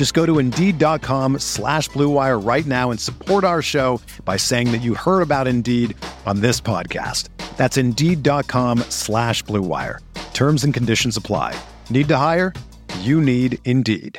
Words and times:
Just 0.00 0.14
go 0.14 0.24
to 0.24 0.38
Indeed.com 0.38 1.40
slash 1.40 1.90
BlueWire 1.90 2.42
right 2.42 2.64
now 2.64 2.90
and 2.90 2.98
support 2.98 3.44
our 3.44 3.60
show 3.60 4.00
by 4.24 4.38
saying 4.38 4.72
that 4.72 4.80
you 4.80 4.94
heard 4.94 5.20
about 5.20 5.46
Indeed 5.46 5.94
on 6.24 6.40
this 6.40 6.58
podcast. 6.58 7.28
That's 7.58 7.76
Indeed.com 7.76 8.78
slash 8.88 9.44
BlueWire. 9.44 9.98
Terms 10.32 10.64
and 10.64 10.72
conditions 10.72 11.18
apply. 11.18 11.54
Need 11.90 12.08
to 12.08 12.16
hire? 12.16 12.54
You 13.00 13.20
need 13.20 13.58
Indeed. 13.66 14.18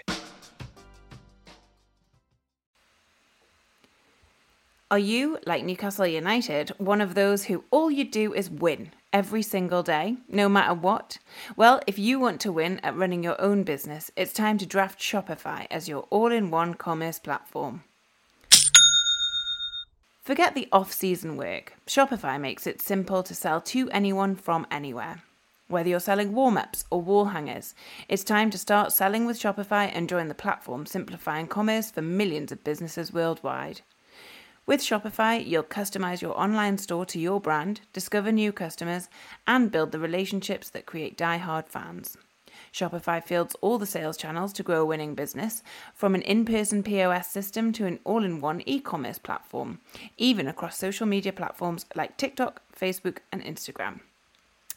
Are 4.92 5.00
you, 5.00 5.40
like 5.48 5.64
Newcastle 5.64 6.06
United, 6.06 6.70
one 6.78 7.02
of 7.02 7.16
those 7.16 7.46
who 7.46 7.64
all 7.72 7.90
you 7.90 8.04
do 8.04 8.36
is 8.36 8.52
win 8.52 8.92
every 9.14 9.42
single 9.42 9.84
day, 9.84 10.18
no 10.28 10.48
matter 10.48 10.74
what? 10.74 11.18
Well, 11.56 11.82
if 11.88 12.00
you 12.00 12.20
want 12.20 12.42
to 12.42 12.52
win 12.52 12.80
at 12.80 12.96
running 12.96 13.24
your 13.24 13.40
own 13.42 13.64
business, 13.64 14.12
it's 14.16 14.34
time 14.34 14.58
to 14.60 14.66
draft 14.66 15.00
Shopify 15.00 15.68
as 15.70 15.90
your 15.90 16.04
all 16.10 16.32
in 16.32 16.52
one 16.52 16.74
commerce 16.74 17.20
platform. 17.20 17.84
Forget 20.24 20.54
the 20.54 20.68
off 20.72 20.94
season 20.94 21.36
work. 21.36 21.74
Shopify 21.88 22.40
makes 22.40 22.68
it 22.68 22.82
simple 22.82 23.24
to 23.24 23.34
sell 23.34 23.60
to 23.62 23.90
anyone 23.90 24.36
from 24.36 24.68
anywhere. 24.70 25.24
Whether 25.68 25.90
you're 25.90 26.00
selling 26.00 26.34
warm 26.34 26.58
ups 26.58 26.86
or 26.90 27.02
wall 27.02 27.26
hangers, 27.26 27.74
it's 28.10 28.24
time 28.24 28.50
to 28.52 28.58
start 28.58 28.92
selling 28.92 29.26
with 29.26 29.40
Shopify 29.40 29.90
and 29.94 30.10
join 30.10 30.28
the 30.28 30.36
platform 30.36 30.86
simplifying 30.86 31.48
commerce 31.48 31.90
for 31.90 32.02
millions 32.02 32.52
of 32.52 32.64
businesses 32.64 33.14
worldwide. 33.14 33.82
With 34.68 34.82
Shopify, 34.82 35.46
you'll 35.46 35.64
customize 35.64 36.22
your 36.22 36.40
online 36.40 36.78
store 36.78 37.06
to 37.08 37.20
your 37.20 37.42
brand, 37.42 37.82
discover 37.94 38.32
new 38.32 38.52
customers, 38.52 39.10
and 39.48 39.72
build 39.72 39.92
the 39.92 40.00
relationships 40.00 40.70
that 40.70 40.86
create 40.86 41.18
die-hard 41.18 41.68
fans. 41.68 42.16
Shopify 42.72 43.24
fields 43.24 43.56
all 43.62 43.80
the 43.80 43.86
sales 43.86 44.18
channels 44.18 44.54
to 44.54 44.64
grow 44.64 44.82
a 44.82 44.86
winning 44.86 45.16
business, 45.16 45.64
from 45.96 46.14
an 46.14 46.22
in 46.22 46.46
person 46.46 46.84
POS 46.84 47.32
system 47.32 47.74
to 47.74 47.86
an 47.86 48.00
all 48.04 48.24
in 48.24 48.40
one 48.40 48.62
e 48.66 48.80
commerce 48.80 49.18
platform, 49.18 49.80
even 50.18 50.48
across 50.48 50.78
social 50.78 51.08
media 51.08 51.34
platforms 51.34 51.86
like 51.96 52.18
TikTok, 52.18 52.62
Facebook, 52.80 53.18
and 53.32 53.44
Instagram. 53.44 54.02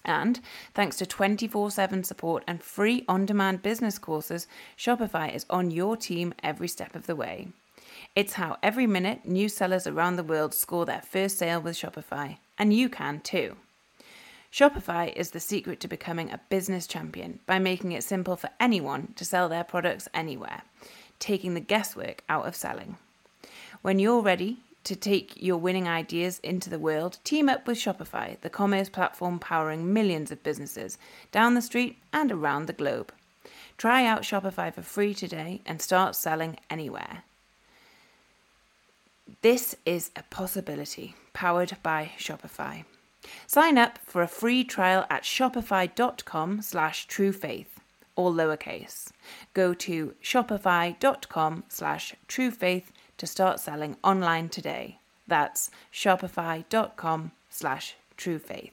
And 0.04 0.40
thanks 0.74 0.96
to 0.96 1.06
24 1.06 1.70
7 1.70 2.04
support 2.04 2.42
and 2.46 2.62
free 2.62 3.04
on 3.06 3.26
demand 3.26 3.62
business 3.62 3.98
courses, 3.98 4.46
Shopify 4.76 5.34
is 5.34 5.46
on 5.48 5.70
your 5.70 5.96
team 5.96 6.34
every 6.42 6.68
step 6.68 6.96
of 6.96 7.06
the 7.06 7.16
way. 7.16 7.48
It's 8.16 8.34
how 8.34 8.58
every 8.62 8.86
minute 8.86 9.26
new 9.26 9.48
sellers 9.48 9.88
around 9.88 10.14
the 10.14 10.22
world 10.22 10.54
score 10.54 10.86
their 10.86 11.00
first 11.02 11.36
sale 11.36 11.60
with 11.60 11.76
Shopify, 11.76 12.36
and 12.56 12.72
you 12.72 12.88
can 12.88 13.18
too. 13.18 13.56
Shopify 14.52 15.12
is 15.16 15.32
the 15.32 15.40
secret 15.40 15.80
to 15.80 15.88
becoming 15.88 16.30
a 16.30 16.40
business 16.48 16.86
champion 16.86 17.40
by 17.44 17.58
making 17.58 17.90
it 17.90 18.04
simple 18.04 18.36
for 18.36 18.50
anyone 18.60 19.14
to 19.16 19.24
sell 19.24 19.48
their 19.48 19.64
products 19.64 20.06
anywhere, 20.14 20.62
taking 21.18 21.54
the 21.54 21.60
guesswork 21.60 22.22
out 22.28 22.46
of 22.46 22.54
selling. 22.54 22.98
When 23.82 23.98
you're 23.98 24.22
ready 24.22 24.58
to 24.84 24.94
take 24.94 25.42
your 25.42 25.56
winning 25.56 25.88
ideas 25.88 26.38
into 26.44 26.70
the 26.70 26.78
world, 26.78 27.18
team 27.24 27.48
up 27.48 27.66
with 27.66 27.78
Shopify, 27.78 28.40
the 28.42 28.48
commerce 28.48 28.88
platform 28.88 29.40
powering 29.40 29.92
millions 29.92 30.30
of 30.30 30.44
businesses 30.44 30.98
down 31.32 31.54
the 31.54 31.62
street 31.62 31.98
and 32.12 32.30
around 32.30 32.66
the 32.66 32.72
globe. 32.74 33.12
Try 33.76 34.06
out 34.06 34.22
Shopify 34.22 34.72
for 34.72 34.82
free 34.82 35.14
today 35.14 35.62
and 35.66 35.82
start 35.82 36.14
selling 36.14 36.58
anywhere. 36.70 37.24
This 39.42 39.74
is 39.86 40.10
a 40.16 40.22
possibility 40.24 41.14
powered 41.32 41.76
by 41.82 42.12
Shopify. 42.18 42.84
Sign 43.46 43.78
up 43.78 43.98
for 44.04 44.22
a 44.22 44.28
free 44.28 44.64
trial 44.64 45.06
at 45.08 45.22
shopify.com 45.22 46.60
slash 46.60 47.08
truefaith, 47.08 47.66
all 48.16 48.32
lowercase. 48.34 49.10
Go 49.54 49.72
to 49.74 50.14
shopify.com 50.22 51.64
slash 51.68 52.14
truefaith 52.28 52.84
to 53.16 53.26
start 53.26 53.60
selling 53.60 53.96
online 54.04 54.48
today. 54.50 54.98
That's 55.26 55.70
shopify.com 55.92 57.32
slash 57.48 57.96
truefaith. 58.18 58.72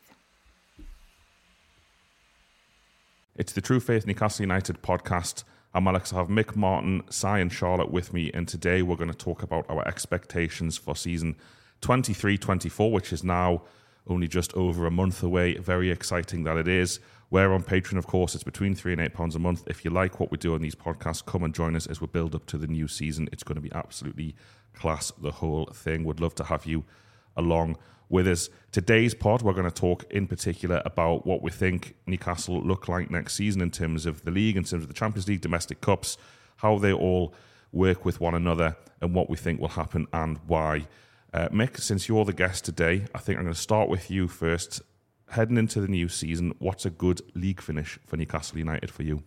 It's 3.38 3.54
the 3.54 3.62
True 3.62 3.80
Faith 3.80 4.06
Newcastle 4.06 4.44
United 4.44 4.82
podcast. 4.82 5.46
I'm 5.74 5.88
Alex. 5.88 6.12
I 6.12 6.18
have 6.18 6.28
Mick 6.28 6.58
Martin, 6.58 7.02
Si, 7.10 7.26
and 7.26 7.50
Charlotte 7.50 7.92
with 7.92 8.12
me, 8.12 8.30
and 8.34 8.46
today 8.46 8.82
we're 8.82 8.98
going 8.98 9.10
to 9.10 9.18
talk 9.18 9.42
about 9.42 9.66
our 9.70 9.88
expectations 9.88 10.78
for 10.78 10.98
season 10.98 11.38
23 11.80 12.38
24, 12.38 12.92
which 12.92 13.14
is 13.14 13.24
now 13.24 13.62
only 14.06 14.28
just 14.28 14.54
over 14.54 14.86
a 14.86 14.92
month 14.92 15.24
away. 15.24 15.56
Very 15.56 15.90
exciting 15.90 16.44
that 16.44 16.58
it 16.58 16.68
is. 16.68 17.00
We're 17.30 17.54
on 17.54 17.64
Patreon, 17.64 17.98
of 17.98 18.06
course. 18.06 18.36
It's 18.36 18.44
between 18.44 18.76
three 18.76 18.92
and 18.92 19.00
eight 19.00 19.14
pounds 19.14 19.34
a 19.34 19.40
month. 19.40 19.64
If 19.66 19.86
you 19.86 19.92
like 19.92 20.20
what 20.20 20.30
we 20.30 20.38
do 20.38 20.56
on 20.56 20.62
these 20.62 20.76
podcasts, 20.76 21.26
come 21.26 21.42
and 21.42 21.56
join 21.56 21.78
us 21.78 21.88
as 21.88 22.02
we 22.02 22.08
build 22.08 22.36
up 22.36 22.46
to 22.48 22.58
the 22.58 22.68
new 22.68 22.90
season. 22.90 23.30
It's 23.32 23.44
going 23.44 23.56
to 23.56 23.62
be 23.62 23.72
absolutely 23.72 24.36
class, 24.74 25.12
the 25.22 25.32
whole 25.32 25.68
thing. 25.68 26.04
Would 26.04 26.20
love 26.20 26.36
to 26.36 26.44
have 26.44 26.66
you 26.66 26.84
along 27.36 27.78
with 28.10 28.28
us. 28.28 28.50
Today's 28.72 29.14
pod, 29.14 29.42
we're 29.42 29.54
going 29.54 29.70
to 29.70 29.72
talk 29.72 30.04
in 30.12 30.28
particular 30.28 30.82
about 30.86 31.26
what 31.26 31.42
we 31.42 31.50
think 31.50 31.96
Newcastle 32.06 32.62
look 32.62 32.88
like 32.88 33.10
next 33.10 33.34
season 33.36 33.62
in 33.62 33.72
terms 33.72 34.06
of 34.06 34.24
the 34.24 34.32
league, 34.32 34.58
in 34.58 34.64
terms 34.64 34.84
of 34.84 34.88
the 34.88 34.94
Champions 34.94 35.28
League, 35.28 35.42
domestic 35.42 35.82
cups, 35.82 36.18
how 36.58 36.78
they 36.78 36.92
all 36.92 37.34
work 37.72 38.04
with 38.06 38.20
one 38.20 38.36
another, 38.36 38.76
and 39.02 39.16
what 39.16 39.30
we 39.30 39.38
think 39.38 39.60
will 39.60 39.70
happen 39.70 40.08
and 40.14 40.40
why. 40.46 40.86
Uh, 41.34 41.48
Mick, 41.50 41.80
since 41.80 42.10
you're 42.10 42.26
the 42.26 42.34
guest 42.34 42.66
today, 42.66 43.06
I 43.16 43.20
think 43.20 43.38
I'm 43.38 43.46
going 43.46 43.56
to 43.56 43.60
start 43.60 43.90
with 43.90 44.12
you 44.12 44.28
first. 44.28 44.82
Heading 45.30 45.58
into 45.58 45.80
the 45.80 45.88
new 45.88 46.10
season, 46.10 46.54
what's 46.60 46.86
a 46.86 46.90
good 46.90 47.22
league 47.36 47.62
finish 47.62 47.98
for 48.06 48.18
Newcastle 48.18 48.58
United 48.58 48.92
for 48.92 49.04
you? 49.04 49.24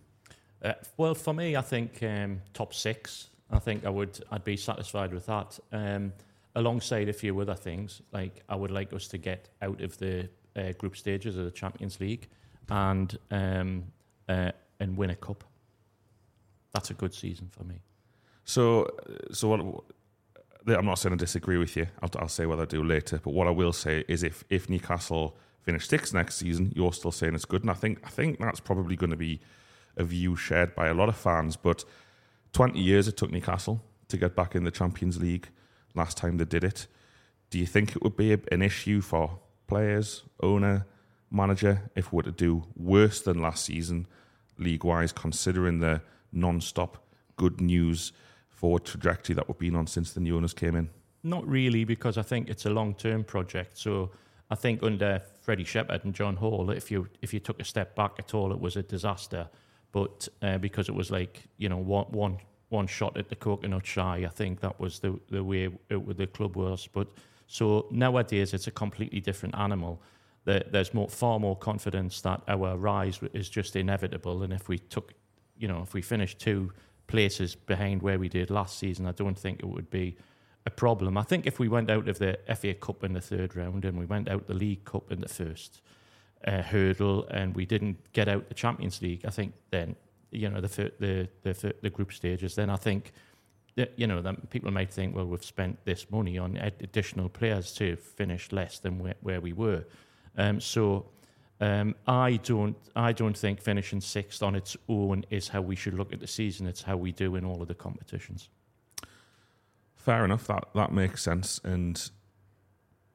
Uh, 0.63 0.73
well, 0.97 1.15
for 1.15 1.33
me, 1.33 1.55
I 1.55 1.61
think 1.61 2.01
um, 2.03 2.41
top 2.53 2.75
six. 2.75 3.29
I 3.51 3.57
think 3.57 3.85
I 3.85 3.89
would. 3.89 4.23
I'd 4.31 4.43
be 4.43 4.57
satisfied 4.57 5.13
with 5.13 5.25
that. 5.25 5.59
Um, 5.71 6.13
alongside 6.55 7.09
a 7.09 7.13
few 7.13 7.39
other 7.39 7.55
things, 7.55 8.01
like 8.11 8.43
I 8.49 8.55
would 8.55 8.71
like 8.71 8.93
us 8.93 9.07
to 9.09 9.17
get 9.17 9.49
out 9.61 9.81
of 9.81 9.97
the 9.97 10.29
uh, 10.55 10.71
group 10.73 10.95
stages 10.95 11.37
of 11.37 11.45
the 11.45 11.51
Champions 11.51 11.99
League 11.99 12.27
and 12.69 13.17
um, 13.31 13.83
uh, 14.29 14.51
and 14.79 14.97
win 14.97 15.09
a 15.09 15.15
cup. 15.15 15.43
That's 16.73 16.89
a 16.89 16.93
good 16.93 17.13
season 17.13 17.49
for 17.51 17.63
me. 17.63 17.81
So, 18.43 18.89
so 19.31 19.47
what? 19.47 19.83
I'm 20.67 20.85
not 20.85 20.95
saying 20.95 21.13
I 21.13 21.17
disagree 21.17 21.57
with 21.57 21.75
you. 21.77 21.87
I'll, 22.01 22.09
I'll 22.17 22.27
say 22.27 22.47
what 22.47 22.59
I 22.59 22.65
do 22.65 22.83
later. 22.83 23.19
But 23.23 23.33
what 23.33 23.47
I 23.47 23.51
will 23.51 23.73
say 23.73 24.03
is, 24.07 24.23
if 24.23 24.43
if 24.49 24.69
Newcastle 24.69 25.37
finish 25.61 25.87
sixth 25.87 26.13
next 26.13 26.35
season, 26.35 26.71
you're 26.75 26.93
still 26.93 27.11
saying 27.11 27.35
it's 27.35 27.45
good, 27.45 27.61
and 27.61 27.71
I 27.71 27.75
think 27.75 27.99
I 28.03 28.09
think 28.09 28.39
that's 28.39 28.59
probably 28.59 28.95
going 28.95 29.11
to 29.11 29.17
be 29.17 29.41
a 29.97 30.03
view 30.03 30.35
shared 30.35 30.75
by 30.75 30.87
a 30.87 30.93
lot 30.93 31.09
of 31.09 31.15
fans. 31.15 31.55
But 31.55 31.85
20 32.53 32.79
years 32.79 33.07
it 33.07 33.17
took 33.17 33.31
Newcastle 33.31 33.81
to 34.07 34.17
get 34.17 34.35
back 34.35 34.55
in 34.55 34.63
the 34.63 34.71
Champions 34.71 35.19
League 35.19 35.49
last 35.95 36.17
time 36.17 36.37
they 36.37 36.45
did 36.45 36.63
it. 36.63 36.87
Do 37.49 37.59
you 37.59 37.65
think 37.65 37.95
it 37.95 38.03
would 38.03 38.17
be 38.17 38.33
an 38.51 38.61
issue 38.61 39.01
for 39.01 39.39
players, 39.67 40.23
owner, 40.41 40.85
manager 41.31 41.89
if 41.95 42.11
we 42.11 42.17
were 42.17 42.23
to 42.23 42.31
do 42.31 42.63
worse 42.75 43.21
than 43.21 43.41
last 43.41 43.65
season, 43.65 44.07
league 44.57 44.83
wise, 44.83 45.11
considering 45.11 45.79
the 45.79 46.01
non 46.31 46.61
stop 46.61 47.05
good 47.35 47.59
news 47.59 48.11
forward 48.49 48.85
trajectory 48.85 49.35
that 49.35 49.47
we've 49.47 49.57
been 49.57 49.75
on 49.75 49.87
since 49.87 50.13
the 50.13 50.19
new 50.19 50.35
owners 50.37 50.53
came 50.53 50.75
in? 50.75 50.89
Not 51.23 51.47
really, 51.47 51.83
because 51.83 52.17
I 52.17 52.21
think 52.21 52.49
it's 52.49 52.65
a 52.65 52.69
long 52.69 52.93
term 52.93 53.23
project. 53.23 53.77
So 53.77 54.11
I 54.49 54.55
think 54.55 54.83
under 54.83 55.21
Freddie 55.41 55.63
Shepherd 55.63 56.03
and 56.03 56.13
John 56.13 56.35
Hall, 56.35 56.69
if 56.69 56.91
you 56.91 57.07
if 57.21 57.33
you 57.33 57.39
took 57.39 57.59
a 57.59 57.65
step 57.65 57.95
back 57.95 58.13
at 58.19 58.33
all, 58.33 58.51
it 58.51 58.59
was 58.59 58.75
a 58.75 58.83
disaster. 58.83 59.49
But 59.91 60.27
uh, 60.41 60.57
because 60.57 60.89
it 60.89 60.95
was 60.95 61.09
like 61.09 61.43
you 61.57 61.69
know 61.69 61.77
one 61.77 62.05
one 62.11 62.37
one 62.69 62.87
shot 62.87 63.17
at 63.17 63.29
the 63.29 63.35
coconut 63.35 63.85
shy. 63.85 64.25
I 64.25 64.29
think 64.29 64.59
that 64.61 64.79
was 64.79 64.99
the 64.99 65.19
the 65.29 65.43
way 65.43 65.69
it, 65.89 66.17
the 66.17 66.27
club 66.27 66.55
was. 66.55 66.87
But 66.91 67.07
so 67.47 67.87
nowadays 67.91 68.53
it's 68.53 68.67
a 68.67 68.71
completely 68.71 69.19
different 69.19 69.55
animal, 69.55 70.01
there, 70.45 70.63
there's 70.71 70.93
more, 70.93 71.09
far 71.09 71.39
more 71.39 71.55
confidence 71.55 72.21
that 72.21 72.41
our 72.47 72.77
rise 72.77 73.19
is 73.33 73.49
just 73.49 73.75
inevitable. 73.75 74.43
And 74.43 74.53
if 74.53 74.69
we 74.69 74.77
took, 74.77 75.13
you 75.57 75.67
know, 75.67 75.81
if 75.81 75.93
we 75.93 76.01
finished 76.01 76.39
two 76.39 76.71
places 77.07 77.55
behind 77.55 78.01
where 78.01 78.17
we 78.17 78.29
did 78.29 78.49
last 78.49 78.79
season, 78.79 79.07
I 79.07 79.11
don't 79.11 79.37
think 79.37 79.59
it 79.59 79.65
would 79.65 79.89
be 79.89 80.15
a 80.65 80.71
problem. 80.71 81.17
I 81.17 81.23
think 81.23 81.45
if 81.45 81.59
we 81.59 81.67
went 81.67 81.91
out 81.91 82.07
of 82.07 82.19
the 82.19 82.39
FA 82.55 82.73
Cup 82.73 83.03
in 83.03 83.13
the 83.13 83.21
third 83.21 83.55
round 83.55 83.85
and 83.85 83.99
we 83.99 84.05
went 84.05 84.29
out 84.29 84.47
the 84.47 84.53
League 84.53 84.85
Cup 84.85 85.11
in 85.11 85.21
the 85.21 85.29
first 85.29 85.81
uh, 86.47 86.61
hurdle 86.61 87.27
and 87.29 87.55
we 87.55 87.65
didn't 87.65 87.97
get 88.13 88.27
out 88.27 88.47
the 88.47 88.55
Champions 88.55 89.01
League, 89.01 89.25
I 89.25 89.29
think 89.29 89.53
then 89.71 89.95
you 90.31 90.49
know 90.49 90.61
the 90.61 90.91
the 90.99 91.29
the, 91.43 91.75
the 91.81 91.89
group 91.89 92.13
stages, 92.13 92.55
then 92.55 92.69
I 92.69 92.75
think 92.75 93.11
that 93.75 93.93
you 93.97 94.07
know 94.07 94.21
that 94.21 94.49
people 94.49 94.71
might 94.71 94.91
think, 94.91 95.15
well, 95.15 95.25
we've 95.25 95.43
spent 95.43 95.83
this 95.85 96.09
money 96.09 96.37
on 96.37 96.57
additional 96.57 97.29
players 97.29 97.73
to 97.73 97.95
finish 97.95 98.51
less 98.51 98.79
than 98.79 98.99
where, 98.99 99.15
where 99.21 99.41
we 99.41 99.53
were. 99.53 99.85
Um, 100.37 100.59
so 100.59 101.07
um, 101.61 101.95
I 102.07 102.37
don't 102.37 102.75
I 102.95 103.11
don't 103.11 103.37
think 103.37 103.61
finishing 103.61 104.01
sixth 104.01 104.41
on 104.43 104.55
its 104.55 104.75
own 104.89 105.25
is 105.29 105.49
how 105.49 105.61
we 105.61 105.75
should 105.75 105.93
look 105.93 106.13
at 106.13 106.19
the 106.19 106.27
season. 106.27 106.67
It's 106.67 106.83
how 106.83 106.97
we 106.97 107.11
do 107.11 107.35
in 107.35 107.45
all 107.45 107.61
of 107.61 107.67
the 107.67 107.75
competitions. 107.75 108.49
Fair 109.95 110.25
enough. 110.25 110.47
That 110.47 110.65
that 110.75 110.91
makes 110.91 111.23
sense. 111.23 111.59
And 111.63 111.95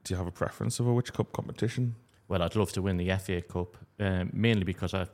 do 0.04 0.14
you 0.14 0.18
have 0.18 0.26
a 0.26 0.32
preference 0.32 0.80
over 0.80 0.92
which 0.92 1.12
cup 1.12 1.32
competition? 1.32 1.96
Well, 2.28 2.42
I'd 2.42 2.54
love 2.54 2.72
to 2.72 2.82
win 2.82 2.96
the 2.96 3.10
FA 3.16 3.42
Cup, 3.42 3.76
um, 3.98 4.30
mainly 4.32 4.62
because 4.62 4.94
I 4.94 5.08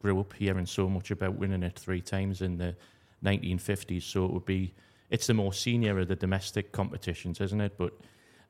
grew 0.00 0.20
up 0.20 0.32
hearing 0.34 0.66
so 0.66 0.88
much 0.88 1.10
about 1.10 1.34
winning 1.34 1.62
it 1.62 1.78
three 1.78 2.00
times 2.00 2.42
in 2.42 2.58
the 2.58 2.76
1950s. 3.24 4.02
So 4.02 4.24
it 4.24 4.32
would 4.32 4.44
be 4.44 4.74
it's 5.10 5.26
the 5.26 5.34
more 5.34 5.52
senior 5.52 5.98
of 5.98 6.08
the 6.08 6.16
domestic 6.16 6.72
competitions, 6.72 7.40
isn't 7.40 7.60
it? 7.60 7.76
But 7.78 7.92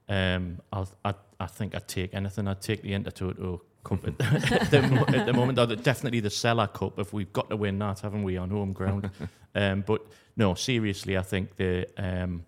um, 0.08 0.60
I'll, 0.72 0.88
I, 1.04 1.14
I 1.38 1.46
think 1.46 1.74
I'd 1.74 1.88
take 1.88 2.14
anything. 2.14 2.48
I'd 2.48 2.60
take 2.60 2.82
the 2.82 2.92
Intertoto 2.92 3.60
Cup 3.84 4.06
at, 4.06 4.18
the, 4.18 4.24
at 5.16 5.26
the 5.26 5.32
moment. 5.32 5.58
Or 5.58 5.66
definitely 5.76 6.20
the 6.20 6.28
Sela 6.28 6.72
Cup 6.72 6.98
if 6.98 7.12
we've 7.12 7.32
got 7.32 7.48
to 7.50 7.56
win 7.56 7.78
that, 7.78 8.00
haven't 8.00 8.24
we, 8.24 8.36
on 8.36 8.50
home 8.50 8.72
ground? 8.72 9.10
um, 9.54 9.84
but 9.86 10.04
no, 10.36 10.54
seriously, 10.54 11.16
I 11.16 11.22
think 11.22 11.56
the 11.56 11.86
um, 11.96 12.44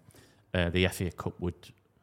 uh, 0.53 0.71
the 0.71 0.89
FA 0.89 1.11
Cup 1.11 1.39
would 1.41 1.55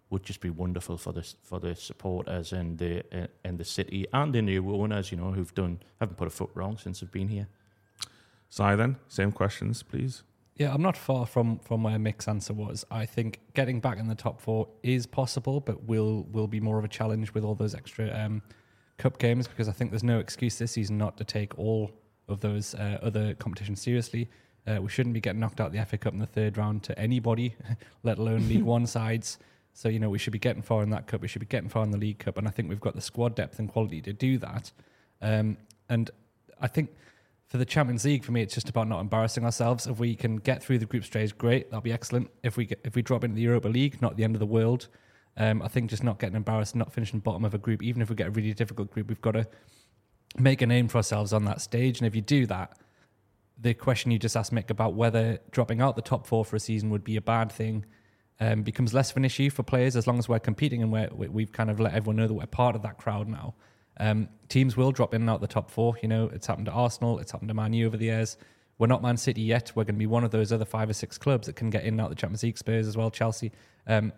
would 0.09 0.23
just 0.23 0.39
be 0.39 0.49
wonderful 0.49 0.97
for 0.97 1.11
the 1.11 1.33
for 1.43 1.59
the 1.59 1.75
supporters 1.75 2.53
and 2.53 2.77
the 2.77 3.03
uh, 3.11 3.27
and 3.43 3.57
the 3.57 3.65
city 3.65 4.05
and 4.13 4.33
the 4.33 4.41
new 4.41 4.73
owners, 4.73 5.11
you 5.11 5.17
know, 5.17 5.31
who've 5.31 5.53
done 5.53 5.79
haven't 5.99 6.17
put 6.17 6.27
a 6.27 6.31
foot 6.31 6.49
wrong 6.53 6.77
since 6.77 6.99
they've 6.99 7.11
been 7.11 7.27
here. 7.27 7.47
Si, 8.49 8.75
then 8.75 8.97
same 9.07 9.31
questions, 9.31 9.83
please. 9.83 10.23
Yeah, 10.55 10.73
I'm 10.73 10.81
not 10.81 10.97
far 10.97 11.25
from 11.25 11.59
from 11.59 11.83
where 11.83 11.99
Mick's 11.99 12.27
answer 12.27 12.53
was. 12.53 12.85
I 12.89 13.05
think 13.05 13.41
getting 13.53 13.79
back 13.79 13.99
in 13.99 14.07
the 14.07 14.15
top 14.15 14.41
four 14.41 14.67
is 14.81 15.05
possible, 15.05 15.59
but 15.59 15.83
will 15.83 16.23
will 16.31 16.47
be 16.47 16.59
more 16.59 16.79
of 16.79 16.85
a 16.85 16.87
challenge 16.87 17.33
with 17.33 17.43
all 17.43 17.55
those 17.55 17.75
extra 17.75 18.09
um, 18.17 18.41
cup 18.97 19.19
games 19.19 19.47
because 19.47 19.69
I 19.69 19.71
think 19.71 19.91
there's 19.91 20.03
no 20.03 20.19
excuse 20.19 20.57
this 20.57 20.71
season 20.71 20.97
not 20.97 21.17
to 21.17 21.23
take 21.23 21.57
all 21.59 21.91
of 22.27 22.39
those 22.39 22.73
uh, 22.75 22.99
other 23.01 23.33
competitions 23.35 23.81
seriously. 23.81 24.29
Uh, 24.65 24.81
we 24.81 24.89
shouldn't 24.89 25.13
be 25.13 25.21
getting 25.21 25.39
knocked 25.39 25.61
out 25.61 25.71
the 25.71 25.85
FA 25.85 25.97
Cup 25.97 26.13
in 26.13 26.19
the 26.19 26.25
third 26.25 26.57
round 26.57 26.83
to 26.83 26.99
anybody, 26.99 27.55
let 28.03 28.17
alone 28.17 28.49
League 28.49 28.63
One 28.75 28.85
sides. 28.85 29.37
So 29.77 29.89
you 29.89 29.99
know 29.99 30.09
we 30.09 30.17
should 30.17 30.33
be 30.33 30.39
getting 30.39 30.63
far 30.63 30.81
in 30.81 30.89
that 30.89 31.05
cup. 31.05 31.21
We 31.21 31.27
should 31.27 31.39
be 31.39 31.45
getting 31.45 31.69
far 31.69 31.83
in 31.83 31.91
the 31.91 31.99
League 31.99 32.17
Cup, 32.17 32.39
and 32.39 32.47
I 32.47 32.49
think 32.49 32.67
we've 32.67 32.81
got 32.81 32.95
the 32.95 33.01
squad 33.01 33.35
depth 33.35 33.59
and 33.59 33.69
quality 33.69 34.01
to 34.01 34.11
do 34.11 34.39
that. 34.39 34.71
Um, 35.21 35.55
and 35.87 36.09
I 36.59 36.65
think 36.65 36.95
for 37.45 37.59
the 37.59 37.65
Champions 37.65 38.03
League, 38.03 38.25
for 38.25 38.31
me, 38.31 38.41
it's 38.41 38.55
just 38.55 38.69
about 38.69 38.87
not 38.87 39.01
embarrassing 39.01 39.45
ourselves. 39.45 39.85
If 39.85 39.99
we 39.99 40.15
can 40.15 40.37
get 40.37 40.63
through 40.63 40.79
the 40.79 40.87
group 40.87 41.03
stage, 41.03 41.37
great, 41.37 41.69
that'll 41.69 41.81
be 41.81 41.91
excellent. 41.91 42.31
If 42.41 42.57
we 42.57 42.65
get, 42.65 42.79
if 42.85 42.95
we 42.95 43.03
drop 43.03 43.23
into 43.23 43.35
the 43.35 43.43
Europa 43.43 43.67
League, 43.67 44.01
not 44.01 44.17
the 44.17 44.23
end 44.23 44.35
of 44.35 44.39
the 44.39 44.47
world. 44.47 44.87
Um, 45.37 45.61
I 45.61 45.67
think 45.67 45.91
just 45.91 46.03
not 46.03 46.17
getting 46.17 46.37
embarrassed, 46.37 46.75
not 46.75 46.91
finishing 46.91 47.19
bottom 47.19 47.45
of 47.45 47.53
a 47.53 47.59
group, 47.59 47.83
even 47.83 48.01
if 48.01 48.09
we 48.09 48.15
get 48.15 48.29
a 48.29 48.31
really 48.31 48.55
difficult 48.55 48.89
group, 48.89 49.09
we've 49.09 49.21
got 49.21 49.33
to 49.33 49.45
make 50.39 50.63
a 50.63 50.65
name 50.65 50.87
for 50.87 50.97
ourselves 50.97 51.33
on 51.33 51.45
that 51.45 51.61
stage. 51.61 51.99
And 51.99 52.07
if 52.07 52.15
you 52.15 52.21
do 52.23 52.47
that, 52.47 52.79
the 53.61 53.75
question 53.75 54.09
you 54.09 54.17
just 54.17 54.35
asked 54.35 54.51
Mick 54.51 54.71
about 54.71 54.95
whether 54.95 55.37
dropping 55.51 55.81
out 55.81 55.95
the 55.95 56.01
top 56.01 56.25
four 56.25 56.43
for 56.43 56.55
a 56.55 56.59
season 56.59 56.89
would 56.89 57.03
be 57.03 57.15
a 57.15 57.21
bad 57.21 57.51
thing 57.51 57.85
um, 58.39 58.63
becomes 58.63 58.93
less 58.93 59.11
of 59.11 59.17
an 59.17 59.25
issue 59.25 59.49
for 59.49 59.63
players 59.63 59.95
as 59.95 60.07
long 60.07 60.19
as 60.19 60.29
we're 60.29 60.39
competing 60.39 60.81
and 60.83 60.91
we're, 60.91 61.09
we've 61.11 61.51
kind 61.51 61.69
of 61.69 61.79
let 61.79 61.93
everyone 61.93 62.17
know 62.17 62.27
that 62.27 62.33
we're 62.33 62.45
part 62.45 62.75
of 62.75 62.81
that 62.83 62.97
crowd 62.97 63.27
now. 63.27 63.55
Um, 63.99 64.29
teams 64.47 64.77
will 64.77 64.91
drop 64.91 65.13
in 65.13 65.21
and 65.21 65.29
out 65.29 65.41
the 65.41 65.47
top 65.47 65.71
four. 65.71 65.97
You 66.01 66.07
know, 66.07 66.29
it's 66.33 66.45
happened 66.45 66.67
to 66.67 66.71
Arsenal, 66.71 67.19
it's 67.19 67.31
happened 67.31 67.49
to 67.49 67.55
Man 67.55 67.73
U 67.73 67.87
over 67.87 67.97
the 67.97 68.05
years. 68.05 68.37
We're 68.77 68.87
not 68.87 69.01
Man 69.01 69.17
City 69.17 69.41
yet. 69.41 69.71
We're 69.73 69.85
going 69.85 69.95
to 69.95 69.99
be 69.99 70.05
one 70.05 70.23
of 70.23 70.29
those 70.29 70.51
other 70.51 70.65
five 70.65 70.89
or 70.89 70.93
six 70.93 71.17
clubs 71.17 71.47
that 71.47 71.55
can 71.55 71.71
get 71.71 71.83
in 71.83 71.95
and 71.95 72.01
out 72.01 72.09
the 72.09 72.15
Champions 72.15 72.43
League. 72.43 72.59
Spurs 72.59 72.87
as 72.87 72.95
well, 72.95 73.09
Chelsea. 73.09 73.51
Um, 73.87 74.13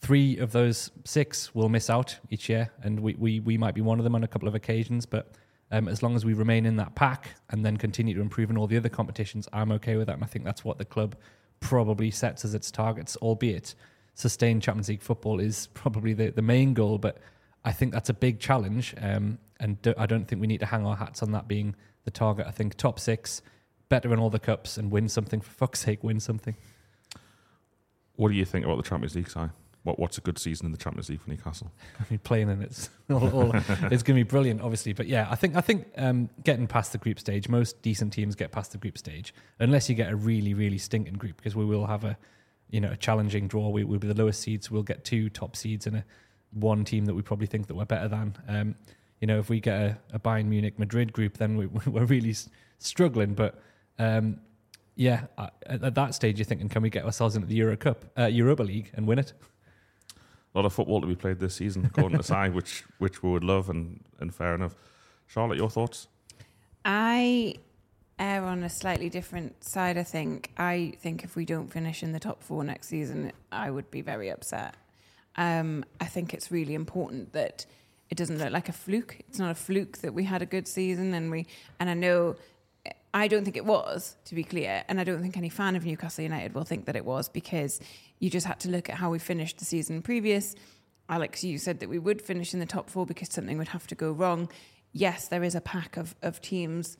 three 0.00 0.38
of 0.38 0.50
those 0.50 0.90
six 1.04 1.54
will 1.54 1.68
miss 1.68 1.88
out 1.88 2.18
each 2.28 2.48
year, 2.48 2.70
and 2.82 2.98
we, 2.98 3.14
we, 3.14 3.38
we 3.38 3.56
might 3.56 3.76
be 3.76 3.80
one 3.80 4.00
of 4.00 4.04
them 4.04 4.16
on 4.16 4.24
a 4.24 4.28
couple 4.28 4.48
of 4.48 4.56
occasions. 4.56 5.06
But 5.06 5.30
um, 5.70 5.86
as 5.86 6.02
long 6.02 6.16
as 6.16 6.24
we 6.24 6.34
remain 6.34 6.66
in 6.66 6.76
that 6.76 6.96
pack 6.96 7.28
and 7.50 7.64
then 7.64 7.76
continue 7.76 8.14
to 8.14 8.20
improve 8.20 8.50
in 8.50 8.58
all 8.58 8.66
the 8.66 8.76
other 8.76 8.88
competitions, 8.88 9.48
I'm 9.52 9.70
okay 9.72 9.96
with 9.96 10.08
that. 10.08 10.14
And 10.14 10.24
I 10.24 10.26
think 10.26 10.44
that's 10.44 10.64
what 10.64 10.78
the 10.78 10.84
club 10.84 11.14
probably 11.62 12.10
sets 12.10 12.44
as 12.44 12.54
its 12.54 12.70
targets, 12.70 13.16
albeit 13.16 13.74
sustained 14.14 14.62
Champions 14.62 14.90
League 14.90 15.00
football 15.00 15.40
is 15.40 15.68
probably 15.72 16.12
the, 16.12 16.30
the 16.30 16.42
main 16.42 16.74
goal. 16.74 16.98
But 16.98 17.16
I 17.64 17.72
think 17.72 17.92
that's 17.92 18.10
a 18.10 18.14
big 18.14 18.40
challenge, 18.40 18.94
um, 19.00 19.38
and 19.58 19.80
do, 19.80 19.94
I 19.96 20.04
don't 20.04 20.26
think 20.26 20.40
we 20.40 20.46
need 20.46 20.60
to 20.60 20.66
hang 20.66 20.84
our 20.84 20.96
hats 20.96 21.22
on 21.22 21.32
that 21.32 21.48
being 21.48 21.74
the 22.04 22.10
target. 22.10 22.46
I 22.46 22.50
think 22.50 22.76
top 22.76 22.98
six, 22.98 23.40
better 23.88 24.12
in 24.12 24.18
all 24.18 24.28
the 24.28 24.38
cups, 24.38 24.76
and 24.76 24.90
win 24.90 25.08
something. 25.08 25.40
For 25.40 25.50
fuck's 25.50 25.80
sake, 25.80 26.02
win 26.04 26.20
something. 26.20 26.56
What 28.16 28.28
do 28.28 28.34
you 28.34 28.44
think 28.44 28.66
about 28.66 28.76
the 28.76 28.88
Champions 28.88 29.14
League 29.14 29.30
side? 29.30 29.50
What 29.84 29.98
What's 29.98 30.18
a 30.18 30.20
good 30.20 30.38
season 30.38 30.66
in 30.66 30.72
the 30.72 30.78
Champions 30.78 31.08
League 31.08 31.20
for 31.20 31.30
Newcastle? 31.30 31.72
I 32.00 32.04
mean, 32.08 32.18
playing 32.20 32.48
in 32.48 32.62
it's 32.62 32.88
all, 33.10 33.28
all, 33.30 33.52
it's 33.54 34.02
going 34.02 34.02
to 34.02 34.14
be 34.14 34.22
brilliant, 34.22 34.60
obviously. 34.60 34.92
But 34.92 35.06
yeah, 35.06 35.26
I 35.30 35.34
think 35.34 35.56
I 35.56 35.60
think 35.60 35.88
um, 35.96 36.28
getting 36.44 36.66
past 36.66 36.92
the 36.92 36.98
group 36.98 37.18
stage, 37.18 37.48
most 37.48 37.82
decent 37.82 38.12
teams 38.12 38.34
get 38.34 38.52
past 38.52 38.72
the 38.72 38.78
group 38.78 38.96
stage, 38.98 39.34
unless 39.58 39.88
you 39.88 39.94
get 39.94 40.12
a 40.12 40.16
really 40.16 40.54
really 40.54 40.78
stinking 40.78 41.14
group, 41.14 41.36
because 41.36 41.56
we 41.56 41.64
will 41.64 41.86
have 41.86 42.04
a 42.04 42.16
you 42.70 42.80
know 42.80 42.90
a 42.90 42.96
challenging 42.96 43.48
draw. 43.48 43.68
We 43.68 43.84
will 43.84 43.98
be 43.98 44.08
the 44.08 44.14
lowest 44.14 44.40
seeds. 44.40 44.70
We'll 44.70 44.82
get 44.82 45.04
two 45.04 45.28
top 45.28 45.56
seeds 45.56 45.86
and 45.86 45.96
a 45.96 46.04
one 46.52 46.84
team 46.84 47.06
that 47.06 47.14
we 47.14 47.22
probably 47.22 47.46
think 47.46 47.66
that 47.66 47.74
we're 47.74 47.84
better 47.84 48.08
than. 48.08 48.36
Um, 48.48 48.74
you 49.20 49.26
know, 49.26 49.38
if 49.38 49.48
we 49.48 49.60
get 49.60 49.80
a, 49.80 49.98
a 50.12 50.18
Bayern 50.18 50.46
Munich 50.46 50.78
Madrid 50.78 51.12
group, 51.12 51.38
then 51.38 51.56
we, 51.56 51.66
we're 51.86 52.04
really 52.04 52.34
struggling. 52.78 53.34
But 53.34 53.60
um, 53.98 54.40
yeah, 54.96 55.26
at, 55.38 55.82
at, 55.82 55.94
that 55.94 56.14
stage, 56.14 56.38
you're 56.38 56.44
thinking, 56.44 56.68
can 56.68 56.82
we 56.82 56.90
get 56.90 57.04
ourselves 57.04 57.36
into 57.36 57.46
the 57.46 57.54
Euro 57.54 57.76
Cup, 57.76 58.04
uh, 58.18 58.26
Europa 58.26 58.62
League, 58.62 58.90
and 58.94 59.06
win 59.06 59.18
it? 59.18 59.32
A 60.54 60.58
lot 60.58 60.66
of 60.66 60.72
football 60.72 61.00
to 61.00 61.06
be 61.06 61.14
played 61.14 61.38
this 61.38 61.54
season, 61.54 61.84
according 61.86 62.18
to 62.18 62.24
side, 62.34 62.54
which 62.54 62.84
which 62.98 63.22
we 63.22 63.30
would 63.30 63.44
love, 63.44 63.70
and 63.70 64.00
and 64.20 64.34
fair 64.34 64.54
enough. 64.54 64.74
Charlotte, 65.26 65.56
your 65.56 65.70
thoughts? 65.70 66.08
I 66.84 67.54
err 68.18 68.44
on 68.44 68.62
a 68.62 68.68
slightly 68.68 69.08
different 69.08 69.64
side. 69.64 69.96
I 69.96 70.02
think. 70.02 70.50
I 70.56 70.94
think 71.00 71.24
if 71.24 71.36
we 71.36 71.44
don't 71.44 71.72
finish 71.72 72.02
in 72.02 72.12
the 72.12 72.20
top 72.20 72.42
four 72.42 72.64
next 72.64 72.88
season, 72.88 73.32
I 73.50 73.70
would 73.70 73.90
be 73.90 74.02
very 74.02 74.30
upset. 74.30 74.74
Um, 75.36 75.84
I 76.00 76.04
think 76.04 76.34
it's 76.34 76.50
really 76.50 76.74
important 76.74 77.32
that 77.32 77.64
it 78.10 78.18
doesn't 78.18 78.38
look 78.38 78.52
like 78.52 78.68
a 78.68 78.72
fluke. 78.72 79.16
It's 79.20 79.38
not 79.38 79.50
a 79.50 79.54
fluke 79.54 79.98
that 79.98 80.12
we 80.12 80.24
had 80.24 80.42
a 80.42 80.46
good 80.46 80.68
season, 80.68 81.14
and 81.14 81.30
we 81.30 81.46
and 81.80 81.88
I 81.88 81.94
know 81.94 82.36
I 83.14 83.28
don't 83.28 83.44
think 83.44 83.56
it 83.56 83.66
was, 83.66 84.16
to 84.24 84.34
be 84.34 84.42
clear, 84.42 84.84
and 84.88 84.98
I 84.98 85.04
don't 85.04 85.20
think 85.20 85.36
any 85.36 85.50
fan 85.50 85.76
of 85.76 85.84
Newcastle 85.84 86.22
United 86.22 86.54
will 86.54 86.64
think 86.64 86.86
that 86.86 86.96
it 86.96 87.04
was 87.04 87.28
because 87.28 87.78
you 88.18 88.30
just 88.30 88.46
had 88.46 88.58
to 88.60 88.70
look 88.70 88.88
at 88.88 88.96
how 88.96 89.10
we 89.10 89.18
finished 89.18 89.58
the 89.58 89.66
season 89.66 90.00
previous. 90.00 90.54
Alex, 91.08 91.44
you 91.44 91.58
said 91.58 91.80
that 91.80 91.90
we 91.90 91.98
would 91.98 92.22
finish 92.22 92.54
in 92.54 92.60
the 92.60 92.66
top 92.66 92.88
four 92.88 93.04
because 93.04 93.30
something 93.30 93.58
would 93.58 93.68
have 93.68 93.86
to 93.88 93.94
go 93.94 94.12
wrong. 94.12 94.48
Yes, 94.92 95.28
there 95.28 95.44
is 95.44 95.54
a 95.54 95.60
pack 95.60 95.98
of, 95.98 96.14
of 96.22 96.40
teams, 96.40 96.96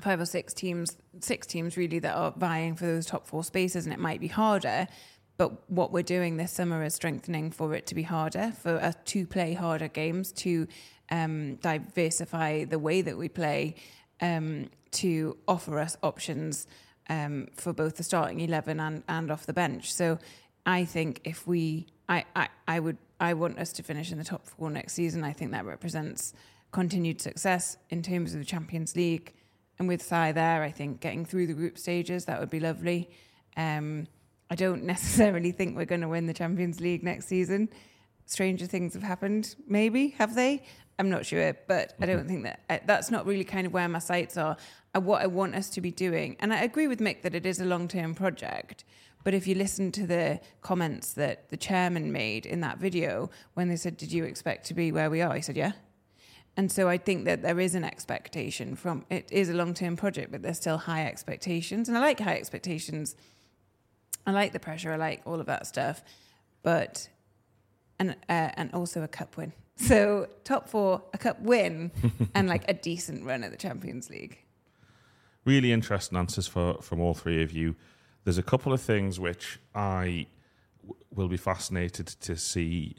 five 0.00 0.20
or 0.20 0.26
six 0.26 0.54
teams, 0.54 0.96
six 1.18 1.48
teams 1.48 1.76
really, 1.76 1.98
that 1.98 2.14
are 2.14 2.32
vying 2.36 2.76
for 2.76 2.86
those 2.86 3.06
top 3.06 3.26
four 3.26 3.42
spaces, 3.42 3.86
and 3.86 3.92
it 3.92 3.98
might 3.98 4.20
be 4.20 4.28
harder. 4.28 4.86
But 5.36 5.68
what 5.68 5.90
we're 5.90 6.02
doing 6.02 6.36
this 6.36 6.52
summer 6.52 6.84
is 6.84 6.94
strengthening 6.94 7.50
for 7.50 7.74
it 7.74 7.86
to 7.86 7.96
be 7.96 8.02
harder, 8.02 8.52
for 8.62 8.76
us 8.76 8.94
to 9.06 9.26
play 9.26 9.54
harder 9.54 9.88
games, 9.88 10.30
to 10.32 10.68
um, 11.10 11.56
diversify 11.56 12.64
the 12.64 12.78
way 12.78 13.02
that 13.02 13.18
we 13.18 13.28
play, 13.28 13.74
um, 14.24 14.70
to 14.90 15.36
offer 15.46 15.78
us 15.78 15.96
options 16.02 16.66
um, 17.10 17.48
for 17.54 17.74
both 17.74 17.96
the 17.96 18.02
starting 18.02 18.40
11 18.40 18.80
and, 18.80 19.02
and 19.06 19.30
off 19.30 19.44
the 19.44 19.52
bench. 19.52 19.92
So 19.92 20.18
I 20.64 20.86
think 20.86 21.20
if 21.24 21.46
we, 21.46 21.86
I, 22.08 22.24
I, 22.34 22.48
I 22.66 22.80
would, 22.80 22.96
I 23.20 23.34
want 23.34 23.58
us 23.58 23.72
to 23.74 23.82
finish 23.82 24.10
in 24.10 24.18
the 24.18 24.24
top 24.24 24.46
four 24.46 24.70
next 24.70 24.94
season. 24.94 25.22
I 25.24 25.32
think 25.32 25.52
that 25.52 25.66
represents 25.66 26.32
continued 26.72 27.20
success 27.20 27.76
in 27.90 28.02
terms 28.02 28.32
of 28.32 28.40
the 28.40 28.46
Champions 28.46 28.96
League. 28.96 29.34
And 29.78 29.88
with 29.88 30.00
Si 30.02 30.32
there, 30.32 30.62
I 30.62 30.70
think 30.70 31.00
getting 31.00 31.26
through 31.26 31.46
the 31.46 31.54
group 31.54 31.76
stages, 31.76 32.24
that 32.24 32.40
would 32.40 32.50
be 32.50 32.60
lovely. 32.60 33.10
Um, 33.56 34.06
I 34.50 34.54
don't 34.54 34.84
necessarily 34.94 35.52
think 35.52 35.76
we're 35.76 35.84
going 35.84 36.00
to 36.00 36.08
win 36.08 36.26
the 36.26 36.34
Champions 36.34 36.80
League 36.80 37.02
next 37.02 37.26
season. 37.26 37.68
Stranger 38.26 38.64
things 38.66 38.94
have 38.94 39.02
happened, 39.02 39.54
maybe, 39.68 40.08
have 40.16 40.34
they? 40.34 40.62
I'm 40.98 41.10
not 41.10 41.26
sure, 41.26 41.56
but 41.66 41.90
mm-hmm. 41.90 42.02
I 42.02 42.06
don't 42.06 42.28
think 42.28 42.44
that 42.44 42.60
uh, 42.70 42.78
that's 42.86 43.10
not 43.10 43.26
really 43.26 43.44
kind 43.44 43.66
of 43.66 43.72
where 43.72 43.88
my 43.88 43.98
sights 43.98 44.36
are 44.36 44.56
and 44.94 45.04
what 45.04 45.22
I 45.22 45.26
want 45.26 45.54
us 45.54 45.68
to 45.70 45.80
be 45.80 45.90
doing. 45.90 46.36
And 46.40 46.52
I 46.52 46.62
agree 46.62 46.86
with 46.86 47.00
Mick 47.00 47.22
that 47.22 47.34
it 47.34 47.46
is 47.46 47.60
a 47.60 47.64
long 47.64 47.88
term 47.88 48.14
project. 48.14 48.84
But 49.24 49.32
if 49.32 49.46
you 49.46 49.54
listen 49.54 49.90
to 49.92 50.06
the 50.06 50.40
comments 50.60 51.14
that 51.14 51.48
the 51.48 51.56
chairman 51.56 52.12
made 52.12 52.44
in 52.44 52.60
that 52.60 52.78
video 52.78 53.30
when 53.54 53.68
they 53.68 53.76
said, 53.76 53.96
Did 53.96 54.12
you 54.12 54.24
expect 54.24 54.66
to 54.66 54.74
be 54.74 54.92
where 54.92 55.10
we 55.10 55.22
are? 55.22 55.34
He 55.34 55.42
said, 55.42 55.56
Yeah. 55.56 55.72
And 56.56 56.70
so 56.70 56.88
I 56.88 56.98
think 56.98 57.24
that 57.24 57.42
there 57.42 57.58
is 57.58 57.74
an 57.74 57.82
expectation 57.82 58.76
from 58.76 59.04
it 59.10 59.28
is 59.32 59.48
a 59.48 59.54
long 59.54 59.74
term 59.74 59.96
project, 59.96 60.30
but 60.30 60.42
there's 60.42 60.58
still 60.58 60.78
high 60.78 61.06
expectations. 61.06 61.88
And 61.88 61.98
I 61.98 62.00
like 62.00 62.20
high 62.20 62.36
expectations. 62.36 63.16
I 64.26 64.30
like 64.30 64.52
the 64.52 64.60
pressure. 64.60 64.92
I 64.92 64.96
like 64.96 65.22
all 65.26 65.40
of 65.40 65.46
that 65.46 65.66
stuff. 65.66 66.02
But 66.62 67.08
and 67.98 68.10
uh, 68.28 68.50
and 68.56 68.72
also 68.72 69.02
a 69.02 69.08
cup 69.08 69.36
win. 69.36 69.52
So 69.76 70.28
top 70.44 70.68
four, 70.68 71.02
a 71.12 71.18
cup 71.18 71.40
win, 71.40 71.90
and 72.34 72.48
like 72.48 72.64
a 72.68 72.74
decent 72.74 73.24
run 73.24 73.42
at 73.42 73.50
the 73.50 73.56
Champions 73.56 74.08
League. 74.08 74.38
Really 75.44 75.72
interesting 75.72 76.16
answers 76.16 76.46
for 76.46 76.80
from 76.80 77.00
all 77.00 77.14
three 77.14 77.42
of 77.42 77.52
you. 77.52 77.76
There's 78.24 78.38
a 78.38 78.42
couple 78.42 78.72
of 78.72 78.80
things 78.80 79.20
which 79.20 79.58
I 79.74 80.26
w- 80.82 80.98
will 81.14 81.28
be 81.28 81.36
fascinated 81.36 82.06
to 82.06 82.36
see 82.36 82.96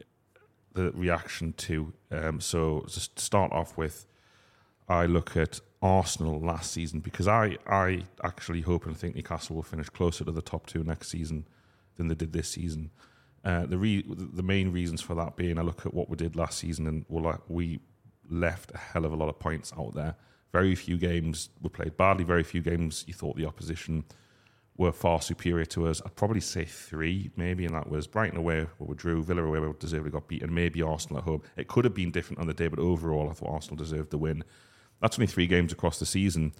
the 0.74 0.91
reaction 0.91 1.53
to. 1.53 1.94
Um, 2.12 2.39
so 2.39 2.86
just 2.88 3.15
to 3.15 3.24
start 3.24 3.51
off 3.51 3.77
with, 3.77 4.05
I 4.88 5.05
look 5.05 5.36
at 5.36 5.62
Arsenal 5.82 6.39
last 6.39 6.72
season 6.72 7.00
because 7.00 7.27
I 7.27 7.58
I 7.65 8.03
actually 8.24 8.62
hope 8.62 8.86
and 8.86 8.96
think 8.96 9.15
Newcastle 9.15 9.55
will 9.55 9.63
finish 9.63 9.89
closer 9.89 10.24
to 10.25 10.32
the 10.32 10.41
top 10.41 10.67
two 10.67 10.84
next 10.84 11.08
season 11.10 11.48
than 11.96 12.10
they 12.10 12.15
did 12.15 12.34
this 12.34 12.50
season. 12.50 12.91
Uh, 13.45 13.65
the 13.67 13.77
re- 13.77 14.03
the 14.07 14.41
main 14.41 14.71
reasons 14.71 15.01
for 15.01 15.13
that 15.13 15.35
being, 15.35 15.59
I 15.59 15.61
look 15.61 15.85
at 15.85 15.93
what 15.93 16.09
we 16.09 16.17
did 16.17 16.35
last 16.35 16.57
season, 16.57 16.87
and 16.87 17.05
well, 17.07 17.39
we 17.47 17.79
left 18.27 18.71
a 18.73 18.77
hell 18.77 19.05
of 19.05 19.13
a 19.13 19.15
lot 19.15 19.29
of 19.29 19.37
points 19.37 19.71
out 19.77 19.93
there. 19.93 20.15
Very 20.51 20.73
few 20.73 20.97
games 20.97 21.49
were 21.61 21.69
played 21.69 21.95
badly. 21.95 22.23
Very 22.23 22.43
few 22.43 22.61
games 22.61 23.03
you 23.07 23.13
thought 23.13 23.35
the 23.35 23.45
opposition 23.45 24.03
were 24.77 24.91
far 24.91 25.21
superior 25.21 25.65
to 25.65 25.87
us. 25.87 26.01
I'd 26.05 26.15
probably 26.15 26.39
say 26.39 26.65
three, 26.65 27.29
maybe, 27.35 27.65
and 27.65 27.75
that 27.75 27.89
was 27.89 28.07
Brighton 28.07 28.37
away 28.37 28.65
where 28.77 28.89
we 28.89 28.95
drew, 28.95 29.23
Villa 29.23 29.43
away 29.43 29.59
where 29.59 29.69
we 29.69 29.75
deservedly 29.79 30.11
got 30.11 30.27
beaten, 30.27 30.53
maybe 30.53 30.81
Arsenal 30.81 31.19
at 31.19 31.23
home. 31.23 31.43
It 31.55 31.67
could 31.67 31.85
have 31.85 31.93
been 31.93 32.11
different 32.11 32.39
on 32.39 32.47
the 32.47 32.53
day, 32.53 32.67
but 32.67 32.79
overall, 32.79 33.29
I 33.29 33.33
thought 33.33 33.51
Arsenal 33.51 33.77
deserved 33.77 34.09
the 34.09 34.17
win. 34.17 34.43
That's 35.01 35.17
only 35.17 35.27
three 35.27 35.47
games 35.47 35.71
across 35.71 35.99
the 35.99 36.05
season 36.05 36.53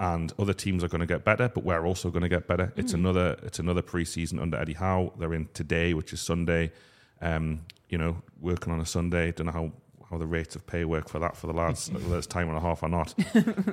and 0.00 0.32
other 0.38 0.54
teams 0.54 0.82
are 0.82 0.88
going 0.88 1.02
to 1.02 1.06
get 1.06 1.24
better, 1.24 1.50
but 1.50 1.62
we're 1.62 1.86
also 1.86 2.10
going 2.10 2.22
to 2.22 2.28
get 2.28 2.48
better. 2.48 2.72
It's 2.74 2.94
another 2.94 3.36
it's 3.42 3.58
another 3.58 3.82
preseason 3.82 4.40
under 4.40 4.56
Eddie 4.56 4.72
Howe. 4.72 5.12
They're 5.18 5.34
in 5.34 5.48
today, 5.52 5.92
which 5.92 6.14
is 6.14 6.22
Sunday. 6.22 6.72
Um, 7.20 7.66
you 7.90 7.98
know, 7.98 8.22
working 8.40 8.72
on 8.72 8.80
a 8.80 8.86
Sunday. 8.86 9.30
Don't 9.32 9.46
know 9.46 9.52
how 9.52 9.72
how 10.10 10.16
the 10.16 10.26
rates 10.26 10.56
of 10.56 10.66
pay 10.66 10.86
work 10.86 11.10
for 11.10 11.18
that 11.18 11.36
for 11.36 11.46
the 11.46 11.52
lads. 11.52 11.90
whether 11.92 12.16
it's 12.16 12.26
time 12.26 12.48
and 12.48 12.56
a 12.56 12.60
half 12.60 12.82
or 12.82 12.88
not. 12.88 13.14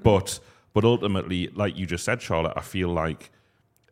but 0.03 0.39
but 0.73 0.83
ultimately, 0.83 1.47
like 1.55 1.77
you 1.77 1.85
just 1.85 2.03
said, 2.03 2.21
Charlotte, 2.21 2.53
I 2.57 2.61
feel 2.61 2.89
like 2.89 3.31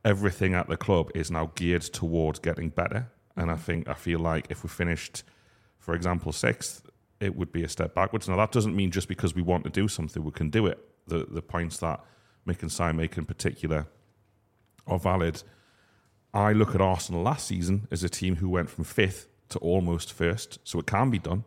everything 0.03 0.53
at 0.55 0.67
the 0.67 0.77
club 0.77 1.11
is 1.15 1.31
now 1.31 1.51
geared 1.55 1.83
towards 1.83 2.39
getting 2.39 2.67
better. 2.67 3.07
And 3.37 3.49
I 3.49 3.55
think 3.55 3.87
I 3.87 3.93
feel 3.93 4.19
like 4.19 4.47
if 4.49 4.61
we 4.61 4.67
finished, 4.67 5.23
for 5.79 5.95
example, 5.95 6.33
sixth, 6.33 6.85
it 7.21 7.37
would 7.37 7.53
be 7.53 7.63
a 7.63 7.69
step 7.69 7.95
backwards. 7.95 8.27
Now 8.27 8.35
that 8.35 8.51
doesn't 8.51 8.75
mean 8.75 8.91
just 8.91 9.07
because 9.07 9.33
we 9.33 9.41
want 9.41 9.63
to 9.63 9.69
do 9.69 9.87
something 9.87 10.21
we 10.21 10.31
can 10.31 10.49
do 10.49 10.65
it. 10.65 10.79
The 11.07 11.25
the 11.29 11.41
points 11.41 11.77
that 11.77 12.01
Mick 12.47 12.61
and 12.61 12.71
Si 12.71 12.91
make 12.91 13.17
in 13.17 13.25
particular 13.25 13.87
are 14.87 14.99
valid. 14.99 15.43
I 16.33 16.53
look 16.53 16.75
at 16.75 16.81
Arsenal 16.81 17.23
last 17.23 17.47
season 17.47 17.87
as 17.91 18.03
a 18.03 18.09
team 18.09 18.37
who 18.37 18.49
went 18.49 18.69
from 18.69 18.83
fifth 18.83 19.27
to 19.49 19.59
almost 19.59 20.11
first, 20.11 20.59
so 20.63 20.79
it 20.79 20.85
can 20.85 21.09
be 21.09 21.19
done. 21.19 21.43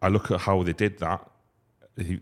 I 0.00 0.08
look 0.08 0.30
at 0.30 0.40
how 0.40 0.62
they 0.62 0.72
did 0.72 0.98
that. 0.98 1.28
He, 1.96 2.20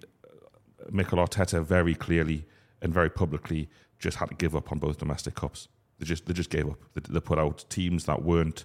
Mikel 0.90 1.19
Arteta 1.19 1.62
very 1.62 1.95
clearly 1.95 2.47
and 2.83 2.93
very 2.93 3.11
publicly 3.11 3.69
just 3.99 4.19
had 4.19 4.31
to 4.31 4.35
give 4.35 4.57
up 4.57 4.73
on 4.73 4.78
both 4.78 4.99
domestic 4.99 5.35
cups. 5.35 5.69
They 5.99 6.07
just 6.07 6.26
they 6.26 6.35
just 6.35 6.50
gave 6.50 6.69
up. 6.69 6.78
They, 6.95 7.02
they 7.09 7.21
put 7.21 7.38
out 7.38 7.64
teams 7.69 8.05
that 8.05 8.23
weren't 8.23 8.64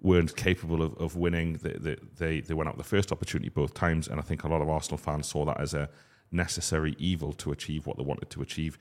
weren't 0.00 0.34
capable 0.36 0.82
of, 0.82 0.94
of 0.98 1.16
winning. 1.16 1.54
They 1.62 1.96
they 2.18 2.40
they 2.40 2.54
went 2.54 2.68
out 2.68 2.78
the 2.78 2.84
first 2.84 3.12
opportunity 3.12 3.48
both 3.48 3.74
times, 3.74 4.08
and 4.08 4.18
I 4.18 4.22
think 4.22 4.44
a 4.44 4.48
lot 4.48 4.62
of 4.62 4.68
Arsenal 4.68 4.98
fans 4.98 5.28
saw 5.28 5.44
that 5.44 5.60
as 5.60 5.74
a 5.74 5.88
necessary 6.32 6.96
evil 6.98 7.32
to 7.34 7.52
achieve 7.52 7.86
what 7.86 7.96
they 7.96 8.02
wanted 8.02 8.30
to 8.30 8.42
achieve. 8.42 8.78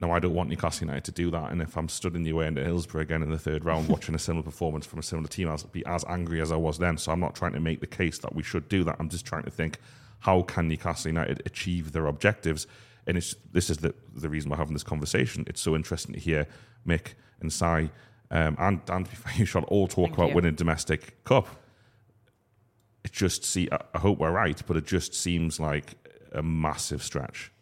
Now, 0.00 0.10
I 0.10 0.18
don't 0.18 0.34
want 0.34 0.50
Newcastle 0.50 0.86
United 0.86 1.04
to 1.04 1.12
do 1.12 1.30
that, 1.30 1.52
and 1.52 1.62
if 1.62 1.76
I'm 1.76 1.88
stood 1.88 2.16
in 2.16 2.24
the 2.24 2.30
away 2.30 2.46
end 2.46 2.58
at 2.58 2.66
Hillsborough 2.66 3.02
again 3.02 3.22
in 3.22 3.30
the 3.30 3.38
third 3.38 3.64
round 3.64 3.88
watching 3.88 4.14
a 4.14 4.18
similar 4.18 4.42
performance 4.42 4.86
from 4.86 4.98
a 4.98 5.02
similar 5.02 5.28
team, 5.28 5.48
I'll 5.48 5.58
be 5.72 5.86
as 5.86 6.04
angry 6.08 6.40
as 6.40 6.50
I 6.50 6.56
was 6.56 6.78
then. 6.78 6.98
So 6.98 7.12
I'm 7.12 7.20
not 7.20 7.34
trying 7.34 7.52
to 7.52 7.60
make 7.60 7.80
the 7.80 7.86
case 7.86 8.18
that 8.18 8.34
we 8.34 8.42
should 8.42 8.68
do 8.68 8.84
that. 8.84 8.96
I'm 8.98 9.08
just 9.08 9.24
trying 9.24 9.44
to 9.44 9.50
think 9.50 9.78
how 10.20 10.42
can 10.42 10.68
Newcastle 10.68 11.10
United 11.10 11.42
achieve 11.46 11.92
their 11.92 12.06
objectives. 12.06 12.66
And 13.06 13.16
it's 13.16 13.36
this 13.52 13.70
is 13.70 13.78
the 13.78 13.94
the 14.14 14.28
reason 14.28 14.50
we're 14.50 14.56
having 14.56 14.72
this 14.72 14.82
conversation. 14.82 15.44
It's 15.46 15.60
so 15.60 15.76
interesting 15.76 16.14
to 16.14 16.20
hear 16.20 16.46
Mick 16.86 17.14
and 17.40 17.52
Si 17.52 17.90
um, 18.30 18.56
and 18.58 18.80
and 18.88 19.08
you 19.36 19.44
should 19.44 19.64
all 19.64 19.86
talk 19.86 20.08
Thank 20.08 20.18
about 20.18 20.28
you. 20.30 20.34
winning 20.34 20.54
domestic 20.54 21.22
cup. 21.24 21.48
It 23.04 23.12
just 23.12 23.44
see 23.44 23.68
I 23.70 23.98
hope 23.98 24.18
we're 24.18 24.32
right, 24.32 24.60
but 24.66 24.76
it 24.76 24.86
just 24.86 25.14
seems 25.14 25.60
like 25.60 25.94
a 26.34 26.42
massive 26.42 27.02
stretch. 27.02 27.52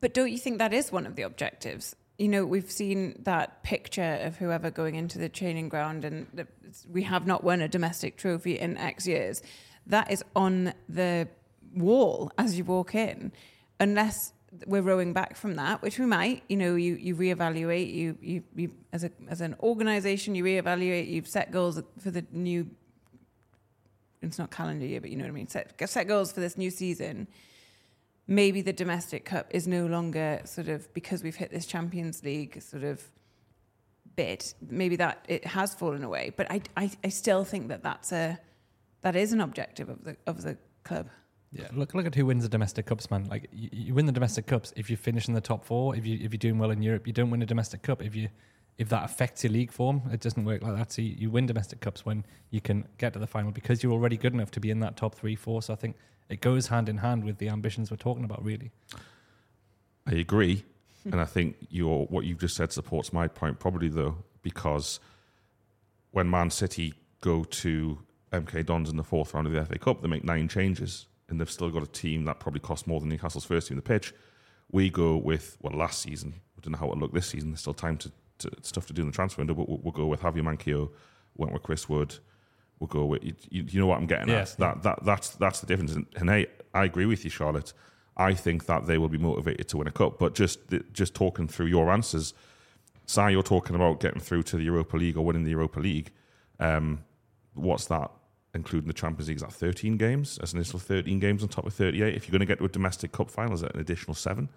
But 0.00 0.14
don't 0.14 0.30
you 0.30 0.38
think 0.38 0.58
that 0.58 0.72
is 0.72 0.92
one 0.92 1.06
of 1.06 1.16
the 1.16 1.22
objectives? 1.22 1.96
You 2.18 2.28
know, 2.28 2.44
we've 2.44 2.70
seen 2.70 3.20
that 3.24 3.62
picture 3.62 4.20
of 4.22 4.36
whoever 4.36 4.70
going 4.70 4.94
into 4.94 5.18
the 5.18 5.28
training 5.28 5.68
ground, 5.68 6.04
and 6.04 6.26
the, 6.32 6.46
we 6.88 7.02
have 7.02 7.26
not 7.26 7.42
won 7.42 7.60
a 7.60 7.68
domestic 7.68 8.16
trophy 8.16 8.58
in 8.58 8.76
X 8.76 9.06
years. 9.06 9.42
That 9.86 10.10
is 10.10 10.24
on 10.36 10.74
the 10.88 11.28
wall 11.74 12.30
as 12.38 12.56
you 12.56 12.64
walk 12.64 12.94
in, 12.94 13.32
unless 13.80 14.32
we're 14.66 14.82
rowing 14.82 15.12
back 15.12 15.36
from 15.36 15.56
that, 15.56 15.82
which 15.82 15.98
we 15.98 16.06
might. 16.06 16.42
You 16.48 16.56
know, 16.56 16.74
you 16.76 16.94
you 16.94 17.16
reevaluate. 17.16 17.92
You 17.92 18.16
you, 18.20 18.42
you 18.54 18.70
as 18.92 19.04
a 19.04 19.10
as 19.28 19.40
an 19.40 19.56
organisation, 19.60 20.34
you 20.34 20.44
reevaluate. 20.44 21.08
You've 21.08 21.28
set 21.28 21.50
goals 21.50 21.82
for 21.98 22.10
the 22.10 22.24
new. 22.30 22.70
It's 24.22 24.38
not 24.38 24.50
calendar 24.50 24.86
year, 24.86 25.00
but 25.00 25.10
you 25.10 25.16
know 25.16 25.24
what 25.24 25.30
I 25.30 25.32
mean. 25.32 25.48
Set 25.48 25.72
set 25.88 26.06
goals 26.06 26.30
for 26.30 26.40
this 26.40 26.56
new 26.56 26.70
season 26.70 27.26
maybe 28.26 28.62
the 28.62 28.72
domestic 28.72 29.24
cup 29.24 29.46
is 29.50 29.66
no 29.66 29.86
longer 29.86 30.40
sort 30.44 30.68
of 30.68 30.92
because 30.94 31.22
we've 31.22 31.36
hit 31.36 31.50
this 31.50 31.66
Champions 31.66 32.22
League 32.22 32.60
sort 32.62 32.84
of 32.84 33.02
bit. 34.16 34.54
Maybe 34.68 34.96
that 34.96 35.24
it 35.28 35.44
has 35.46 35.74
fallen 35.74 36.04
away, 36.04 36.32
but 36.36 36.50
I, 36.50 36.62
I, 36.76 36.90
I 37.02 37.08
still 37.08 37.44
think 37.44 37.68
that 37.68 37.82
that's 37.82 38.12
a 38.12 38.38
that 39.02 39.16
is 39.16 39.32
an 39.32 39.40
objective 39.40 39.88
of 39.88 40.04
the 40.04 40.16
of 40.26 40.42
the 40.42 40.56
club. 40.84 41.08
Yeah, 41.52 41.68
look 41.72 41.94
look 41.94 42.06
at 42.06 42.14
who 42.14 42.26
wins 42.26 42.42
the 42.42 42.48
domestic 42.48 42.86
cups, 42.86 43.10
man. 43.10 43.24
Like 43.24 43.48
you, 43.52 43.68
you 43.72 43.94
win 43.94 44.06
the 44.06 44.12
domestic 44.12 44.46
cups 44.46 44.72
if 44.76 44.90
you 44.90 44.96
finish 44.96 45.28
in 45.28 45.34
the 45.34 45.40
top 45.40 45.64
four. 45.64 45.94
If 45.94 46.06
you 46.06 46.18
if 46.20 46.32
you're 46.32 46.38
doing 46.38 46.58
well 46.58 46.70
in 46.70 46.82
Europe, 46.82 47.06
you 47.06 47.12
don't 47.12 47.30
win 47.30 47.42
a 47.42 47.46
domestic 47.46 47.82
cup 47.82 48.02
if 48.02 48.16
you 48.16 48.28
if 48.76 48.88
that 48.88 49.04
affects 49.04 49.44
your 49.44 49.52
league 49.52 49.70
form. 49.70 50.02
It 50.12 50.20
doesn't 50.20 50.44
work 50.44 50.62
like 50.62 50.76
that. 50.76 50.90
So 50.92 51.02
you, 51.02 51.14
you 51.16 51.30
win 51.30 51.46
domestic 51.46 51.80
cups 51.80 52.04
when 52.04 52.24
you 52.50 52.60
can 52.60 52.88
get 52.98 53.12
to 53.12 53.18
the 53.18 53.26
final 53.26 53.52
because 53.52 53.82
you're 53.82 53.92
already 53.92 54.16
good 54.16 54.34
enough 54.34 54.50
to 54.52 54.60
be 54.60 54.70
in 54.70 54.80
that 54.80 54.96
top 54.96 55.14
three, 55.14 55.36
four. 55.36 55.62
So 55.62 55.72
I 55.72 55.76
think 55.76 55.96
it 56.28 56.40
goes 56.40 56.68
hand 56.68 56.88
in 56.88 56.98
hand 56.98 57.24
with 57.24 57.38
the 57.38 57.48
ambitions 57.48 57.90
we're 57.90 57.96
talking 57.96 58.24
about, 58.24 58.44
really. 58.44 58.70
I 60.06 60.14
agree, 60.14 60.64
and 61.04 61.20
I 61.20 61.24
think 61.24 61.56
your 61.70 62.06
what 62.06 62.24
you've 62.24 62.38
just 62.38 62.56
said 62.56 62.72
supports 62.72 63.12
my 63.12 63.28
point. 63.28 63.58
Probably 63.58 63.88
though, 63.88 64.16
because 64.42 65.00
when 66.10 66.30
Man 66.30 66.50
City 66.50 66.94
go 67.20 67.44
to 67.44 67.98
MK 68.32 68.66
Dons 68.66 68.90
in 68.90 68.96
the 68.96 69.04
fourth 69.04 69.34
round 69.34 69.46
of 69.46 69.52
the 69.52 69.64
FA 69.64 69.78
Cup, 69.78 70.02
they 70.02 70.08
make 70.08 70.24
nine 70.24 70.48
changes, 70.48 71.06
and 71.28 71.40
they've 71.40 71.50
still 71.50 71.70
got 71.70 71.82
a 71.82 71.86
team 71.86 72.24
that 72.24 72.40
probably 72.40 72.60
costs 72.60 72.86
more 72.86 73.00
than 73.00 73.08
Newcastle's 73.08 73.44
first 73.44 73.68
team 73.68 73.76
on 73.76 73.78
the 73.78 73.82
pitch. 73.82 74.14
We 74.70 74.90
go 74.90 75.16
with 75.16 75.56
well, 75.60 75.76
last 75.76 76.00
season. 76.00 76.34
We 76.56 76.62
don't 76.62 76.72
know 76.72 76.78
how 76.78 76.92
it 76.92 76.98
looked 76.98 77.14
this 77.14 77.28
season. 77.28 77.50
There's 77.50 77.60
still 77.60 77.74
time 77.74 77.96
to, 77.98 78.12
to 78.38 78.50
stuff 78.62 78.86
to 78.86 78.92
do 78.92 79.02
in 79.02 79.08
the 79.08 79.14
transfer 79.14 79.40
window, 79.40 79.54
but 79.54 79.68
we'll, 79.68 79.80
we'll 79.82 79.92
go 79.92 80.06
with 80.06 80.20
Javier 80.20 80.42
Manquillo, 80.42 80.90
went 81.36 81.52
with 81.52 81.62
Chris 81.62 81.88
Wood. 81.88 82.16
We'll 82.80 82.88
go 82.88 83.04
with 83.06 83.24
you, 83.24 83.34
you, 83.50 83.62
you 83.68 83.80
know 83.80 83.86
what 83.86 83.98
I'm 83.98 84.06
getting 84.06 84.28
Yes. 84.28 84.52
at. 84.54 84.58
That 84.58 84.82
that 84.82 85.04
that's 85.04 85.30
that's 85.30 85.60
the 85.60 85.66
difference. 85.66 85.92
And, 85.94 86.06
and 86.16 86.28
hey, 86.28 86.46
I 86.74 86.84
agree 86.84 87.06
with 87.06 87.24
you, 87.24 87.30
Charlotte. 87.30 87.72
I 88.16 88.34
think 88.34 88.66
that 88.66 88.86
they 88.86 88.98
will 88.98 89.08
be 89.08 89.18
motivated 89.18 89.68
to 89.68 89.76
win 89.78 89.86
a 89.88 89.92
cup. 89.92 90.18
But 90.18 90.34
just 90.34 90.58
just 90.92 91.14
talking 91.14 91.48
through 91.48 91.66
your 91.66 91.90
answers, 91.90 92.34
Si, 93.06 93.30
you're 93.30 93.42
talking 93.42 93.76
about 93.76 94.00
getting 94.00 94.20
through 94.20 94.42
to 94.44 94.56
the 94.56 94.64
Europa 94.64 94.96
League 94.96 95.16
or 95.16 95.24
winning 95.24 95.44
the 95.44 95.50
Europa 95.50 95.80
League. 95.80 96.10
Um, 96.60 97.04
what's 97.54 97.86
that, 97.86 98.10
including 98.54 98.88
the 98.88 98.94
Champions 98.94 99.28
League? 99.28 99.36
Is 99.36 99.42
that 99.42 99.52
13 99.52 99.96
games? 99.96 100.36
That's 100.36 100.52
an 100.52 100.58
additional 100.58 100.80
13 100.80 101.18
games 101.20 101.42
on 101.42 101.48
top 101.48 101.66
of 101.66 101.74
38. 101.74 102.14
If 102.14 102.26
you're 102.26 102.32
going 102.32 102.40
to 102.40 102.46
get 102.46 102.58
to 102.58 102.64
a 102.64 102.68
domestic 102.68 103.12
cup 103.12 103.30
final, 103.30 103.54
is 103.54 103.60
that 103.62 103.74
an 103.74 103.80
additional 103.80 104.14
7 104.14 104.48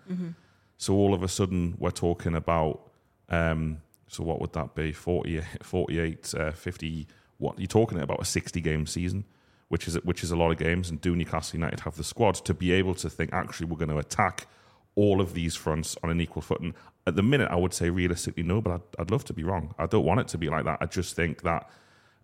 So 0.78 0.94
all 0.94 1.14
of 1.14 1.24
a 1.24 1.28
sudden, 1.28 1.76
we're 1.80 1.92
talking 1.92 2.36
about, 2.36 2.90
um, 3.30 3.78
so 4.08 4.24
what 4.24 4.40
would 4.40 4.54
that 4.54 4.76
be? 4.76 4.92
40, 4.92 5.42
48, 5.64 6.34
uh, 6.38 6.52
50, 6.52 7.08
what? 7.38 7.60
You're 7.60 7.68
talking 7.68 8.00
about 8.00 8.22
a 8.22 8.26
60 8.26 8.60
game 8.62 8.86
season, 8.86 9.26
which 9.68 9.88
is, 9.88 9.96
which 10.04 10.24
is 10.24 10.32
a 10.32 10.36
lot 10.36 10.52
of 10.52 10.58
games. 10.58 10.90
And 10.90 11.00
do 11.00 11.16
Newcastle 11.16 11.58
United 11.58 11.82
have 11.82 11.96
the 11.96 12.04
squad 12.04 12.36
to 12.36 12.54
be 12.54 12.72
able 12.72 12.96
to 12.96 13.10
think, 13.10 13.32
actually, 13.34 13.68
we're 13.68 13.78
going 13.78 13.90
to 13.90 13.98
attack 13.98 14.48
all 14.96 15.22
of 15.22 15.34
these 15.34 15.56
fronts 15.56 15.96
on 16.04 16.10
an 16.10 16.20
equal 16.20 16.42
footing? 16.42 16.74
At 17.06 17.16
the 17.16 17.24
minute, 17.24 17.50
I 17.52 17.56
would 17.56 17.74
say 17.74 17.90
realistically 17.90 18.44
no, 18.44 18.62
but 18.62 18.72
I'd, 18.72 18.82
I'd 19.00 19.12
love 19.12 19.24
to 19.26 19.34
be 19.34 19.44
wrong. 19.44 19.74
I 19.78 19.86
don't 19.86 20.06
want 20.06 20.20
it 20.20 20.28
to 20.30 20.38
be 20.38 20.50
like 20.50 20.66
that. 20.66 20.80
I 20.82 20.88
just 20.88 21.16
think 21.16 21.44
that, 21.44 21.70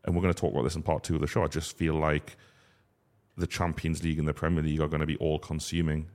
and 0.03 0.15
we're 0.15 0.22
going 0.22 0.34
to 0.34 0.39
talk 0.39 0.51
about 0.51 0.63
this 0.63 0.75
in 0.75 0.84
part 0.84 1.03
two 1.03 1.15
of 1.15 1.22
the 1.22 1.27
show, 1.27 1.43
I 1.43 1.48
just 1.48 1.77
feel 1.77 1.93
like 1.93 2.36
the 3.38 3.48
Champions 3.48 4.03
League 4.03 4.20
and 4.20 4.27
the 4.27 4.34
Premier 4.34 4.63
League 4.63 4.82
are 4.82 4.88
going 4.88 5.01
to 5.01 5.08
be 5.08 5.17
all 5.17 5.39
consuming. 5.39 6.10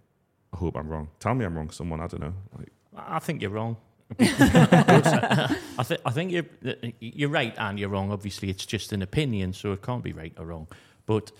I 0.52 0.56
hope 0.56 0.76
I'm 0.76 0.88
wrong. 0.88 1.08
Tell 1.20 1.34
me 1.34 1.44
I'm 1.44 1.56
wrong, 1.56 1.70
someone. 1.70 2.00
I 2.00 2.06
don't 2.06 2.20
know. 2.20 2.34
Like, 2.56 2.68
I 2.96 3.18
think 3.18 3.42
you're 3.42 3.50
wrong. 3.50 3.76
I, 4.18 5.84
th- 5.86 6.00
I 6.04 6.10
think 6.10 6.32
you're 6.32 6.46
you're 7.00 7.28
right 7.28 7.54
and 7.58 7.78
you're 7.78 7.90
wrong. 7.90 8.10
Obviously, 8.10 8.48
it's 8.48 8.64
just 8.64 8.92
an 8.92 9.02
opinion, 9.02 9.52
so 9.52 9.72
it 9.72 9.82
can't 9.82 10.02
be 10.02 10.12
right 10.12 10.32
or 10.38 10.46
wrong. 10.46 10.66
But 11.06 11.32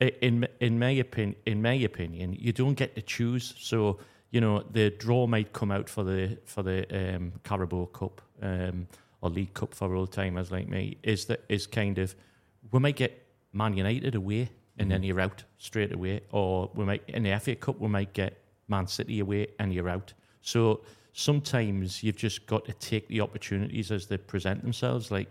in 0.00 0.46
in 0.60 0.78
my 0.78 0.90
opinion, 0.90 1.36
in 1.46 1.62
my 1.62 1.74
opinion, 1.74 2.36
you 2.38 2.52
don't 2.52 2.74
get 2.74 2.94
to 2.96 3.02
choose. 3.02 3.54
So 3.58 3.98
you 4.30 4.40
know 4.40 4.64
the 4.70 4.90
draw 4.90 5.26
might 5.26 5.52
come 5.52 5.70
out 5.70 5.88
for 5.88 6.04
the 6.04 6.38
for 6.44 6.62
the 6.62 6.86
um, 7.16 7.32
Carabao 7.44 7.86
Cup 7.86 8.20
um, 8.42 8.88
or 9.20 9.30
League 9.30 9.54
Cup 9.54 9.74
for 9.74 9.94
old 9.94 10.12
timers 10.12 10.50
like 10.50 10.68
me. 10.68 10.98
Is 11.02 11.26
that 11.26 11.44
is 11.48 11.66
kind 11.66 11.98
of 11.98 12.14
we 12.72 12.80
might 12.80 12.96
get 12.96 13.26
Man 13.52 13.76
United 13.76 14.14
away 14.14 14.50
and 14.78 14.90
then 14.90 15.02
you're 15.02 15.20
out 15.20 15.42
straight 15.58 15.92
away, 15.92 16.20
or 16.32 16.70
we 16.74 16.84
might 16.84 17.02
in 17.08 17.22
the 17.22 17.38
FA 17.40 17.54
Cup 17.54 17.80
we 17.80 17.88
might 17.88 18.12
get 18.12 18.42
Man 18.68 18.86
City 18.86 19.20
away 19.20 19.46
and 19.58 19.72
you're 19.72 19.88
out. 19.88 20.12
So 20.42 20.82
sometimes 21.16 22.02
you've 22.02 22.16
just 22.16 22.46
got 22.46 22.66
to 22.66 22.74
take 22.74 23.08
the 23.08 23.22
opportunities 23.22 23.90
as 23.90 24.06
they 24.06 24.18
present 24.18 24.62
themselves. 24.62 25.10
Like 25.10 25.28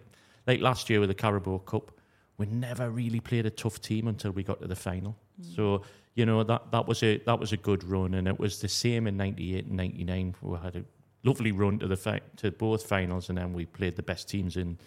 like 0.48 0.60
last 0.60 0.90
year 0.90 1.00
with 1.00 1.10
the 1.10 1.16
Carabao 1.16 1.60
Cup, 1.60 1.92
we 2.38 2.48
never 2.48 2.90
really 2.90 3.20
played 3.20 3.46
a 3.46 3.52
tough 3.52 3.80
team 3.82 4.08
until 4.08 4.32
we 4.32 4.44
got 4.44 4.60
to 4.62 4.68
the 4.68 4.76
final. 4.76 5.16
So 5.56 5.84
you 6.16 6.26
know 6.26 6.44
that 6.44 6.72
that 6.72 6.88
was 6.88 7.04
a 7.04 7.18
that 7.20 7.40
was 7.40 7.54
a 7.54 7.58
good 7.58 7.84
run, 7.84 8.16
and 8.16 8.28
it 8.28 8.40
was 8.40 8.60
the 8.60 8.68
same 8.68 9.06
in 9.06 9.16
'98 9.16 9.66
and 9.66 9.78
'99. 9.78 10.36
We 10.42 10.58
had 10.58 10.76
a 10.76 10.84
lovely 11.24 11.52
run 11.52 11.78
to 11.80 11.88
the 11.88 11.98
fi- 11.98 12.22
to 12.38 12.52
both 12.52 12.84
finals, 12.84 13.30
and 13.30 13.38
then 13.38 13.54
we 13.54 13.66
played 13.66 13.96
the 13.96 14.04
best 14.04 14.28
teams 14.28 14.58
in 14.58 14.78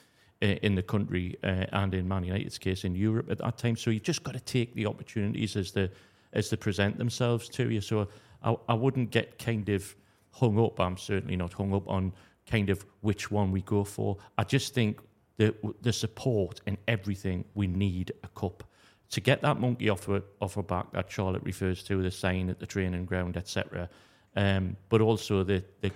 in 0.40 0.74
the 0.74 0.82
country 0.82 1.36
uh, 1.42 1.66
and 1.72 1.94
in 1.94 2.06
Man 2.08 2.24
United's 2.24 2.58
case 2.58 2.84
in 2.84 2.94
Europe 2.94 3.30
at 3.30 3.38
that 3.38 3.58
time. 3.58 3.76
So 3.76 3.90
you 3.90 4.00
just 4.00 4.22
got 4.22 4.34
to 4.34 4.40
take 4.40 4.74
the 4.74 4.86
opportunities 4.86 5.54
as 5.56 5.70
they 5.72 5.90
as 6.32 6.50
they 6.50 6.56
present 6.56 6.98
themselves 6.98 7.48
to 7.50 7.70
you. 7.70 7.80
So 7.80 8.08
I, 8.42 8.56
I 8.68 8.74
wouldn't 8.74 9.10
get 9.10 9.38
kind 9.38 9.68
of 9.68 9.94
hung 10.38 10.58
up. 10.58 10.80
I'm 10.80 10.96
certainly 10.96 11.36
not 11.36 11.52
hung 11.52 11.74
up 11.74 11.88
on 11.88 12.12
kind 12.46 12.70
of 12.70 12.84
which 13.00 13.30
one 13.30 13.52
we 13.52 13.62
go 13.62 13.84
for. 13.84 14.16
I 14.36 14.44
just 14.44 14.74
think 14.74 15.00
the 15.36 15.54
the 15.82 15.92
support 15.92 16.60
and 16.66 16.76
everything 16.86 17.44
we 17.54 17.66
need 17.66 18.12
a 18.22 18.28
cup 18.28 18.64
to 19.10 19.20
get 19.20 19.40
that 19.42 19.58
monkey 19.58 19.88
off 19.88 20.04
her 20.06 20.62
back 20.62 20.92
that 20.92 21.10
Charlotte 21.10 21.42
refers 21.42 21.82
to, 21.84 22.02
the 22.02 22.10
sign 22.10 22.50
at 22.50 22.58
the 22.58 22.66
training 22.66 23.06
ground, 23.06 23.36
etc. 23.36 23.88
Um, 24.36 24.76
but 24.88 25.00
also 25.00 25.42
the, 25.42 25.64
the 25.80 25.90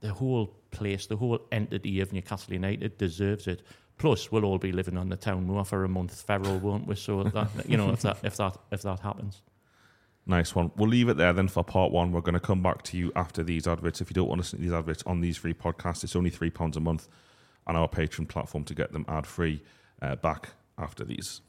the 0.00 0.12
whole 0.12 0.54
place, 0.70 1.06
the 1.06 1.16
whole 1.16 1.40
entity 1.50 2.00
of 2.00 2.12
Newcastle 2.12 2.54
United 2.54 2.98
deserves 2.98 3.46
it. 3.46 3.62
Plus, 3.96 4.30
we'll 4.30 4.44
all 4.44 4.58
be 4.58 4.70
living 4.70 4.96
on 4.96 5.08
the 5.08 5.16
town 5.16 5.44
moor 5.44 5.64
for 5.64 5.84
a 5.84 5.88
month, 5.88 6.22
feral, 6.22 6.58
won't 6.58 6.86
we? 6.86 6.94
So 6.94 7.24
that 7.24 7.48
you 7.68 7.76
know, 7.76 7.90
if 7.90 8.02
that 8.02 8.18
if 8.22 8.36
that 8.36 8.56
if 8.70 8.82
that 8.82 9.00
happens. 9.00 9.42
Nice 10.28 10.54
one. 10.54 10.70
We'll 10.76 10.90
leave 10.90 11.08
it 11.08 11.16
there 11.16 11.32
then 11.32 11.48
for 11.48 11.64
part 11.64 11.90
one. 11.90 12.12
We're 12.12 12.20
going 12.20 12.34
to 12.34 12.40
come 12.40 12.62
back 12.62 12.82
to 12.82 12.98
you 12.98 13.10
after 13.16 13.42
these 13.42 13.66
adverts. 13.66 14.02
If 14.02 14.10
you 14.10 14.14
don't 14.14 14.28
want 14.28 14.40
to 14.40 14.42
listen 14.42 14.58
to 14.58 14.62
these 14.62 14.74
adverts 14.74 15.02
on 15.06 15.22
these 15.22 15.38
free 15.38 15.54
podcasts, 15.54 16.04
it's 16.04 16.14
only 16.14 16.30
£3 16.30 16.76
a 16.76 16.80
month 16.80 17.08
on 17.66 17.76
our 17.76 17.88
Patreon 17.88 18.28
platform 18.28 18.64
to 18.64 18.74
get 18.74 18.92
them 18.92 19.06
ad 19.08 19.26
free 19.26 19.62
uh, 20.02 20.16
back 20.16 20.50
after 20.76 21.02
these. 21.02 21.40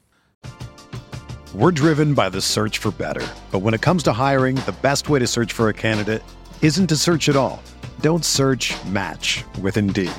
We're 1.54 1.72
driven 1.72 2.14
by 2.14 2.30
the 2.30 2.40
search 2.40 2.78
for 2.78 2.90
better. 2.92 3.26
But 3.50 3.58
when 3.58 3.74
it 3.74 3.82
comes 3.82 4.02
to 4.04 4.14
hiring, 4.14 4.54
the 4.56 4.76
best 4.80 5.10
way 5.10 5.18
to 5.18 5.26
search 5.26 5.52
for 5.52 5.68
a 5.68 5.74
candidate 5.74 6.22
isn't 6.62 6.86
to 6.86 6.96
search 6.96 7.28
at 7.28 7.36
all. 7.36 7.62
Don't 8.00 8.24
search 8.24 8.72
match 8.84 9.44
with 9.60 9.76
Indeed. 9.76 10.12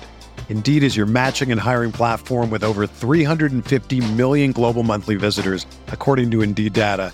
Indeed 0.49 0.83
is 0.83 0.97
your 0.97 1.05
matching 1.05 1.51
and 1.51 1.59
hiring 1.59 1.93
platform 1.93 2.49
with 2.49 2.63
over 2.63 2.85
350 2.85 4.13
million 4.13 4.51
global 4.51 4.83
monthly 4.83 5.15
visitors, 5.15 5.65
according 5.87 6.29
to 6.31 6.41
Indeed 6.41 6.73
data, 6.73 7.13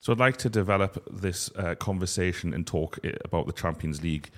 So 0.00 0.12
I'd 0.12 0.18
like 0.18 0.36
to 0.38 0.48
develop 0.48 1.04
this 1.10 1.50
uh, 1.56 1.74
conversation 1.74 2.54
and 2.54 2.66
talk 2.66 2.98
about 3.24 3.46
the 3.46 3.52
Champions 3.52 4.02
League 4.02 4.30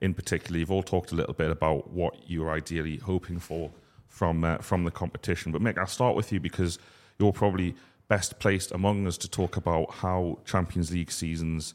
in 0.00 0.12
particular. 0.12 0.58
You've 0.58 0.72
all 0.72 0.82
talked 0.82 1.12
a 1.12 1.14
little 1.14 1.34
bit 1.34 1.50
about 1.50 1.90
what 1.90 2.14
you're 2.26 2.50
ideally 2.50 2.96
hoping 2.96 3.38
for 3.38 3.70
from 4.08 4.44
uh, 4.44 4.58
from 4.58 4.84
the 4.84 4.90
competition. 4.90 5.52
But 5.52 5.62
Mick, 5.62 5.78
I'll 5.78 5.86
start 5.86 6.16
with 6.16 6.32
you 6.32 6.40
because 6.40 6.78
you're 7.18 7.32
probably 7.32 7.74
best 8.08 8.38
placed 8.38 8.72
among 8.72 9.06
us 9.06 9.16
to 9.18 9.28
talk 9.28 9.56
about 9.56 9.90
how 9.94 10.38
Champions 10.44 10.92
League 10.92 11.10
seasons 11.10 11.74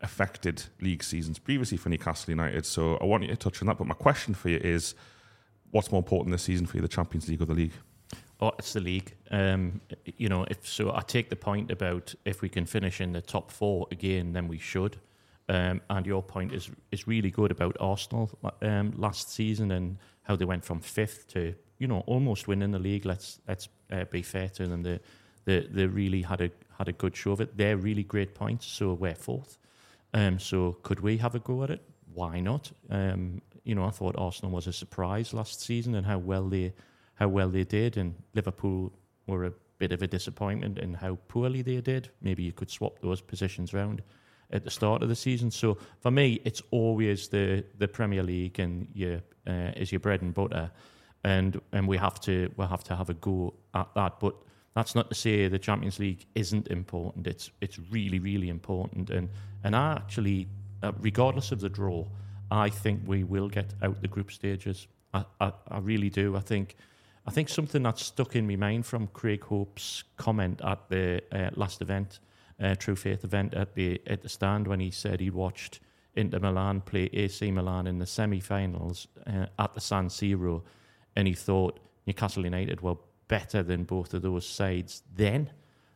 affected 0.00 0.64
league 0.80 1.02
seasons 1.02 1.38
previously 1.38 1.78
for 1.78 1.88
Newcastle 1.88 2.30
United. 2.30 2.66
So 2.66 2.96
I 2.98 3.04
want 3.06 3.22
you 3.22 3.30
to 3.30 3.36
touch 3.36 3.62
on 3.62 3.68
that. 3.68 3.78
But 3.78 3.86
my 3.86 3.94
question 3.94 4.34
for 4.34 4.50
you 4.50 4.58
is, 4.58 4.94
what's 5.70 5.90
more 5.90 6.00
important 6.00 6.32
this 6.32 6.42
season 6.42 6.66
for 6.66 6.76
you, 6.76 6.82
the 6.82 6.88
Champions 6.88 7.28
League 7.28 7.40
or 7.40 7.46
the 7.46 7.54
league? 7.54 7.72
Oh, 8.40 8.52
it's 8.58 8.72
the 8.72 8.80
league. 8.80 9.14
Um, 9.30 9.80
you 10.04 10.28
know, 10.28 10.44
if 10.50 10.66
so, 10.66 10.92
I 10.94 11.00
take 11.02 11.30
the 11.30 11.36
point 11.36 11.70
about 11.70 12.14
if 12.24 12.42
we 12.42 12.48
can 12.48 12.66
finish 12.66 13.00
in 13.00 13.12
the 13.12 13.20
top 13.20 13.50
four 13.50 13.86
again, 13.90 14.32
then 14.32 14.48
we 14.48 14.58
should. 14.58 14.98
Um, 15.48 15.82
and 15.90 16.06
your 16.06 16.22
point 16.22 16.52
is 16.52 16.70
is 16.90 17.06
really 17.06 17.30
good 17.30 17.50
about 17.50 17.76
Arsenal 17.78 18.30
um, 18.62 18.92
last 18.96 19.30
season 19.30 19.70
and 19.70 19.98
how 20.22 20.36
they 20.36 20.46
went 20.46 20.64
from 20.64 20.80
fifth 20.80 21.28
to 21.28 21.54
you 21.78 21.86
know 21.86 22.02
almost 22.06 22.48
winning 22.48 22.70
the 22.70 22.78
league. 22.78 23.04
Let's 23.04 23.40
let's 23.46 23.68
uh, 23.92 24.04
be 24.04 24.22
fair 24.22 24.48
to 24.50 24.66
them. 24.66 24.82
They, 24.82 25.00
they 25.44 25.66
they 25.70 25.86
really 25.86 26.22
had 26.22 26.40
a 26.40 26.50
had 26.78 26.88
a 26.88 26.92
good 26.92 27.14
show 27.14 27.32
of 27.32 27.40
it. 27.40 27.56
They're 27.56 27.76
really 27.76 28.04
great 28.04 28.34
points. 28.34 28.66
So 28.66 28.94
we're 28.94 29.14
fourth. 29.14 29.58
Um, 30.14 30.38
so 30.38 30.78
could 30.82 31.00
we 31.00 31.18
have 31.18 31.34
a 31.34 31.40
go 31.40 31.62
at 31.62 31.70
it? 31.70 31.82
Why 32.12 32.40
not? 32.40 32.72
Um, 32.88 33.42
you 33.64 33.74
know, 33.74 33.84
I 33.84 33.90
thought 33.90 34.14
Arsenal 34.16 34.50
was 34.50 34.66
a 34.66 34.72
surprise 34.72 35.34
last 35.34 35.60
season 35.60 35.94
and 35.94 36.06
how 36.06 36.18
well 36.18 36.48
they 36.48 36.72
how 37.14 37.28
well 37.28 37.48
they 37.48 37.64
did, 37.64 37.96
and 37.96 38.14
Liverpool 38.34 38.92
were 39.26 39.44
a 39.44 39.52
bit 39.78 39.92
of 39.92 40.02
a 40.02 40.06
disappointment 40.06 40.78
in 40.78 40.94
how 40.94 41.18
poorly 41.28 41.62
they 41.62 41.80
did. 41.80 42.10
Maybe 42.20 42.42
you 42.42 42.52
could 42.52 42.70
swap 42.70 43.00
those 43.00 43.20
positions 43.20 43.74
around 43.74 44.02
at 44.50 44.64
the 44.64 44.70
start 44.70 45.02
of 45.02 45.08
the 45.08 45.16
season. 45.16 45.50
So 45.50 45.78
for 46.00 46.10
me, 46.10 46.40
it's 46.44 46.62
always 46.70 47.28
the 47.28 47.64
the 47.78 47.88
Premier 47.88 48.22
League 48.22 48.58
and 48.58 48.88
your 48.94 49.20
uh, 49.46 49.72
is 49.76 49.92
your 49.92 50.00
bread 50.00 50.22
and 50.22 50.34
butter, 50.34 50.70
and 51.24 51.60
and 51.72 51.88
we 51.88 51.96
have 51.96 52.20
to 52.20 52.50
we 52.56 52.64
have 52.66 52.84
to 52.84 52.96
have 52.96 53.10
a 53.10 53.14
go 53.14 53.54
at 53.74 53.88
that. 53.94 54.20
But 54.20 54.34
that's 54.74 54.94
not 54.94 55.08
to 55.08 55.14
say 55.14 55.48
the 55.48 55.58
Champions 55.58 55.98
League 55.98 56.26
isn't 56.34 56.68
important. 56.68 57.26
It's 57.26 57.50
it's 57.60 57.78
really 57.90 58.18
really 58.18 58.48
important, 58.48 59.10
and 59.10 59.28
and 59.64 59.74
I 59.74 59.92
actually, 59.92 60.48
uh, 60.82 60.92
regardless 61.00 61.52
of 61.52 61.60
the 61.60 61.68
draw, 61.68 62.06
I 62.50 62.70
think 62.70 63.02
we 63.06 63.24
will 63.24 63.48
get 63.48 63.74
out 63.82 64.00
the 64.00 64.08
group 64.08 64.30
stages. 64.30 64.88
I, 65.12 65.24
I, 65.40 65.52
I 65.68 65.78
really 65.78 66.10
do. 66.10 66.36
I 66.36 66.40
think. 66.40 66.76
I 67.26 67.30
think 67.30 67.48
something 67.48 67.82
that 67.84 67.98
stuck 67.98 68.36
in 68.36 68.46
my 68.46 68.56
mind 68.56 68.84
from 68.84 69.06
Craig 69.08 69.44
Hope's 69.44 70.04
comment 70.16 70.60
at 70.62 70.88
the 70.88 71.22
uh, 71.32 71.50
last 71.54 71.80
event, 71.80 72.20
uh, 72.60 72.74
True 72.74 72.96
Faith 72.96 73.24
event 73.24 73.54
at 73.54 73.74
the 73.74 74.00
at 74.06 74.22
the 74.22 74.28
stand 74.28 74.66
when 74.68 74.80
he 74.80 74.90
said 74.90 75.20
he 75.20 75.30
watched 75.30 75.80
Inter 76.14 76.38
Milan 76.38 76.82
play 76.82 77.08
AC 77.12 77.50
Milan 77.50 77.86
in 77.86 77.98
the 77.98 78.06
semi-finals 78.06 79.08
uh, 79.26 79.46
at 79.58 79.72
the 79.74 79.80
San 79.80 80.08
Siro, 80.08 80.62
and 81.16 81.26
he 81.26 81.34
thought 81.34 81.80
Newcastle 82.06 82.44
United 82.44 82.82
were 82.82 82.96
better 83.26 83.62
than 83.62 83.84
both 83.84 84.12
of 84.14 84.22
those 84.22 84.46
sides. 84.46 85.02
Then 85.14 85.50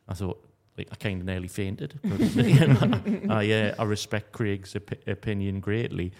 I 0.09 0.14
thought. 0.14 0.45
Like, 0.77 0.88
I 0.93 0.95
kind 0.95 1.21
of 1.21 1.27
nearly 1.27 1.49
fainted. 1.49 1.99
But, 2.05 2.21
you 2.37 2.69
know, 2.69 3.35
I, 3.35 3.51
uh, 3.51 3.75
I 3.81 3.83
respect 3.83 4.31
Craig's 4.31 4.77
op- 4.77 5.09
opinion 5.09 5.59
greatly, 5.59 6.12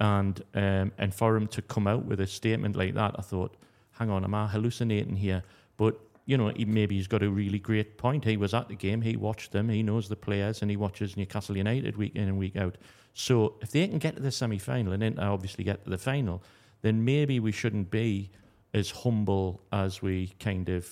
And 0.00 0.42
um, 0.54 0.92
and 0.96 1.14
for 1.14 1.36
him 1.36 1.46
to 1.48 1.60
come 1.60 1.86
out 1.86 2.06
with 2.06 2.20
a 2.20 2.26
statement 2.26 2.76
like 2.76 2.94
that, 2.94 3.14
I 3.18 3.20
thought, 3.20 3.58
hang 3.98 4.10
on, 4.10 4.24
am 4.24 4.34
I 4.34 4.46
hallucinating 4.46 5.16
here? 5.16 5.42
But 5.76 5.98
you 6.26 6.36
know, 6.36 6.48
he, 6.48 6.64
maybe 6.64 6.96
he's 6.96 7.06
got 7.06 7.22
a 7.22 7.30
really 7.30 7.58
great 7.58 7.98
point. 7.98 8.24
He 8.24 8.36
was 8.36 8.52
at 8.52 8.68
the 8.68 8.74
game, 8.74 9.00
he 9.00 9.16
watched 9.16 9.52
them, 9.52 9.68
he 9.68 9.82
knows 9.82 10.08
the 10.08 10.16
players, 10.16 10.62
and 10.62 10.70
he 10.70 10.76
watches 10.76 11.16
Newcastle 11.16 11.56
United 11.56 11.96
week 11.96 12.16
in 12.16 12.24
and 12.24 12.38
week 12.38 12.56
out. 12.56 12.76
So 13.14 13.54
if 13.62 13.70
they 13.70 13.86
can 13.88 13.98
get 13.98 14.16
to 14.16 14.22
the 14.22 14.30
semi 14.30 14.58
final 14.58 14.92
and 14.92 15.00
then 15.00 15.18
obviously 15.18 15.64
get 15.64 15.84
to 15.84 15.90
the 15.90 15.98
final, 15.98 16.42
then 16.82 17.04
maybe 17.04 17.40
we 17.40 17.52
shouldn't 17.52 17.90
be 17.90 18.30
as 18.74 18.90
humble 18.90 19.62
as 19.72 20.02
we 20.02 20.32
kind 20.38 20.68
of 20.68 20.86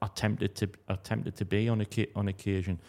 attempted 0.00 0.54
to 0.56 0.68
attempted 0.88 1.36
to 1.36 1.44
be 1.44 1.68
on 1.68 1.80
a 1.80 2.06
on 2.16 2.28
occasion. 2.28 2.80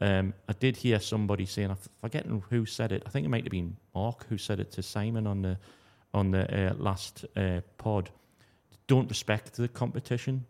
Um, 0.00 0.34
I 0.48 0.52
did 0.54 0.76
hear 0.76 0.98
somebody 0.98 1.46
saying, 1.46 1.70
I'm 1.70 1.76
forgetting 2.00 2.42
who 2.50 2.66
said 2.66 2.90
it. 2.90 3.02
I 3.06 3.10
think 3.10 3.24
it 3.24 3.28
might 3.28 3.44
have 3.44 3.52
been 3.52 3.76
Mark 3.94 4.26
who 4.28 4.36
said 4.36 4.58
it 4.58 4.72
to 4.72 4.82
Simon 4.82 5.26
on 5.26 5.42
the 5.42 5.58
on 6.14 6.30
the 6.30 6.70
uh, 6.70 6.74
last 6.74 7.24
uh, 7.36 7.60
pod. 7.78 8.10
Don't 8.86 9.08
respect 9.08 9.56
the 9.56 9.68
competition. 9.68 10.44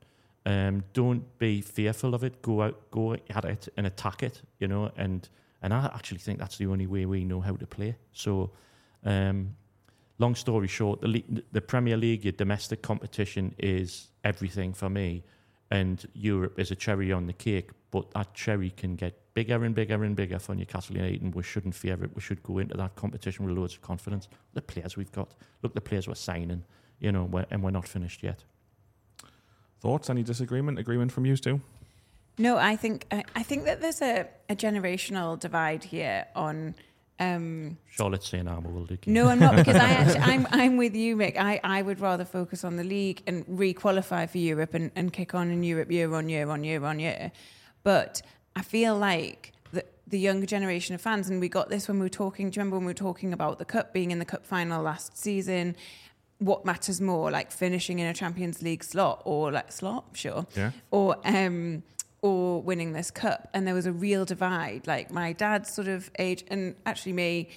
Um, 0.44 0.82
don't 0.92 1.38
be 1.38 1.60
fearful 1.60 2.14
of 2.14 2.24
it. 2.24 2.42
Go 2.42 2.62
out, 2.62 2.90
go 2.90 3.14
at 3.14 3.44
it, 3.44 3.68
and 3.76 3.86
attack 3.86 4.22
it. 4.22 4.42
You 4.58 4.68
know, 4.68 4.90
and 4.96 5.28
and 5.62 5.72
I 5.72 5.90
actually 5.94 6.18
think 6.18 6.38
that's 6.38 6.58
the 6.58 6.66
only 6.66 6.86
way 6.86 7.06
we 7.06 7.24
know 7.24 7.40
how 7.40 7.54
to 7.54 7.66
play. 7.66 7.96
So, 8.12 8.50
um, 9.04 9.54
long 10.18 10.34
story 10.34 10.68
short, 10.68 11.00
the 11.00 11.24
the 11.52 11.60
Premier 11.60 11.96
League, 11.96 12.24
your 12.24 12.32
domestic 12.32 12.82
competition, 12.82 13.54
is 13.58 14.08
everything 14.24 14.72
for 14.72 14.88
me, 14.90 15.22
and 15.70 16.04
Europe 16.14 16.58
is 16.58 16.70
a 16.70 16.76
cherry 16.76 17.12
on 17.12 17.26
the 17.26 17.32
cake. 17.32 17.70
But 17.90 18.10
that 18.12 18.34
cherry 18.34 18.70
can 18.70 18.96
get 18.96 19.21
bigger 19.34 19.64
and 19.64 19.74
bigger 19.74 20.02
and 20.04 20.14
bigger 20.14 20.38
for 20.38 20.54
Newcastle 20.54 20.96
United, 20.96 21.22
and 21.22 21.34
we 21.34 21.42
shouldn't 21.42 21.74
fear 21.74 22.02
it. 22.02 22.10
We 22.14 22.20
should 22.20 22.42
go 22.42 22.58
into 22.58 22.76
that 22.76 22.96
competition 22.96 23.46
with 23.46 23.56
loads 23.56 23.74
of 23.74 23.82
confidence. 23.82 24.28
The 24.54 24.62
players 24.62 24.96
we've 24.96 25.12
got, 25.12 25.34
look, 25.62 25.74
the 25.74 25.80
players 25.80 26.06
we're 26.08 26.14
signing, 26.14 26.64
you 27.00 27.12
know, 27.12 27.24
we're, 27.24 27.46
and 27.50 27.62
we're 27.62 27.70
not 27.70 27.88
finished 27.88 28.22
yet. 28.22 28.44
Thoughts? 29.80 30.10
Any 30.10 30.22
disagreement? 30.22 30.78
Agreement 30.78 31.10
from 31.10 31.26
you, 31.26 31.36
Stu? 31.36 31.60
No, 32.38 32.56
I 32.56 32.76
think 32.76 33.06
I, 33.10 33.24
I 33.34 33.42
think 33.42 33.64
that 33.64 33.80
there's 33.80 34.00
a, 34.00 34.26
a 34.48 34.56
generational 34.56 35.38
divide 35.38 35.84
here 35.84 36.26
on. 36.34 36.74
Um, 37.18 37.78
Charlotte's 37.88 38.28
saying 38.28 38.48
I'm 38.48 38.64
a 38.64 38.68
world 38.68 38.90
No, 39.06 39.28
I'm 39.28 39.38
not 39.38 39.54
because 39.54 39.76
I 39.76 39.90
actually, 39.90 40.20
I'm 40.20 40.46
I'm 40.50 40.76
with 40.76 40.96
you, 40.96 41.16
Mick. 41.16 41.36
I, 41.36 41.60
I 41.62 41.82
would 41.82 42.00
rather 42.00 42.24
focus 42.24 42.64
on 42.64 42.76
the 42.76 42.84
league 42.84 43.22
and 43.26 43.44
re-qualify 43.46 44.26
for 44.26 44.38
Europe 44.38 44.74
and, 44.74 44.90
and 44.96 45.12
kick 45.12 45.34
on 45.34 45.50
in 45.50 45.62
Europe 45.62 45.90
year 45.90 46.12
on 46.14 46.28
year 46.28 46.48
on 46.48 46.64
year 46.64 46.84
on 46.84 46.98
year. 46.98 47.30
But 47.82 48.22
I 48.54 48.62
feel 48.62 48.96
like 48.96 49.52
the, 49.72 49.84
the 50.06 50.18
younger 50.18 50.46
generation 50.46 50.94
of 50.94 51.00
fans, 51.00 51.28
and 51.28 51.40
we 51.40 51.48
got 51.48 51.68
this 51.68 51.88
when 51.88 51.98
we 51.98 52.04
were 52.04 52.10
talking. 52.10 52.50
Do 52.50 52.56
you 52.56 52.60
remember 52.60 52.76
when 52.76 52.86
we 52.86 52.90
were 52.90 52.94
talking 52.94 53.32
about 53.32 53.58
the 53.58 53.64
cup 53.64 53.92
being 53.92 54.10
in 54.10 54.18
the 54.18 54.24
cup 54.24 54.46
final 54.46 54.82
last 54.82 55.16
season? 55.16 55.76
What 56.38 56.64
matters 56.64 57.00
more, 57.00 57.30
like 57.30 57.52
finishing 57.52 58.00
in 58.00 58.06
a 58.06 58.14
Champions 58.14 58.62
League 58.62 58.82
slot 58.82 59.22
or 59.24 59.52
like 59.52 59.70
slot, 59.70 60.06
sure, 60.14 60.46
yeah, 60.56 60.72
or 60.90 61.16
um, 61.24 61.82
or 62.20 62.60
winning 62.60 62.92
this 62.92 63.10
cup? 63.10 63.48
And 63.54 63.66
there 63.66 63.74
was 63.74 63.86
a 63.86 63.92
real 63.92 64.24
divide. 64.24 64.86
Like 64.86 65.10
my 65.10 65.32
dad's 65.32 65.72
sort 65.72 65.88
of 65.88 66.10
age, 66.18 66.44
and 66.48 66.74
actually 66.84 67.12
me, 67.12 67.48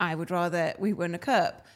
I 0.00 0.14
would 0.14 0.30
rather 0.30 0.74
we 0.78 0.92
win 0.92 1.14
a 1.14 1.18
cup. 1.18 1.66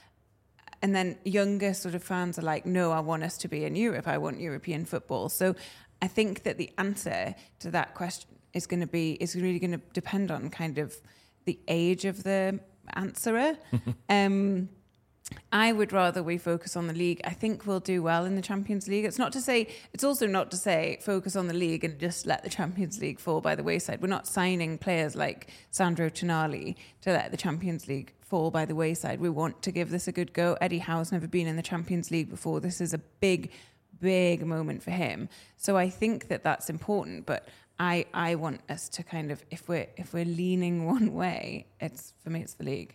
And 0.82 0.94
then 0.94 1.16
younger 1.24 1.72
sort 1.72 1.94
of 1.94 2.02
fans 2.02 2.38
are 2.38 2.42
like, 2.42 2.66
no, 2.66 2.92
I 2.92 3.00
want 3.00 3.22
us 3.22 3.38
to 3.38 3.48
be 3.48 3.64
in 3.64 3.74
Europe. 3.76 4.06
I 4.06 4.18
want 4.18 4.40
European 4.40 4.84
football. 4.84 5.30
So 5.30 5.54
I 6.02 6.06
think 6.06 6.42
that 6.42 6.58
the 6.58 6.70
answer 6.76 7.34
to 7.60 7.70
that 7.70 7.94
question 7.94 8.35
is 8.56 8.66
going 8.66 8.80
to 8.80 8.86
be 8.86 9.12
is 9.20 9.36
really 9.36 9.58
going 9.58 9.72
to 9.72 9.80
depend 9.92 10.30
on 10.30 10.50
kind 10.50 10.78
of 10.78 10.96
the 11.44 11.58
age 11.68 12.04
of 12.04 12.22
the 12.24 12.58
answerer. 12.94 13.56
um, 14.08 14.68
I 15.52 15.72
would 15.72 15.92
rather 15.92 16.22
we 16.22 16.38
focus 16.38 16.76
on 16.76 16.86
the 16.86 16.92
league. 16.92 17.20
I 17.24 17.30
think 17.30 17.66
we'll 17.66 17.80
do 17.80 18.02
well 18.02 18.24
in 18.24 18.36
the 18.36 18.42
Champions 18.42 18.86
League. 18.86 19.04
It's 19.04 19.18
not 19.18 19.32
to 19.32 19.40
say, 19.40 19.68
it's 19.92 20.04
also 20.04 20.26
not 20.26 20.50
to 20.52 20.56
say 20.56 20.98
focus 21.02 21.34
on 21.34 21.48
the 21.48 21.54
league 21.54 21.82
and 21.82 21.98
just 21.98 22.26
let 22.26 22.44
the 22.44 22.50
Champions 22.50 23.00
League 23.00 23.18
fall 23.18 23.40
by 23.40 23.56
the 23.56 23.64
wayside. 23.64 24.00
We're 24.00 24.08
not 24.08 24.28
signing 24.28 24.78
players 24.78 25.16
like 25.16 25.50
Sandro 25.70 26.08
Tonali 26.08 26.76
to 27.02 27.10
let 27.10 27.32
the 27.32 27.36
Champions 27.36 27.88
League 27.88 28.12
fall 28.20 28.50
by 28.50 28.64
the 28.64 28.74
wayside. 28.74 29.20
We 29.20 29.30
want 29.30 29.62
to 29.62 29.72
give 29.72 29.90
this 29.90 30.06
a 30.06 30.12
good 30.12 30.32
go. 30.32 30.56
Eddie 30.60 30.78
Howe's 30.78 31.10
never 31.10 31.26
been 31.26 31.48
in 31.48 31.56
the 31.56 31.62
Champions 31.62 32.10
League 32.10 32.30
before. 32.30 32.60
This 32.60 32.80
is 32.80 32.94
a 32.94 32.98
big, 32.98 33.50
big 34.00 34.46
moment 34.46 34.82
for 34.82 34.92
him. 34.92 35.28
So 35.56 35.76
I 35.76 35.90
think 35.90 36.28
that 36.28 36.44
that's 36.44 36.70
important. 36.70 37.26
But 37.26 37.48
I 37.78 38.06
I 38.14 38.34
want 38.36 38.60
us 38.68 38.88
to 38.90 39.02
kind 39.02 39.30
of 39.30 39.44
if 39.50 39.68
we're 39.68 39.86
if 39.96 40.12
we're 40.12 40.24
leaning 40.24 40.86
one 40.94 41.14
way, 41.14 41.66
it's 41.80 42.14
for 42.22 42.30
me 42.30 42.40
it's 42.40 42.54
the 42.54 42.64
league. 42.64 42.94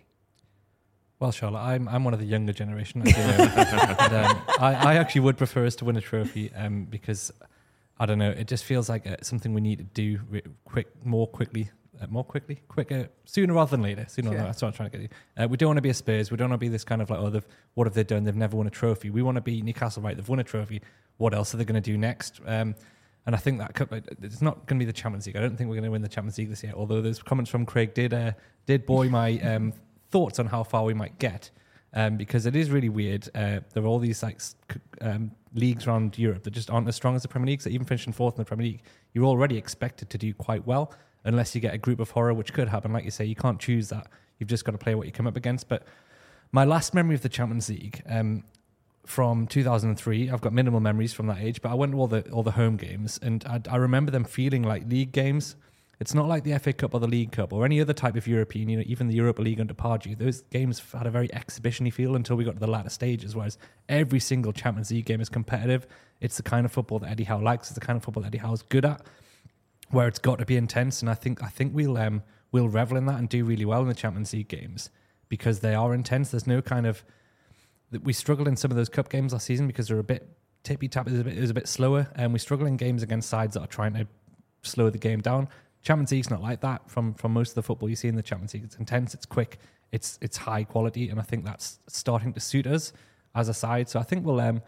Well, 1.20 1.32
Charlotte, 1.32 1.60
I'm 1.60 1.88
I'm 1.88 2.04
one 2.04 2.13
of 2.13 2.20
the 2.20 2.26
younger 2.26 2.54
generation. 2.54 3.04
and, 3.06 4.13
um, 4.13 4.41
I 4.60 4.74
I 4.74 4.96
actually 4.96 5.22
would 5.22 5.38
prefer 5.38 5.65
us 5.65 5.76
to 5.76 5.86
win 5.86 5.96
a 5.98 6.02
trophy 6.02 6.52
um, 6.56 6.86
because 6.86 7.32
I 8.00 8.08
don't 8.08 8.17
know. 8.17 8.32
It 8.32 8.48
just 8.48 8.63
feels 8.63 8.89
like 8.89 9.06
uh, 9.06 9.17
something 9.22 9.54
we 9.54 9.62
need 9.62 9.78
to 9.78 9.84
do 9.84 10.20
re- 10.28 10.41
quick, 10.65 10.88
more 11.06 11.28
quickly, 11.28 11.70
uh, 12.02 12.08
more 12.10 12.24
quickly, 12.24 12.60
quicker, 12.67 13.10
sooner 13.26 13.54
rather 13.54 13.70
than 13.70 13.84
later. 13.84 14.08
Sooner, 14.10 14.34
yeah. 14.34 14.46
that's 14.46 14.60
what 14.63 14.70
I'm 14.70 14.74
trying 14.74 14.89
to 14.89 14.98
get 14.98 15.04
you. 15.04 15.44
Uh, 15.44 15.48
we 15.48 15.56
don't 15.56 15.67
want 15.67 15.78
to 15.78 15.84
be 15.84 15.91
a 15.91 15.94
Spurs. 15.94 16.32
We 16.32 16.38
don't 16.38 16.50
want 16.50 16.60
to 16.60 16.65
be 16.65 16.70
this 16.70 16.84
kind 16.84 17.04
of 17.04 17.12
like, 17.12 17.20
oh, 17.20 17.41
what 17.76 17.86
have 17.86 17.94
they 17.94 18.04
done? 18.04 18.24
They've 18.24 18.36
never 18.36 18.58
won 18.58 18.65
a 18.65 18.72
trophy. 18.72 19.12
We 19.12 19.22
want 19.22 19.36
to 19.36 19.41
be 19.41 19.62
Newcastle, 19.62 20.02
right? 20.02 20.17
They've 20.17 20.28
won 20.28 20.39
a 20.39 20.44
trophy. 20.44 20.82
What 21.17 21.36
else 21.36 21.54
are 21.54 21.58
they 21.58 21.65
going 21.65 21.80
to 21.80 21.91
do 21.91 21.96
next? 21.96 22.41
Um, 22.48 22.74
and 23.25 23.36
I 23.36 23.38
think 23.38 23.60
that 23.60 23.73
cup, 23.73 23.93
it's 23.93 24.41
not 24.41 24.65
going 24.65 24.79
to 24.79 24.86
be 24.86 24.86
the 24.86 24.93
Champions 24.93 25.27
League. 25.27 25.36
I 25.36 25.41
don't 25.41 25.55
think 25.55 25.69
we're 25.69 25.75
going 25.75 25.86
to 25.86 25.91
win 25.91 26.01
the 26.01 26.07
Champions 26.10 26.38
League 26.38 26.49
this 26.49 26.63
year. 26.63 26.73
Although 26.75 27.01
those 27.01 27.21
comments 27.21 27.51
from 27.51 27.65
Craig 27.65 27.93
did 27.93 28.13
uh, 28.13 28.31
did 28.65 28.86
buoy 28.86 29.10
my 29.10 29.39
um, 29.41 29.73
thoughts 30.10 30.39
on 30.39 30.47
how 30.47 30.63
far 30.63 30.84
we 30.84 30.93
might 30.93 31.17
get, 31.19 31.51
um, 31.93 32.17
because 32.17 32.45
it 32.45 32.55
is 32.55 32.71
really 32.71 32.89
weird. 32.89 33.27
Uh, 33.36 33.60
there 33.73 33.84
are 33.84 33.88
all 33.88 33.99
these 33.99 34.23
like 34.23 34.39
um, 35.01 35.31
leagues 35.53 35.86
around 35.86 36.17
Europe 36.17 36.43
that 36.43 36.51
just 36.51 36.71
aren't 36.71 36.88
as 36.88 36.95
strong 36.95 37.15
as 37.15 37.21
the 37.21 37.27
Premier 37.27 37.47
League. 37.47 37.62
So 37.62 37.69
even 37.69 37.86
finishing 37.86 38.13
fourth 38.13 38.36
in 38.36 38.39
the 38.39 38.45
Premier 38.45 38.65
League, 38.65 38.84
you're 39.13 39.25
already 39.25 39.57
expected 39.57 40.10
to 40.10 40.17
do 40.17 40.34
quite 40.34 40.65
well, 40.65 40.93
unless 41.23 41.53
you 41.53 41.62
get 41.62 41.75
a 41.75 41.77
group 41.77 41.99
of 41.99 42.10
horror, 42.10 42.34
which 42.34 42.53
could 42.53 42.69
happen. 42.69 42.91
Like 42.91 43.05
you 43.05 43.12
say, 43.12 43.25
you 43.25 43.36
can't 43.36 43.60
choose 43.60 43.89
that. 43.89 44.07
You've 44.39 44.49
just 44.49 44.65
got 44.65 44.71
to 44.71 44.79
play 44.79 44.95
what 44.95 45.05
you 45.05 45.13
come 45.13 45.27
up 45.27 45.38
against. 45.38 45.67
But 45.67 45.86
my 46.51 46.63
last 46.65 46.95
memory 46.95 47.13
of 47.13 47.21
the 47.21 47.29
Champions 47.29 47.69
League, 47.69 48.01
um, 48.10 48.43
from 49.12 49.45
2003. 49.45 50.30
I've 50.30 50.39
got 50.39 50.54
minimal 50.54 50.80
memories 50.80 51.13
from 51.13 51.28
that 51.28 51.39
age, 51.39 51.62
but 51.62 51.69
I 51.69 51.74
went 51.76 51.91
to 51.91 52.00
all 52.00 52.08
the 52.08 52.21
all 52.32 52.43
the 52.43 52.52
home 52.52 52.78
games, 52.78 53.19
and 53.21 53.43
I, 53.45 53.62
I, 53.69 53.76
remember 53.76 54.10
them 54.10 54.24
feeling 54.24 54.63
like 54.63 54.88
league 54.88 55.12
games. 55.12 55.58
It's 56.00 56.13
not 56.13 56.28
like 56.28 56.45
the 56.45 56.58
FA 56.58 56.71
Cup 56.74 56.95
or 56.95 57.00
the 57.02 57.08
League 57.08 57.34
Cup 57.34 57.54
or 57.54 57.65
any 57.65 57.80
other 57.82 57.93
type 57.93 58.15
of 58.15 58.26
European, 58.26 58.69
you 58.69 58.78
know, 58.78 58.84
even 58.88 59.08
the 59.08 59.13
Europa 59.13 59.41
League 59.41 59.60
under 59.60 59.74
Pardew. 59.74 60.17
Those 60.17 60.41
games 60.43 60.82
had 60.93 61.06
a 61.06 61.12
very 61.12 61.28
exhibitiony 61.28 61.93
feel 61.93 62.15
until 62.15 62.38
we 62.38 62.43
got 62.43 62.54
to 62.54 62.60
the 62.60 62.65
latter 62.65 62.89
stages, 62.89 63.36
whereas 63.36 63.58
every 63.88 64.19
single 64.19 64.54
Champions 64.54 64.89
League 64.89 65.06
game 65.06 65.21
is 65.21 65.30
competitive. 65.30 65.86
It's 66.21 66.38
the 66.38 66.43
kind 66.43 66.65
of 66.65 66.71
football 66.71 66.97
that 67.00 67.12
Eddie 67.12 67.26
Howe 67.26 67.39
likes. 67.39 67.67
It's 67.67 67.80
the 67.80 67.86
kind 67.86 67.97
of 67.97 68.04
football 68.04 68.24
that 68.24 68.28
Eddie 68.28 68.39
Howe's 68.39 68.63
good 68.63 68.86
at, 68.86 69.02
where 69.89 70.08
it's 70.08 70.19
got 70.19 70.39
to 70.39 70.45
be 70.45 70.56
intense. 70.56 71.02
And 71.02 71.10
I 71.10 71.15
think 71.15 71.43
I 71.43 71.50
think 71.50 71.76
we'll 71.76 71.97
um, 71.97 72.24
we'll 72.52 72.69
revel 72.69 72.97
in 72.97 73.06
that 73.08 73.19
and 73.19 73.28
do 73.28 73.43
really 73.43 73.65
well 73.65 73.82
in 73.82 73.89
the 73.89 73.93
Champions 73.93 74.32
League 74.32 74.47
games 74.47 74.89
because 75.28 75.60
they 75.60 75.76
are 75.76 75.93
intense. 75.93 76.32
There's 76.32 76.47
no 76.47 76.62
kind 76.62 76.88
of 76.88 77.04
we 78.04 78.13
struggled 78.13 78.47
in 78.47 78.56
some 78.56 78.71
of 78.71 78.77
those 78.77 78.89
cup 78.89 79.10
games 79.10 79.34
last 79.34 79.45
season 79.45 79.67
because 79.67 79.88
they're 79.88 79.99
a 79.99 80.04
bit 80.04 80.27
tippy 80.63 80.88
tappy. 80.88 81.12
It 81.12 81.13
was 81.13 81.21
a 81.21 81.23
bit, 81.23 81.38
it 81.38 81.41
was 81.41 81.49
a 81.49 81.56
bit 81.56 81.67
slower, 81.67 82.08
and 82.15 82.34
we 82.34 82.39
struggle 82.39 82.67
in 82.67 82.77
games 82.77 83.04
against 83.04 83.30
sides 83.30 83.56
that 83.56 83.62
are 83.62 83.67
trying 83.67 83.93
to 83.93 84.08
slow 84.63 84.89
the 84.89 84.97
game 84.97 85.21
down. 85.21 85.49
Champions 85.82 86.12
League's 86.12 86.30
not 86.30 86.41
like 86.41 86.62
that. 86.62 86.89
From 86.89 87.13
from 87.15 87.34
most 87.34 87.49
of 87.49 87.56
the 87.56 87.63
football 87.63 87.89
you 87.89 87.95
see 87.95 88.08
in 88.08 88.15
the 88.15 88.23
Champions 88.23 88.54
League, 88.54 88.63
it's 88.63 88.75
intense, 88.75 89.13
it's 89.13 89.25
quick, 89.25 89.60
it's 89.91 90.17
it's 90.21 90.38
high 90.38 90.63
quality, 90.63 91.10
and 91.10 91.19
I 91.19 91.23
think 91.23 91.43
that's 91.43 91.80
starting 91.88 92.34
to 92.34 92.39
suit 92.39 92.67
us 92.67 92.93
as 93.36 93.49
a 93.49 93.54
side. 93.54 93.89
So 93.89 93.99
I 93.99 94.04
think 94.04 94.25
we'll 94.25 94.39
um 94.39 94.62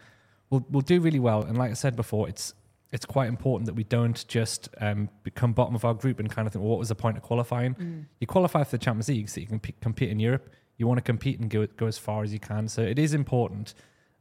we'll 0.50 0.66
we'll 0.70 0.82
do 0.82 1.00
really 1.00 1.20
well. 1.20 1.42
And 1.42 1.56
like 1.56 1.70
I 1.70 1.74
said 1.74 1.96
before, 1.96 2.28
it's 2.28 2.54
it's 2.92 3.04
quite 3.04 3.28
important 3.28 3.66
that 3.66 3.74
we 3.74 3.82
don't 3.82 4.24
just 4.28 4.68
um, 4.80 5.08
become 5.24 5.52
bottom 5.52 5.74
of 5.74 5.84
our 5.84 5.94
group 5.94 6.20
and 6.20 6.30
kind 6.30 6.46
of 6.46 6.52
think, 6.52 6.62
well, 6.62 6.70
what 6.70 6.78
was 6.78 6.90
the 6.90 6.94
point 6.94 7.16
of 7.16 7.24
qualifying? 7.24 7.74
Mm. 7.74 8.04
You 8.20 8.28
qualify 8.28 8.62
for 8.62 8.70
the 8.70 8.78
Champions 8.78 9.08
League 9.08 9.28
so 9.28 9.40
you 9.40 9.48
can 9.48 9.58
p- 9.58 9.74
compete 9.80 10.10
in 10.10 10.20
Europe 10.20 10.48
you 10.76 10.86
want 10.86 10.98
to 10.98 11.02
compete 11.02 11.38
and 11.40 11.50
go 11.50 11.66
go 11.66 11.86
as 11.86 11.98
far 11.98 12.22
as 12.22 12.32
you 12.32 12.38
can. 12.38 12.68
So 12.68 12.82
it 12.82 12.98
is 12.98 13.14
important. 13.14 13.74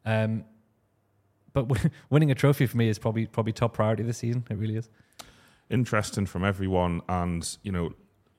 Um, 0.05 0.45
but 1.53 1.67
winning 2.09 2.31
a 2.31 2.35
trophy 2.35 2.65
for 2.65 2.77
me 2.77 2.89
is 2.89 2.99
probably 2.99 3.25
probably 3.25 3.53
top 3.53 3.73
priority 3.73 4.03
this 4.03 4.19
season. 4.19 4.45
It 4.49 4.57
really 4.57 4.77
is. 4.77 4.89
Interesting 5.69 6.25
from 6.25 6.43
everyone, 6.43 7.01
and 7.07 7.57
you 7.63 7.71
know, 7.71 7.93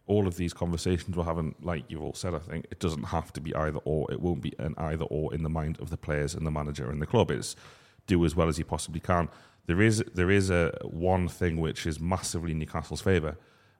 all 0.07 0.27
of 0.27 0.37
these 0.37 0.53
conversations 0.53 1.16
we're 1.16 1.24
having, 1.24 1.55
like 1.62 1.85
you've 1.88 2.03
all 2.03 2.14
said, 2.14 2.35
I 2.35 2.38
think 2.38 2.66
it 2.70 2.79
doesn't 2.79 3.05
have 3.05 3.33
to 3.33 3.40
be 3.40 3.55
either 3.55 3.81
or. 3.85 4.11
It 4.12 4.20
won't 4.20 4.42
be 4.42 4.53
an 4.59 4.74
either 4.77 5.05
or 5.05 5.35
in 5.35 5.42
the 5.42 5.48
mind 5.48 5.81
of 5.81 5.90
the 5.90 5.96
players 5.96 6.35
and 6.35 6.46
the 6.46 6.50
manager 6.50 6.90
and 6.90 7.00
the 7.00 7.07
club. 7.07 7.31
It's 7.31 7.57
do 8.07 8.24
as 8.24 8.37
well 8.37 8.48
as 8.48 8.59
you 8.59 8.64
possibly 8.64 9.00
can. 9.00 9.29
There 9.66 9.81
is 9.81 10.05
there 10.14 10.31
is 10.31 10.50
a 10.50 10.79
one 10.83 11.29
thing 11.29 11.61
which 11.61 11.87
is 11.87 11.98
massively 11.98 12.53
Newcastle's 12.55 13.00
favour 13.00 13.37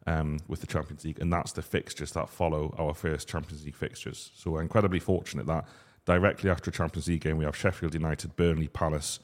um, 0.07 0.39
with 0.49 0.61
the 0.61 0.67
Champions 0.67 1.05
League, 1.05 1.19
and 1.21 1.33
that's 1.33 1.53
the 1.53 1.63
fixtures 1.63 2.13
that 2.13 2.29
follow 2.29 2.75
our 2.79 2.95
first 2.95 3.29
Champions 3.29 3.65
League 3.65 3.77
fixtures. 3.77 4.31
So 4.35 4.53
we're 4.53 4.63
incredibly 4.63 5.01
fortunate 5.01 5.47
that 5.47 5.67
directly 6.05 6.51
after 6.51 6.71
a 6.71 6.73
Champions 6.73 7.09
League 7.09 7.23
game, 7.23 7.39
we 7.39 7.45
have 7.45 7.57
Sheffield 7.57 7.95
United, 7.95 8.37
Burnley, 8.37 8.69
Palace, 8.69 9.19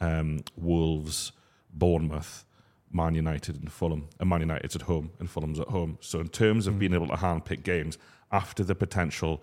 um, 0.00 0.40
Wolves, 0.56 1.32
Bournemouth, 1.72 2.44
Man 2.90 3.14
United, 3.14 3.56
and 3.56 3.70
Fulham. 3.70 4.08
And 4.18 4.28
Man 4.28 4.40
United's 4.40 4.74
at 4.74 4.82
home, 4.82 5.12
and 5.20 5.30
Fulham's 5.30 5.60
at 5.60 5.68
home. 5.68 5.98
So 6.00 6.20
in 6.20 6.28
terms 6.28 6.66
of 6.66 6.74
mm. 6.74 6.78
being 6.80 6.94
able 6.94 7.08
to 7.08 7.14
handpick 7.14 7.62
games 7.62 7.98
after 8.32 8.64
the 8.64 8.74
potential 8.74 9.42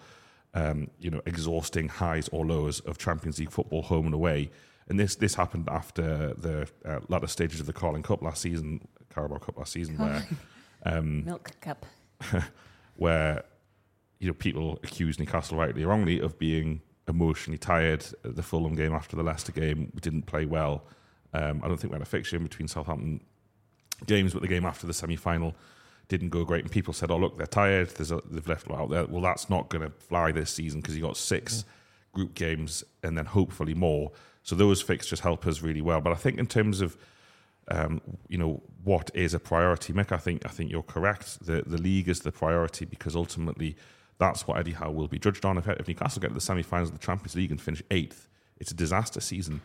um, 0.55 0.89
you 0.99 1.11
know, 1.11 1.21
exhausting 1.25 1.89
highs 1.89 2.29
or 2.29 2.45
lows 2.45 2.79
of 2.81 2.97
Champions 2.97 3.37
League 3.39 3.51
football 3.51 3.83
home 3.83 4.05
and 4.05 4.15
away. 4.15 4.49
And 4.87 4.99
this 4.99 5.15
this 5.15 5.35
happened 5.35 5.67
after 5.69 6.33
the 6.33 6.67
uh, 6.85 6.99
latter 7.09 7.27
stages 7.27 7.59
of 7.59 7.65
the 7.65 7.73
Carling 7.73 8.03
Cup 8.03 8.21
last 8.21 8.41
season, 8.41 8.87
Carabao 9.13 9.39
Cup 9.39 9.57
last 9.57 9.73
season, 9.73 9.97
where 9.97 10.25
um, 10.85 11.25
Milk 11.25 11.51
cup. 11.61 11.85
where 12.95 13.43
you 14.19 14.27
know 14.27 14.33
people 14.33 14.79
accused 14.83 15.19
Newcastle 15.19 15.57
rightly 15.57 15.83
or 15.83 15.87
wrongly 15.87 16.19
of 16.19 16.39
being 16.39 16.81
emotionally 17.07 17.57
tired. 17.57 18.05
The 18.23 18.43
Fulham 18.43 18.75
game 18.75 18.93
after 18.93 19.15
the 19.15 19.23
Leicester 19.23 19.51
game, 19.51 19.91
we 19.93 20.01
didn't 20.01 20.23
play 20.23 20.45
well. 20.45 20.85
Um, 21.33 21.61
I 21.63 21.67
don't 21.67 21.77
think 21.77 21.91
we 21.91 21.95
had 21.95 22.01
a 22.01 22.09
fixture 22.09 22.37
in 22.37 22.43
between 22.43 22.67
Southampton 22.67 23.21
games, 24.07 24.33
but 24.33 24.41
the 24.41 24.47
game 24.47 24.65
after 24.65 24.87
the 24.87 24.93
semi 24.93 25.15
final 25.15 25.53
didn't 26.07 26.29
go 26.29 26.45
great. 26.45 26.63
And 26.63 26.71
people 26.71 26.93
said, 26.93 27.11
"Oh, 27.11 27.17
look, 27.17 27.37
they're 27.37 27.47
tired. 27.47 27.89
There's 27.89 28.11
a, 28.11 28.21
they've 28.29 28.47
left 28.47 28.67
a 28.67 28.71
lot 28.71 28.81
out 28.81 28.89
there." 28.89 29.05
Well, 29.05 29.21
that's 29.21 29.49
not 29.49 29.69
going 29.69 29.83
to 29.83 29.89
fly 29.89 30.31
this 30.31 30.51
season 30.51 30.81
because 30.81 30.95
you 30.95 31.01
got 31.01 31.17
six 31.17 31.65
group 32.13 32.33
games 32.33 32.83
and 33.03 33.17
then 33.17 33.25
hopefully 33.25 33.73
more. 33.73 34.11
So 34.43 34.55
those 34.55 34.81
fixtures 34.81 35.19
help 35.19 35.45
us 35.47 35.61
really 35.61 35.81
well. 35.81 36.01
But 36.01 36.13
I 36.13 36.15
think 36.15 36.39
in 36.39 36.47
terms 36.47 36.79
of 36.79 36.95
um, 37.69 38.01
you 38.27 38.37
know 38.37 38.61
what 38.83 39.09
is 39.13 39.33
a 39.33 39.39
priority, 39.39 39.93
Mick, 39.93 40.11
I 40.11 40.17
think 40.17 40.45
I 40.45 40.49
think 40.49 40.71
you're 40.71 40.83
correct. 40.83 41.45
The 41.45 41.63
the 41.65 41.77
league 41.77 42.07
is 42.07 42.21
the 42.21 42.31
priority 42.31 42.85
because 42.85 43.15
ultimately 43.15 43.75
that's 44.17 44.47
what 44.47 44.57
Eddie 44.57 44.73
Howe 44.73 44.91
will 44.91 45.07
be 45.07 45.19
judged 45.19 45.45
on. 45.45 45.57
If, 45.57 45.67
if 45.67 45.87
Newcastle 45.87 46.21
get 46.21 46.29
to 46.29 46.33
the 46.33 46.41
semi-finals 46.41 46.89
of 46.89 46.97
the 46.97 47.05
Champions 47.05 47.35
League 47.35 47.51
and 47.51 47.59
finish 47.59 47.83
eighth, 47.91 48.29
it's 48.57 48.71
a 48.71 48.75
disaster 48.75 49.19
season. 49.19 49.61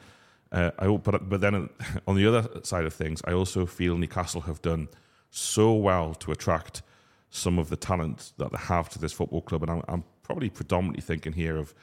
Uh, 0.50 0.70
I 0.78 0.86
but 0.88 1.28
but 1.28 1.40
then 1.40 1.68
on 2.08 2.16
the 2.16 2.26
other 2.26 2.48
side 2.62 2.84
of 2.84 2.94
things, 2.94 3.20
I 3.24 3.32
also 3.32 3.66
feel 3.66 3.96
Newcastle 3.96 4.42
have 4.42 4.62
done 4.62 4.88
so 5.30 5.72
well 5.74 6.14
to 6.14 6.32
attract 6.32 6.82
some 7.30 7.58
of 7.58 7.68
the 7.68 7.76
talent 7.76 8.32
that 8.38 8.50
they 8.50 8.58
have 8.58 8.88
to 8.90 8.98
this 8.98 9.12
football 9.12 9.42
club, 9.42 9.62
and 9.62 9.70
I'm, 9.70 9.82
I'm 9.86 10.04
probably 10.22 10.50
predominantly 10.50 11.02
thinking 11.02 11.32
here 11.32 11.56
of 11.56 11.74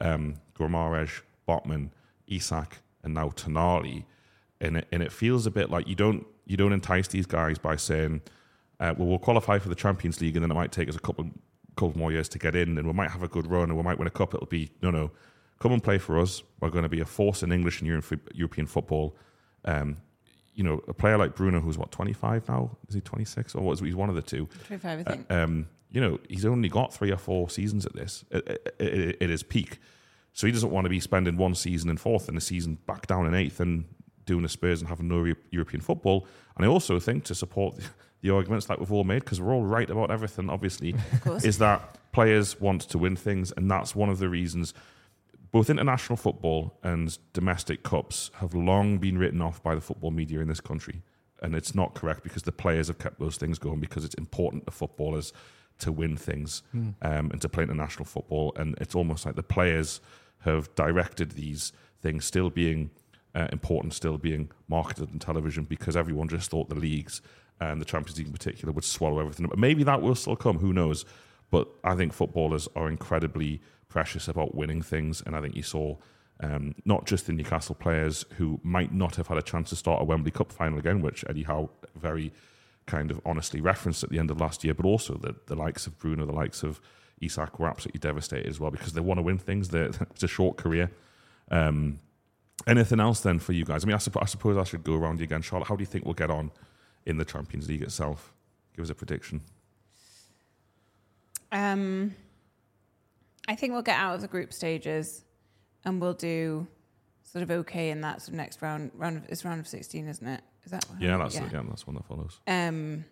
um, 0.00 0.36
Botman, 0.58 1.90
Isak, 2.28 2.78
and 3.02 3.14
now 3.14 3.30
Tonali, 3.30 4.04
and 4.62 4.78
it, 4.78 4.88
and 4.92 5.02
it 5.02 5.12
feels 5.12 5.46
a 5.46 5.50
bit 5.50 5.68
like 5.70 5.86
you 5.86 5.94
don't 5.94 6.26
you 6.46 6.56
don't 6.56 6.72
entice 6.72 7.08
these 7.08 7.26
guys 7.26 7.58
by 7.58 7.76
saying, 7.76 8.22
uh, 8.80 8.94
well, 8.96 9.08
we'll 9.08 9.18
qualify 9.18 9.58
for 9.58 9.68
the 9.68 9.74
Champions 9.74 10.20
League, 10.20 10.36
and 10.36 10.42
then 10.42 10.50
it 10.50 10.54
might 10.54 10.72
take 10.72 10.88
us 10.88 10.96
a 10.96 11.00
couple 11.00 11.28
couple 11.76 11.98
more 11.98 12.12
years 12.12 12.28
to 12.30 12.38
get 12.38 12.54
in, 12.54 12.78
and 12.78 12.86
we 12.86 12.92
might 12.92 13.10
have 13.10 13.22
a 13.22 13.28
good 13.28 13.46
run, 13.46 13.64
and 13.64 13.76
we 13.76 13.82
might 13.82 13.98
win 13.98 14.06
a 14.06 14.10
cup. 14.10 14.34
It'll 14.34 14.46
be 14.46 14.70
no, 14.80 14.90
no, 14.90 15.10
come 15.58 15.72
and 15.72 15.82
play 15.82 15.98
for 15.98 16.18
us. 16.18 16.42
We're 16.60 16.70
going 16.70 16.84
to 16.84 16.88
be 16.88 17.00
a 17.00 17.04
force 17.04 17.42
in 17.42 17.52
English 17.52 17.80
and 17.80 18.02
European 18.34 18.66
football. 18.66 19.16
Um, 19.64 19.98
you 20.54 20.64
know, 20.64 20.82
a 20.86 20.92
player 20.92 21.16
like 21.16 21.34
Bruno, 21.34 21.60
who's 21.60 21.78
what, 21.78 21.90
25 21.92 22.48
now? 22.48 22.76
Is 22.86 22.94
he 22.94 23.00
26? 23.00 23.54
Or 23.54 23.62
was 23.62 23.80
he's 23.80 23.94
one 23.94 24.10
of 24.10 24.14
the 24.14 24.22
two? 24.22 24.48
25, 24.66 24.98
I 24.98 25.02
think. 25.02 25.30
Uh, 25.30 25.34
um, 25.34 25.68
you 25.90 26.00
know, 26.00 26.18
he's 26.28 26.44
only 26.44 26.68
got 26.68 26.92
three 26.92 27.10
or 27.10 27.16
four 27.16 27.48
seasons 27.48 27.86
at 27.86 27.94
this, 27.94 28.24
at, 28.32 28.46
at, 28.48 28.82
at 29.22 29.30
his 29.30 29.42
peak. 29.42 29.78
So 30.34 30.46
he 30.46 30.52
doesn't 30.52 30.70
want 30.70 30.84
to 30.84 30.90
be 30.90 31.00
spending 31.00 31.36
one 31.36 31.54
season 31.54 31.90
in 31.90 31.96
fourth 31.96 32.28
and 32.28 32.36
a 32.36 32.40
season 32.40 32.78
back 32.86 33.06
down 33.06 33.26
in 33.26 33.34
eighth 33.34 33.60
and 33.60 33.84
doing 34.26 34.42
the 34.42 34.48
Spurs 34.48 34.80
and 34.80 34.88
having 34.88 35.08
no 35.08 35.32
European 35.50 35.80
football. 35.80 36.26
And 36.56 36.64
I 36.64 36.68
also 36.68 36.98
think 36.98 37.24
to 37.24 37.34
support 37.34 37.76
the, 37.76 37.84
the 38.20 38.30
arguments 38.30 38.66
that 38.66 38.78
we've 38.78 38.92
all 38.92 39.04
made, 39.04 39.20
because 39.20 39.40
we're 39.40 39.52
all 39.52 39.64
right 39.64 39.88
about 39.88 40.10
everything, 40.10 40.50
obviously, 40.50 40.94
is 41.44 41.58
that 41.58 41.98
players 42.12 42.60
want 42.60 42.82
to 42.82 42.98
win 42.98 43.16
things. 43.16 43.52
And 43.56 43.70
that's 43.70 43.94
one 43.96 44.08
of 44.08 44.18
the 44.18 44.28
reasons 44.28 44.74
both 45.52 45.68
international 45.68 46.16
football 46.16 46.78
and 46.82 47.16
domestic 47.34 47.82
cups 47.82 48.30
have 48.36 48.54
long 48.54 48.98
been 48.98 49.18
written 49.18 49.42
off 49.42 49.62
by 49.62 49.74
the 49.74 49.80
football 49.80 50.10
media 50.10 50.40
in 50.40 50.48
this 50.48 50.60
country. 50.60 51.02
And 51.42 51.54
it's 51.54 51.74
not 51.74 51.94
correct 51.94 52.22
because 52.22 52.44
the 52.44 52.52
players 52.52 52.88
have 52.88 52.98
kept 52.98 53.20
those 53.20 53.36
things 53.36 53.58
going 53.58 53.78
because 53.78 54.04
it's 54.04 54.14
important 54.14 54.64
to 54.64 54.72
footballers 54.72 55.32
to 55.80 55.92
win 55.92 56.16
things 56.16 56.62
mm. 56.74 56.94
um, 57.02 57.30
and 57.30 57.40
to 57.42 57.48
play 57.48 57.64
international 57.64 58.06
football. 58.06 58.54
And 58.56 58.76
it's 58.80 58.94
almost 58.94 59.26
like 59.26 59.36
the 59.36 59.42
players 59.42 60.00
have 60.40 60.74
directed 60.74 61.32
these 61.32 61.72
things 62.00 62.24
still 62.24 62.48
being 62.48 62.90
uh, 63.34 63.48
important, 63.52 63.94
still 63.94 64.18
being 64.18 64.50
marketed 64.68 65.10
on 65.10 65.18
television 65.18 65.64
because 65.64 65.96
everyone 65.96 66.28
just 66.28 66.50
thought 66.50 66.68
the 66.68 66.74
leagues 66.74 67.22
and 67.60 67.80
the 67.80 67.84
Champions 67.84 68.18
League 68.18 68.26
in 68.26 68.32
particular 68.32 68.72
would 68.72 68.84
swallow 68.84 69.20
everything. 69.20 69.46
But 69.46 69.58
maybe 69.58 69.84
that 69.84 70.02
will 70.02 70.14
still 70.14 70.36
come, 70.36 70.58
who 70.58 70.72
knows? 70.72 71.04
But 71.50 71.68
I 71.84 71.94
think 71.94 72.12
footballers 72.12 72.68
are 72.74 72.88
incredibly 72.88 73.60
precious 73.88 74.26
about 74.26 74.54
winning 74.54 74.82
things. 74.82 75.22
And 75.24 75.36
I 75.36 75.40
think 75.40 75.54
you 75.54 75.62
saw 75.62 75.96
um, 76.40 76.74
not 76.84 77.06
just 77.06 77.26
the 77.26 77.32
Newcastle 77.32 77.74
players 77.74 78.24
who 78.36 78.58
might 78.62 78.92
not 78.92 79.16
have 79.16 79.28
had 79.28 79.38
a 79.38 79.42
chance 79.42 79.68
to 79.70 79.76
start 79.76 80.02
a 80.02 80.04
Wembley 80.04 80.30
Cup 80.30 80.50
final 80.50 80.78
again, 80.78 81.02
which 81.02 81.24
Eddie 81.28 81.44
Howe 81.44 81.70
very 81.94 82.32
kind 82.86 83.10
of 83.10 83.20
honestly 83.24 83.60
referenced 83.60 84.02
at 84.02 84.10
the 84.10 84.18
end 84.18 84.30
of 84.30 84.40
last 84.40 84.64
year, 84.64 84.74
but 84.74 84.86
also 84.86 85.14
the, 85.14 85.36
the 85.46 85.54
likes 85.54 85.86
of 85.86 85.98
Bruno, 85.98 86.26
the 86.26 86.32
likes 86.32 86.62
of 86.62 86.80
Isak 87.20 87.60
were 87.60 87.68
absolutely 87.68 88.00
devastated 88.00 88.48
as 88.48 88.58
well 88.58 88.70
because 88.70 88.92
they 88.92 89.00
want 89.00 89.18
to 89.18 89.22
win 89.22 89.38
things. 89.38 89.68
They're, 89.68 89.86
it's 90.10 90.24
a 90.24 90.28
short 90.28 90.56
career. 90.56 90.90
Um, 91.50 92.00
anything 92.66 93.00
else 93.00 93.20
then 93.20 93.38
for 93.38 93.52
you 93.52 93.64
guys? 93.64 93.84
I 93.84 93.86
mean, 93.86 93.94
I, 93.94 94.20
I 94.20 94.26
suppose 94.26 94.56
I 94.56 94.64
should 94.64 94.84
go 94.84 94.94
around 94.94 95.18
you 95.18 95.24
again. 95.24 95.42
Charlotte, 95.42 95.68
how 95.68 95.76
do 95.76 95.82
you 95.82 95.86
think 95.86 96.04
we'll 96.04 96.14
get 96.14 96.30
on 96.30 96.50
in 97.06 97.16
the 97.16 97.24
Champions 97.24 97.68
League 97.68 97.82
itself? 97.82 98.32
Give 98.76 98.84
us 98.84 98.90
a 98.90 98.94
prediction. 98.94 99.40
Um, 101.50 102.14
I 103.48 103.54
think 103.54 103.72
we'll 103.72 103.82
get 103.82 103.98
out 103.98 104.14
of 104.14 104.22
the 104.22 104.28
group 104.28 104.52
stages, 104.52 105.24
and 105.84 106.00
we'll 106.00 106.14
do 106.14 106.66
sort 107.24 107.42
of 107.42 107.50
okay 107.50 107.90
in 107.90 108.00
that 108.00 108.22
sort 108.22 108.30
of 108.30 108.34
next 108.34 108.62
round. 108.62 108.90
Round 108.94 109.18
of, 109.18 109.24
it's 109.28 109.44
round 109.44 109.60
of 109.60 109.68
sixteen, 109.68 110.08
isn't 110.08 110.26
it? 110.26 110.40
Is 110.64 110.70
that 110.70 110.84
yeah? 110.98 111.18
That's 111.18 111.34
yeah. 111.34 111.48
yeah, 111.52 111.62
that's 111.68 111.86
one 111.86 111.96
that 111.96 112.06
follows. 112.06 112.40
Um, 112.46 113.04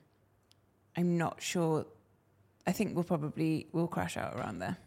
I'm 0.96 1.18
not 1.18 1.42
sure. 1.42 1.86
I 2.66 2.72
think 2.72 2.94
we'll 2.94 3.04
probably 3.04 3.68
we'll 3.72 3.88
crash 3.88 4.16
out 4.16 4.34
around 4.36 4.60
there. 4.60 4.78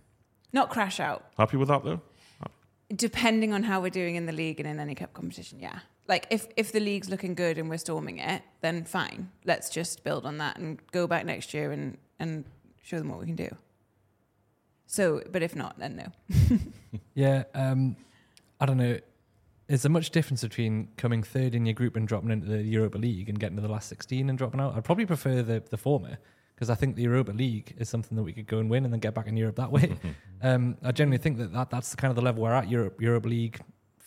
Not 0.51 0.69
crash 0.69 0.99
out. 0.99 1.25
Happy 1.37 1.57
with 1.57 1.67
that 1.67 1.83
though. 1.83 2.01
Depending 2.95 3.53
on 3.53 3.63
how 3.63 3.81
we're 3.81 3.89
doing 3.89 4.15
in 4.15 4.25
the 4.25 4.31
league 4.31 4.59
and 4.59 4.67
in 4.67 4.79
any 4.79 4.95
cup 4.95 5.13
competition, 5.13 5.59
yeah. 5.59 5.79
Like 6.07 6.27
if 6.29 6.47
if 6.57 6.71
the 6.71 6.79
league's 6.79 7.09
looking 7.09 7.33
good 7.33 7.57
and 7.57 7.69
we're 7.69 7.77
storming 7.77 8.17
it, 8.17 8.41
then 8.61 8.83
fine. 8.83 9.31
Let's 9.45 9.69
just 9.69 10.03
build 10.03 10.25
on 10.25 10.37
that 10.39 10.57
and 10.57 10.79
go 10.91 11.07
back 11.07 11.25
next 11.25 11.53
year 11.53 11.71
and 11.71 11.97
and 12.19 12.45
show 12.81 12.97
them 12.97 13.09
what 13.09 13.19
we 13.19 13.25
can 13.25 13.35
do. 13.35 13.49
So, 14.85 15.23
but 15.31 15.41
if 15.41 15.55
not, 15.55 15.79
then 15.79 15.95
no. 15.95 16.57
yeah, 17.15 17.43
um, 17.55 17.95
I 18.59 18.65
don't 18.65 18.77
know. 18.77 18.99
Is 19.69 19.81
there 19.81 19.89
much 19.89 20.11
difference 20.11 20.43
between 20.43 20.89
coming 20.97 21.23
third 21.23 21.55
in 21.55 21.65
your 21.65 21.73
group 21.73 21.95
and 21.95 22.07
dropping 22.07 22.31
into 22.31 22.47
the 22.47 22.61
Europa 22.61 22.97
League 22.97 23.29
and 23.29 23.39
getting 23.39 23.55
to 23.55 23.61
the 23.61 23.69
last 23.69 23.87
16 23.87 24.29
and 24.29 24.37
dropping 24.37 24.59
out? 24.59 24.75
I'd 24.75 24.83
probably 24.83 25.05
prefer 25.05 25.41
the, 25.41 25.63
the 25.67 25.77
former 25.77 26.19
because 26.63 26.77
I 26.77 26.79
think 26.79 26.95
the 26.95 27.03
Europa 27.03 27.33
League 27.33 27.75
is 27.77 27.89
something 27.89 28.15
that 28.15 28.23
we 28.23 28.31
could 28.31 28.47
go 28.47 28.59
and 28.59 28.69
win 28.69 28.85
and 28.85 28.93
then 28.93 29.01
get 29.01 29.13
back 29.13 29.27
in 29.27 29.35
Europe 29.35 29.57
that 29.57 29.69
way. 29.69 29.97
um, 30.41 30.77
I 30.81 30.93
generally 30.93 31.17
think 31.17 31.37
that, 31.39 31.51
that 31.51 31.69
that's 31.69 31.89
the 31.91 31.97
kind 31.97 32.09
of 32.09 32.15
the 32.15 32.21
level 32.21 32.41
we're 32.43 32.53
at. 32.53 32.69
Europe, 32.69 33.01
Europa 33.01 33.27
League 33.27 33.59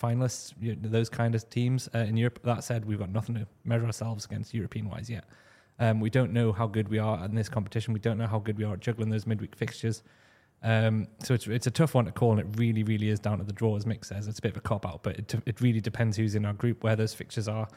finalists, 0.03 0.55
you 0.59 0.75
know, 0.75 0.89
those 0.89 1.11
kind 1.11 1.35
of 1.35 1.51
teams 1.51 1.91
uh, 1.95 1.99
in 1.99 2.17
Europe. 2.17 2.41
That 2.45 2.65
said, 2.65 2.87
we've 2.87 2.99
got 2.99 3.11
nothing 3.11 3.35
to 3.35 3.47
measure 3.65 3.85
ourselves 3.85 4.25
against 4.25 4.55
European 4.55 4.89
wise 4.89 5.11
yet. 5.11 5.25
Um, 5.79 6.01
we 6.01 6.09
don't 6.09 6.33
know 6.33 6.51
how 6.51 6.67
good 6.67 6.89
we 6.89 6.99
are 6.99 7.23
in 7.27 7.35
this 7.35 7.51
competition. 7.51 7.93
We 7.93 8.01
don't 8.01 8.17
know 8.17 8.27
how 8.27 8.39
good 8.39 8.57
we 8.57 8.65
are 8.65 8.73
at 8.73 8.81
juggling 8.81 9.11
those 9.11 9.27
midweek 9.27 9.55
fixtures. 9.55 10.03
Um, 10.63 11.09
so 11.23 11.35
it's 11.35 11.47
it's 11.47 11.67
a 11.67 11.71
tough 11.71 11.95
one 11.95 12.07
to 12.07 12.13
call, 12.13 12.31
and 12.31 12.41
it 12.41 12.47
really, 12.59 12.85
really 12.85 13.11
is 13.11 13.21
down 13.21 13.37
to 13.37 13.45
the 13.45 13.53
draw, 13.53 13.77
as 13.77 13.85
Mick 13.85 14.03
says. 14.03 14.29
It's 14.29 14.39
a 14.39 14.43
bit 14.43 14.53
of 14.53 14.57
a 14.57 14.63
cop 14.63 14.87
out, 14.87 15.03
but 15.03 15.19
it, 15.19 15.35
it 15.45 15.61
really 15.61 15.83
depends 15.83 16.17
who's 16.17 16.35
in 16.35 16.47
our 16.47 16.55
group, 16.55 16.83
where 16.83 16.97
those 16.97 17.13
fixtures 17.13 17.49
are, 17.49 17.69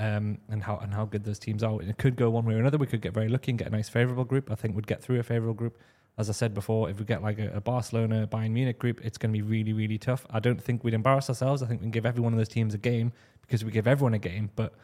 um, 0.00 0.38
and 0.48 0.62
how 0.62 0.78
and 0.78 0.92
how 0.94 1.04
good 1.04 1.24
those 1.24 1.38
teams 1.38 1.62
are. 1.62 1.78
And 1.78 1.90
it 1.90 1.98
could 1.98 2.16
go 2.16 2.30
one 2.30 2.46
way 2.46 2.54
or 2.54 2.58
another. 2.58 2.78
We 2.78 2.86
could 2.86 3.02
get 3.02 3.12
very 3.12 3.28
lucky 3.28 3.52
and 3.52 3.58
get 3.58 3.68
a 3.68 3.70
nice 3.70 3.88
favourable 3.88 4.24
group. 4.24 4.50
I 4.50 4.54
think 4.54 4.74
we'd 4.74 4.86
get 4.86 5.02
through 5.02 5.20
a 5.20 5.22
favourable 5.22 5.54
group. 5.54 5.78
As 6.16 6.28
I 6.28 6.32
said 6.32 6.54
before, 6.54 6.90
if 6.90 6.98
we 6.98 7.04
get 7.04 7.22
like 7.22 7.38
a, 7.38 7.50
a 7.56 7.60
Barcelona, 7.60 8.26
Bayern 8.26 8.50
Munich 8.50 8.78
group, 8.78 9.00
it's 9.04 9.18
going 9.18 9.32
to 9.32 9.38
be 9.38 9.42
really, 9.42 9.72
really 9.74 9.98
tough. 9.98 10.26
I 10.30 10.40
don't 10.40 10.60
think 10.60 10.82
we'd 10.82 10.94
embarrass 10.94 11.28
ourselves. 11.28 11.62
I 11.62 11.66
think 11.66 11.80
we 11.80 11.84
can 11.84 11.90
give 11.90 12.06
every 12.06 12.22
one 12.22 12.32
of 12.32 12.38
those 12.38 12.48
teams 12.48 12.74
a 12.74 12.78
game 12.78 13.12
because 13.42 13.64
we 13.64 13.70
give 13.70 13.86
everyone 13.86 14.14
a 14.14 14.18
game. 14.18 14.50
But 14.56 14.74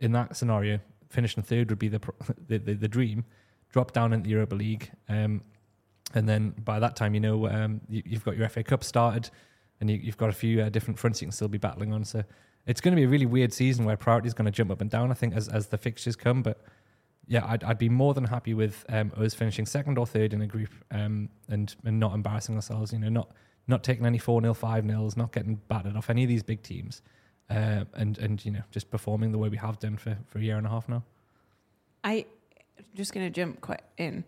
in 0.00 0.12
that 0.12 0.36
scenario, 0.36 0.80
finishing 1.08 1.42
third 1.42 1.70
would 1.70 1.78
be 1.78 1.88
the 1.88 2.00
the, 2.48 2.58
the, 2.58 2.74
the 2.74 2.88
dream. 2.88 3.24
Drop 3.70 3.92
down 3.92 4.12
into 4.12 4.24
the 4.24 4.30
Europa 4.30 4.56
League. 4.56 4.90
Um, 5.08 5.42
and 6.14 6.28
then 6.28 6.54
by 6.64 6.80
that 6.80 6.96
time, 6.96 7.14
you 7.14 7.20
know, 7.20 7.48
um, 7.48 7.80
you, 7.88 8.02
have 8.12 8.24
got 8.24 8.36
your 8.36 8.48
FA 8.48 8.64
Cup 8.64 8.82
started, 8.82 9.30
and 9.80 9.90
you, 9.90 10.00
have 10.06 10.16
got 10.16 10.30
a 10.30 10.32
few 10.32 10.62
uh, 10.62 10.68
different 10.70 10.98
fronts 10.98 11.20
you 11.20 11.26
can 11.26 11.32
still 11.32 11.48
be 11.48 11.58
battling 11.58 11.92
on. 11.92 12.04
So 12.04 12.24
it's 12.66 12.80
going 12.80 12.92
to 12.92 12.96
be 12.96 13.04
a 13.04 13.08
really 13.08 13.26
weird 13.26 13.52
season 13.52 13.84
where 13.84 13.96
priority 13.96 14.28
is 14.28 14.34
going 14.34 14.46
to 14.46 14.50
jump 14.50 14.70
up 14.70 14.80
and 14.80 14.90
down. 14.90 15.10
I 15.10 15.14
think 15.14 15.34
as 15.34 15.48
as 15.48 15.68
the 15.68 15.78
fixtures 15.78 16.16
come, 16.16 16.42
but 16.42 16.60
yeah, 17.26 17.44
I'd, 17.46 17.62
I'd 17.62 17.78
be 17.78 17.88
more 17.88 18.14
than 18.14 18.24
happy 18.24 18.54
with 18.54 18.84
um, 18.88 19.12
us 19.16 19.34
finishing 19.34 19.66
second 19.66 19.98
or 19.98 20.06
third 20.06 20.32
in 20.32 20.40
a 20.42 20.46
group, 20.46 20.70
um, 20.90 21.28
and 21.48 21.74
and 21.84 22.00
not 22.00 22.14
embarrassing 22.14 22.56
ourselves. 22.56 22.92
You 22.92 22.98
know, 22.98 23.08
not 23.08 23.30
not 23.66 23.84
taking 23.84 24.06
any 24.06 24.18
four 24.18 24.40
0 24.40 24.54
five 24.54 24.84
nils, 24.84 25.16
not 25.16 25.32
getting 25.32 25.56
battered 25.68 25.96
off 25.96 26.10
any 26.10 26.22
of 26.24 26.28
these 26.28 26.42
big 26.42 26.62
teams, 26.62 27.02
uh, 27.50 27.84
and 27.94 28.18
and 28.18 28.44
you 28.44 28.50
know, 28.50 28.62
just 28.70 28.90
performing 28.90 29.32
the 29.32 29.38
way 29.38 29.48
we 29.48 29.58
have 29.58 29.78
done 29.78 29.96
for 29.96 30.16
for 30.26 30.38
a 30.38 30.42
year 30.42 30.56
and 30.56 30.66
a 30.66 30.70
half 30.70 30.88
now. 30.88 31.04
I 32.04 32.26
just 32.94 33.12
going 33.12 33.26
to 33.26 33.30
jump 33.30 33.60
quite 33.60 33.82
in. 33.98 34.24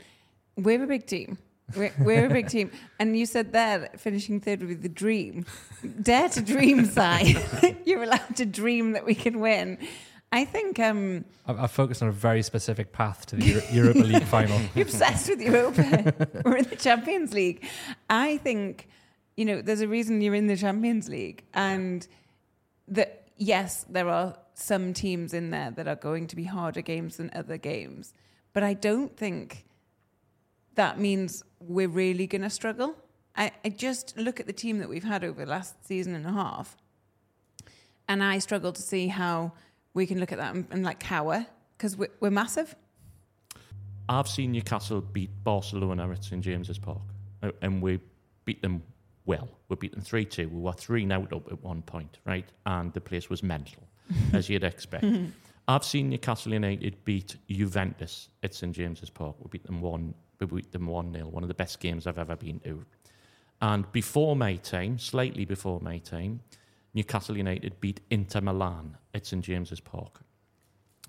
We're 0.57 0.83
a 0.83 0.87
big 0.87 1.07
team 1.07 1.39
we're, 1.77 1.93
we're, 1.99 2.27
a 2.27 2.29
big 2.29 2.49
team. 2.49 2.71
And 2.99 3.17
you 3.19 3.27
said 3.27 3.53
that 3.53 4.01
finishing 4.01 4.41
third 4.41 4.61
would 4.61 4.69
be 4.69 4.75
the 4.75 4.89
dream. 4.89 5.47
Dare 6.03 6.29
to 6.31 6.43
dream, 6.43 6.85
Si. 6.87 7.37
You're 7.85 8.03
allowed 8.03 8.37
to 8.37 8.47
dream 8.47 8.93
that 8.93 9.05
we 9.05 9.15
can 9.15 9.41
win. 9.41 9.79
I 10.33 10.45
think 10.45 10.79
um, 10.79 11.25
I've, 11.47 11.59
I've 11.59 11.71
focused 11.71 12.03
on 12.03 12.09
a 12.09 12.13
very 12.13 12.43
specific 12.43 12.93
path 12.93 13.27
to 13.27 13.37
the 13.37 13.45
Euro- 13.45 13.65
Europa 13.73 13.99
League 13.99 14.23
final. 14.25 14.61
you're 14.75 14.85
obsessed 14.85 15.29
with 15.29 15.41
Europa. 15.41 16.15
We're 16.45 16.59
in 16.59 16.65
the 16.65 16.77
Champions 16.77 17.33
League. 17.35 17.67
I 18.09 18.37
think, 18.37 18.89
you 19.37 19.45
know, 19.45 19.61
there's 19.61 19.81
a 19.81 19.89
reason 19.89 20.21
you're 20.21 20.37
in 20.37 20.47
the 20.47 20.57
Champions 20.57 21.09
League. 21.09 21.45
And 21.53 22.07
that, 22.87 23.27
yes, 23.39 23.85
there 23.89 24.09
are 24.09 24.37
some 24.55 24.93
teams 24.95 25.35
in 25.35 25.51
there 25.51 25.73
that 25.73 25.89
are 25.89 25.97
going 25.97 26.29
to 26.29 26.37
be 26.37 26.45
harder 26.45 26.83
games 26.83 27.17
than 27.17 27.31
other 27.35 27.57
games. 27.57 28.15
But 28.53 28.63
I 28.63 28.75
don't 28.75 29.17
think 29.17 29.65
that 30.75 30.99
means 30.99 31.43
we're 31.61 31.89
really 31.89 32.27
going 32.27 32.43
to 32.43 32.51
struggle. 32.51 32.97
I, 33.37 33.53
I 33.65 33.69
just 33.69 34.17
look 34.17 34.41
at 34.41 34.47
the 34.47 34.53
team 34.53 34.79
that 34.79 34.89
we've 34.89 35.05
had 35.05 35.25
over 35.25 35.45
the 35.45 35.51
last 35.51 35.87
season 35.87 36.15
and 36.15 36.27
a 36.27 36.33
half, 36.33 36.77
and 38.09 38.23
I 38.23 38.39
struggle 38.39 38.73
to 38.73 38.83
see 38.83 39.09
how 39.09 39.53
we 39.95 40.07
can 40.07 40.19
look 40.19 40.33
at 40.33 40.39
that 40.39 40.55
and, 40.55 40.67
and 40.71 40.83
like 40.83 41.01
cower 41.01 41.47
because 41.77 41.97
we're, 41.97 42.11
we're 42.21 42.31
massive. 42.31 42.75
I've 44.09 44.29
seen 44.29 44.53
Newcastle 44.53 45.01
beat 45.01 45.31
Barcelona 45.45 46.11
at 46.11 46.25
St 46.25 46.43
James's 46.43 46.79
Park, 46.79 47.03
and 47.63 47.81
we 47.81 48.01
beat 48.45 48.61
them 48.61 48.83
well. 49.25 49.49
We 49.69 49.77
beat 49.77 49.93
them 49.93 50.01
3 50.01 50.25
2. 50.25 50.49
We 50.49 50.61
were 50.61 50.73
3 50.73 51.07
0 51.07 51.29
up 51.33 51.53
at 51.53 51.63
one 51.63 51.83
point, 51.83 52.19
right? 52.27 52.49
And 52.67 52.93
the 52.93 53.01
place 53.01 53.31
was 53.31 53.43
mental, 53.43 53.83
as 54.33 54.49
you'd 54.49 54.65
expect. 54.65 55.05
I've 55.71 55.85
seen 55.85 56.11
Newcastle 56.11 56.53
United 56.53 57.05
beat 57.05 57.37
Juventus 57.49 58.29
at 58.43 58.53
St 58.55 58.75
James's 58.75 59.09
Park. 59.09 59.37
We 59.39 59.49
beat 59.51 59.63
them 59.65 59.81
1 59.81 60.15
we 60.41 60.47
beat 60.47 60.73
them 60.73 60.87
1 60.87 61.13
0, 61.13 61.29
one 61.29 61.45
of 61.45 61.49
the 61.49 61.55
best 61.55 61.79
games 61.79 62.09
I've 62.09 62.19
ever 62.19 62.35
been 62.35 62.59
to. 62.61 62.85
And 63.63 63.91
before 63.93 64.35
May 64.35 64.57
time, 64.57 64.99
slightly 64.99 65.45
before 65.45 65.79
May 65.81 66.01
time, 66.01 66.41
Newcastle 66.93 67.37
United 67.37 67.81
beat 67.81 68.01
Inter 68.11 68.41
Milan 68.41 68.97
at 69.15 69.27
St 69.27 69.45
James's 69.45 69.79
Park. 69.79 70.23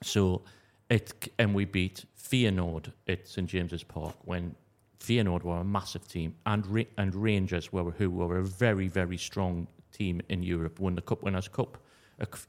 So 0.04 0.44
it 0.92 1.34
and 1.40 1.56
we 1.56 1.66
beat 1.66 2.06
Feyenoord 2.16 2.92
at 3.08 3.28
St 3.28 3.50
James's 3.50 3.84
Park 3.84 4.16
when 4.26 4.56
Feyenoord 5.00 5.42
were 5.42 5.58
a 5.58 5.64
massive 5.64 6.08
team 6.08 6.36
and 6.46 6.86
and 7.00 7.16
Rangers 7.16 7.74
were 7.74 7.90
who 7.90 8.12
were 8.12 8.38
a 8.38 8.44
very 8.44 8.88
very 8.90 9.18
strong 9.18 9.68
team 9.92 10.22
in 10.30 10.44
Europe 10.44 10.80
won 10.80 10.94
the 10.94 11.02
Cup 11.02 11.24
Winners' 11.24 11.48
Cup 11.48 11.80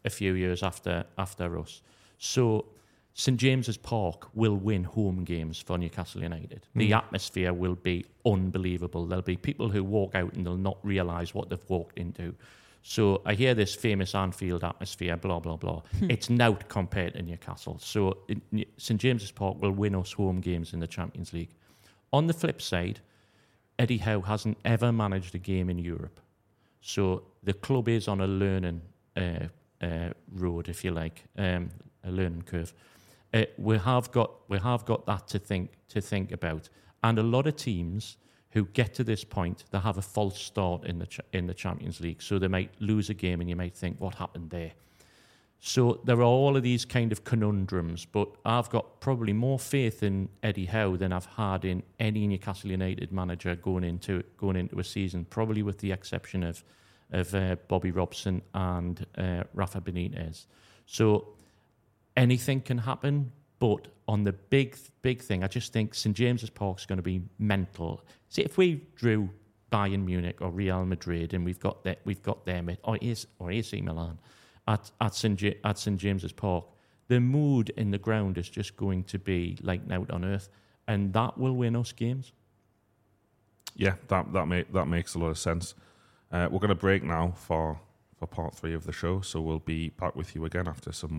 a 0.04 0.10
few 0.10 0.34
years 0.34 0.62
after 0.62 1.06
after 1.16 1.58
us. 1.58 1.80
So 2.24 2.66
St 3.14 3.36
James's 3.36 3.76
Park 3.76 4.28
will 4.32 4.54
win 4.54 4.84
home 4.84 5.24
games 5.24 5.58
for 5.58 5.76
Newcastle 5.76 6.22
United. 6.22 6.68
The 6.76 6.92
atmosphere 6.92 7.52
will 7.52 7.74
be 7.74 8.06
unbelievable. 8.24 9.06
There'll 9.06 9.22
be 9.22 9.36
people 9.36 9.68
who 9.68 9.82
walk 9.82 10.14
out 10.14 10.32
and 10.34 10.46
they'll 10.46 10.56
not 10.56 10.78
realise 10.84 11.34
what 11.34 11.50
they've 11.50 11.68
walked 11.68 11.98
into. 11.98 12.32
So 12.84 13.22
I 13.26 13.34
hear 13.34 13.54
this 13.54 13.74
famous 13.74 14.14
Anfield 14.14 14.62
atmosphere, 14.62 15.16
blah 15.16 15.40
blah 15.40 15.56
blah. 15.56 15.82
It's 16.08 16.30
not 16.30 16.68
compared 16.68 17.14
to 17.14 17.22
Newcastle. 17.22 17.78
So 17.80 18.18
St 18.76 19.00
James's 19.00 19.32
Park 19.32 19.60
will 19.60 19.72
win 19.72 19.96
us 19.96 20.12
home 20.12 20.40
games 20.40 20.72
in 20.74 20.78
the 20.78 20.86
Champions 20.86 21.32
League. 21.32 21.50
On 22.12 22.28
the 22.28 22.34
flip 22.34 22.62
side, 22.62 23.00
Eddie 23.80 23.98
Howe 23.98 24.20
hasn't 24.20 24.58
ever 24.64 24.92
managed 24.92 25.34
a 25.34 25.38
game 25.38 25.68
in 25.68 25.78
Europe. 25.78 26.20
So 26.82 27.24
the 27.42 27.52
club 27.52 27.88
is 27.88 28.06
on 28.06 28.20
a 28.20 28.28
learning 28.28 28.80
uh, 29.16 29.48
uh, 29.80 30.10
road, 30.32 30.68
if 30.68 30.84
you 30.84 30.92
like, 30.92 31.24
um, 31.36 31.68
a 32.04 32.10
learning 32.10 32.42
curve. 32.42 32.72
Uh, 33.34 33.44
we 33.56 33.78
have 33.78 34.10
got 34.12 34.30
we 34.48 34.58
have 34.58 34.84
got 34.84 35.06
that 35.06 35.26
to 35.28 35.38
think 35.38 35.70
to 35.88 36.00
think 36.00 36.32
about, 36.32 36.68
and 37.02 37.18
a 37.18 37.22
lot 37.22 37.46
of 37.46 37.56
teams 37.56 38.18
who 38.50 38.66
get 38.66 38.92
to 38.94 39.02
this 39.04 39.24
point, 39.24 39.64
they 39.70 39.78
have 39.78 39.96
a 39.96 40.02
false 40.02 40.38
start 40.38 40.84
in 40.84 40.98
the 40.98 41.08
in 41.32 41.46
the 41.46 41.54
Champions 41.54 42.00
League. 42.00 42.22
So 42.22 42.38
they 42.38 42.48
might 42.48 42.70
lose 42.80 43.08
a 43.10 43.14
game, 43.14 43.40
and 43.40 43.48
you 43.48 43.56
might 43.56 43.74
think, 43.74 44.00
what 44.00 44.14
happened 44.16 44.50
there? 44.50 44.72
So 45.64 46.00
there 46.04 46.18
are 46.18 46.24
all 46.24 46.56
of 46.56 46.64
these 46.64 46.84
kind 46.84 47.12
of 47.12 47.22
conundrums, 47.22 48.04
but 48.04 48.28
I've 48.44 48.68
got 48.68 49.00
probably 49.00 49.32
more 49.32 49.60
faith 49.60 50.02
in 50.02 50.28
Eddie 50.42 50.66
Howe 50.66 50.96
than 50.96 51.12
I've 51.12 51.26
had 51.26 51.64
in 51.64 51.84
any 52.00 52.26
Newcastle 52.26 52.72
United 52.72 53.12
manager 53.12 53.54
going 53.54 53.84
into 53.84 54.24
going 54.36 54.56
into 54.56 54.78
a 54.80 54.84
season, 54.84 55.24
probably 55.24 55.62
with 55.62 55.78
the 55.78 55.92
exception 55.92 56.42
of 56.42 56.62
of 57.12 57.34
uh, 57.34 57.56
Bobby 57.68 57.90
Robson 57.90 58.42
and 58.54 59.06
uh, 59.16 59.44
Rafa 59.54 59.80
Benitez. 59.80 60.46
So 60.86 61.28
anything 62.16 62.60
can 62.60 62.78
happen, 62.78 63.32
but 63.58 63.88
on 64.08 64.24
the 64.24 64.32
big 64.32 64.76
big 65.02 65.20
thing, 65.20 65.44
I 65.44 65.46
just 65.46 65.72
think 65.72 65.94
St 65.94 66.16
James's 66.16 66.50
Park 66.50 66.78
is 66.78 66.86
going 66.86 66.98
to 66.98 67.02
be 67.02 67.22
mental. 67.38 68.04
See, 68.28 68.42
if 68.42 68.56
we 68.56 68.86
drew 68.96 69.30
Bayern 69.70 70.04
Munich 70.04 70.38
or 70.40 70.50
Real 70.50 70.84
Madrid, 70.84 71.34
and 71.34 71.44
we've 71.44 71.60
got 71.60 71.84
that, 71.84 72.00
we've 72.04 72.22
got 72.22 72.44
them 72.44 72.68
at 72.68 72.78
or 72.84 72.98
AC, 73.00 73.26
or 73.38 73.50
AC 73.50 73.80
Milan 73.80 74.18
at 74.68 74.90
at 75.00 75.14
St 75.14 75.40
Ja- 75.40 75.52
at 75.64 75.78
St 75.78 75.98
James's 75.98 76.32
Park, 76.32 76.64
the 77.08 77.20
mood 77.20 77.70
in 77.76 77.90
the 77.90 77.98
ground 77.98 78.38
is 78.38 78.48
just 78.48 78.76
going 78.76 79.04
to 79.04 79.18
be 79.18 79.58
like 79.62 79.80
out 79.90 80.10
on 80.10 80.24
earth, 80.24 80.48
and 80.86 81.12
that 81.12 81.38
will 81.38 81.54
win 81.54 81.76
us 81.76 81.92
games. 81.92 82.32
Yeah, 83.74 83.94
that 84.08 84.32
that 84.32 84.46
make, 84.46 84.72
that 84.72 84.86
makes 84.86 85.14
a 85.14 85.18
lot 85.18 85.28
of 85.28 85.38
sense. 85.38 85.74
Uh, 86.30 86.48
we're 86.50 86.58
going 86.58 86.68
to 86.68 86.74
break 86.74 87.02
now 87.02 87.32
for 87.36 87.80
for 88.18 88.26
part 88.26 88.54
three 88.54 88.74
of 88.74 88.84
the 88.84 88.92
show, 88.92 89.20
so 89.20 89.40
we'll 89.40 89.58
be 89.58 89.90
back 89.90 90.14
with 90.14 90.34
you 90.34 90.44
again 90.44 90.68
after 90.68 90.92
some. 90.92 91.18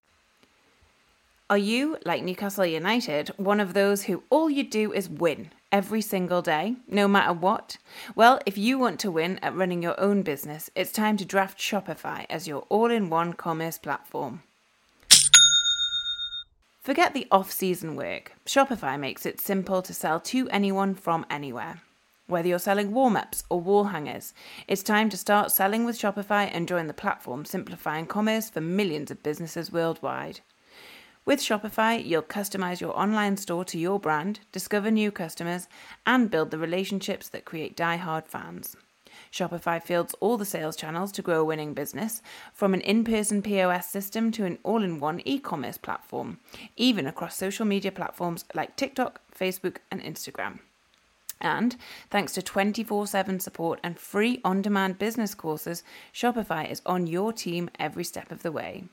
Are 1.51 1.57
you, 1.57 1.97
like 2.05 2.23
Newcastle 2.23 2.65
United, 2.65 3.27
one 3.35 3.59
of 3.59 3.73
those 3.73 4.03
who 4.03 4.23
all 4.29 4.49
you 4.49 4.63
do 4.63 4.93
is 4.93 5.09
win 5.09 5.51
every 5.69 5.99
single 5.99 6.41
day, 6.41 6.77
no 6.87 7.09
matter 7.09 7.33
what? 7.33 7.75
Well, 8.15 8.39
if 8.45 8.57
you 8.57 8.79
want 8.79 9.01
to 9.01 9.11
win 9.11 9.37
at 9.39 9.53
running 9.53 9.83
your 9.83 9.99
own 9.99 10.21
business, 10.21 10.69
it's 10.75 10.93
time 10.93 11.17
to 11.17 11.25
draft 11.25 11.59
Shopify 11.59 12.25
as 12.29 12.47
your 12.47 12.61
all 12.69 12.89
in 12.89 13.09
one 13.09 13.33
commerce 13.33 13.77
platform. 13.77 14.43
Forget 16.83 17.13
the 17.13 17.27
off 17.29 17.51
season 17.51 17.97
work. 17.97 18.31
Shopify 18.45 18.97
makes 18.97 19.25
it 19.25 19.41
simple 19.41 19.81
to 19.81 19.93
sell 19.93 20.21
to 20.21 20.47
anyone 20.51 20.95
from 20.95 21.25
anywhere. 21.29 21.81
Whether 22.27 22.47
you're 22.47 22.59
selling 22.59 22.93
warm 22.93 23.17
ups 23.17 23.43
or 23.49 23.59
wall 23.59 23.83
hangers, 23.83 24.33
it's 24.69 24.83
time 24.83 25.09
to 25.09 25.17
start 25.17 25.51
selling 25.51 25.83
with 25.83 25.99
Shopify 25.99 26.49
and 26.49 26.65
join 26.65 26.87
the 26.87 26.93
platform 26.93 27.43
simplifying 27.43 28.05
commerce 28.05 28.49
for 28.49 28.61
millions 28.61 29.11
of 29.11 29.21
businesses 29.21 29.69
worldwide. 29.69 30.39
With 31.23 31.39
Shopify, 31.39 32.03
you'll 32.03 32.23
customize 32.23 32.81
your 32.81 32.97
online 32.99 33.37
store 33.37 33.63
to 33.65 33.77
your 33.77 33.99
brand, 33.99 34.39
discover 34.51 34.89
new 34.89 35.11
customers, 35.11 35.67
and 36.03 36.31
build 36.31 36.49
the 36.49 36.57
relationships 36.57 37.29
that 37.29 37.45
create 37.45 37.77
die-hard 37.77 38.25
fans. 38.25 38.75
Shopify 39.31 39.81
fields 39.81 40.15
all 40.19 40.35
the 40.35 40.45
sales 40.45 40.75
channels 40.75 41.11
to 41.11 41.21
grow 41.21 41.41
a 41.41 41.45
winning 41.45 41.75
business, 41.75 42.23
from 42.53 42.73
an 42.73 42.81
in 42.81 43.03
person 43.03 43.43
POS 43.43 43.87
system 43.87 44.31
to 44.31 44.45
an 44.45 44.57
all 44.63 44.83
in 44.83 44.99
one 44.99 45.21
e 45.23 45.37
commerce 45.37 45.77
platform, 45.77 46.39
even 46.75 47.05
across 47.05 47.37
social 47.37 47.65
media 47.65 47.91
platforms 47.91 48.43
like 48.55 48.75
TikTok, 48.75 49.21
Facebook, 49.37 49.77
and 49.91 50.01
Instagram. 50.01 50.59
And 51.39 51.75
thanks 52.09 52.33
to 52.33 52.41
24 52.41 53.05
7 53.05 53.39
support 53.39 53.79
and 53.83 53.99
free 53.99 54.41
on 54.43 54.63
demand 54.63 54.97
business 54.97 55.35
courses, 55.35 55.83
Shopify 56.11 56.69
is 56.69 56.81
on 56.85 57.05
your 57.05 57.31
team 57.31 57.69
every 57.79 58.03
step 58.03 58.31
of 58.31 58.41
the 58.41 58.51
way. 58.51 58.85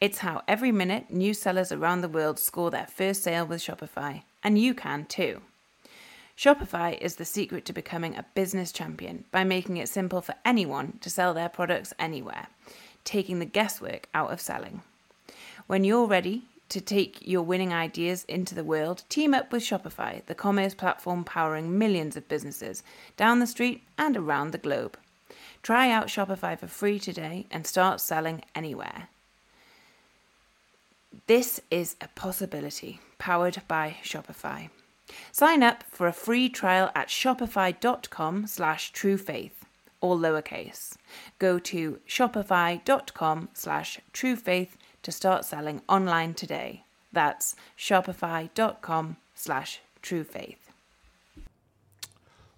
It's 0.00 0.18
how 0.18 0.42
every 0.48 0.72
minute 0.72 1.10
new 1.10 1.34
sellers 1.34 1.70
around 1.70 2.00
the 2.00 2.08
world 2.08 2.38
score 2.38 2.70
their 2.70 2.86
first 2.86 3.22
sale 3.22 3.44
with 3.44 3.60
Shopify, 3.60 4.22
and 4.42 4.58
you 4.58 4.72
can 4.72 5.04
too. 5.04 5.42
Shopify 6.34 6.98
is 6.98 7.16
the 7.16 7.26
secret 7.26 7.66
to 7.66 7.74
becoming 7.74 8.16
a 8.16 8.24
business 8.34 8.72
champion 8.72 9.24
by 9.30 9.44
making 9.44 9.76
it 9.76 9.90
simple 9.90 10.22
for 10.22 10.34
anyone 10.42 10.96
to 11.02 11.10
sell 11.10 11.34
their 11.34 11.50
products 11.50 11.92
anywhere, 11.98 12.46
taking 13.04 13.40
the 13.40 13.44
guesswork 13.44 14.08
out 14.14 14.32
of 14.32 14.40
selling. 14.40 14.80
When 15.66 15.84
you're 15.84 16.06
ready 16.06 16.44
to 16.70 16.80
take 16.80 17.28
your 17.28 17.42
winning 17.42 17.74
ideas 17.74 18.24
into 18.24 18.54
the 18.54 18.64
world, 18.64 19.02
team 19.10 19.34
up 19.34 19.52
with 19.52 19.62
Shopify, 19.62 20.24
the 20.24 20.34
commerce 20.34 20.72
platform 20.72 21.24
powering 21.24 21.76
millions 21.76 22.16
of 22.16 22.26
businesses 22.26 22.82
down 23.18 23.38
the 23.38 23.46
street 23.46 23.82
and 23.98 24.16
around 24.16 24.52
the 24.52 24.56
globe. 24.56 24.96
Try 25.62 25.90
out 25.90 26.06
Shopify 26.06 26.58
for 26.58 26.68
free 26.68 26.98
today 26.98 27.46
and 27.50 27.66
start 27.66 28.00
selling 28.00 28.42
anywhere. 28.54 29.08
This 31.26 31.60
is 31.70 31.96
a 32.00 32.08
possibility 32.08 33.00
powered 33.18 33.62
by 33.66 33.96
Shopify. 34.02 34.70
Sign 35.32 35.62
up 35.62 35.82
for 35.90 36.06
a 36.06 36.12
free 36.12 36.48
trial 36.48 36.90
at 36.94 37.08
shopify.com 37.08 38.46
slash 38.46 38.92
truefaith, 38.92 39.52
all 40.00 40.18
lowercase. 40.18 40.96
Go 41.38 41.58
to 41.58 41.98
shopify.com 42.08 43.48
slash 43.54 44.00
truefaith 44.12 44.70
to 45.02 45.12
start 45.12 45.44
selling 45.44 45.82
online 45.88 46.34
today. 46.34 46.84
That's 47.12 47.56
shopify.com 47.76 49.16
slash 49.34 49.80
truefaith. 50.02 50.69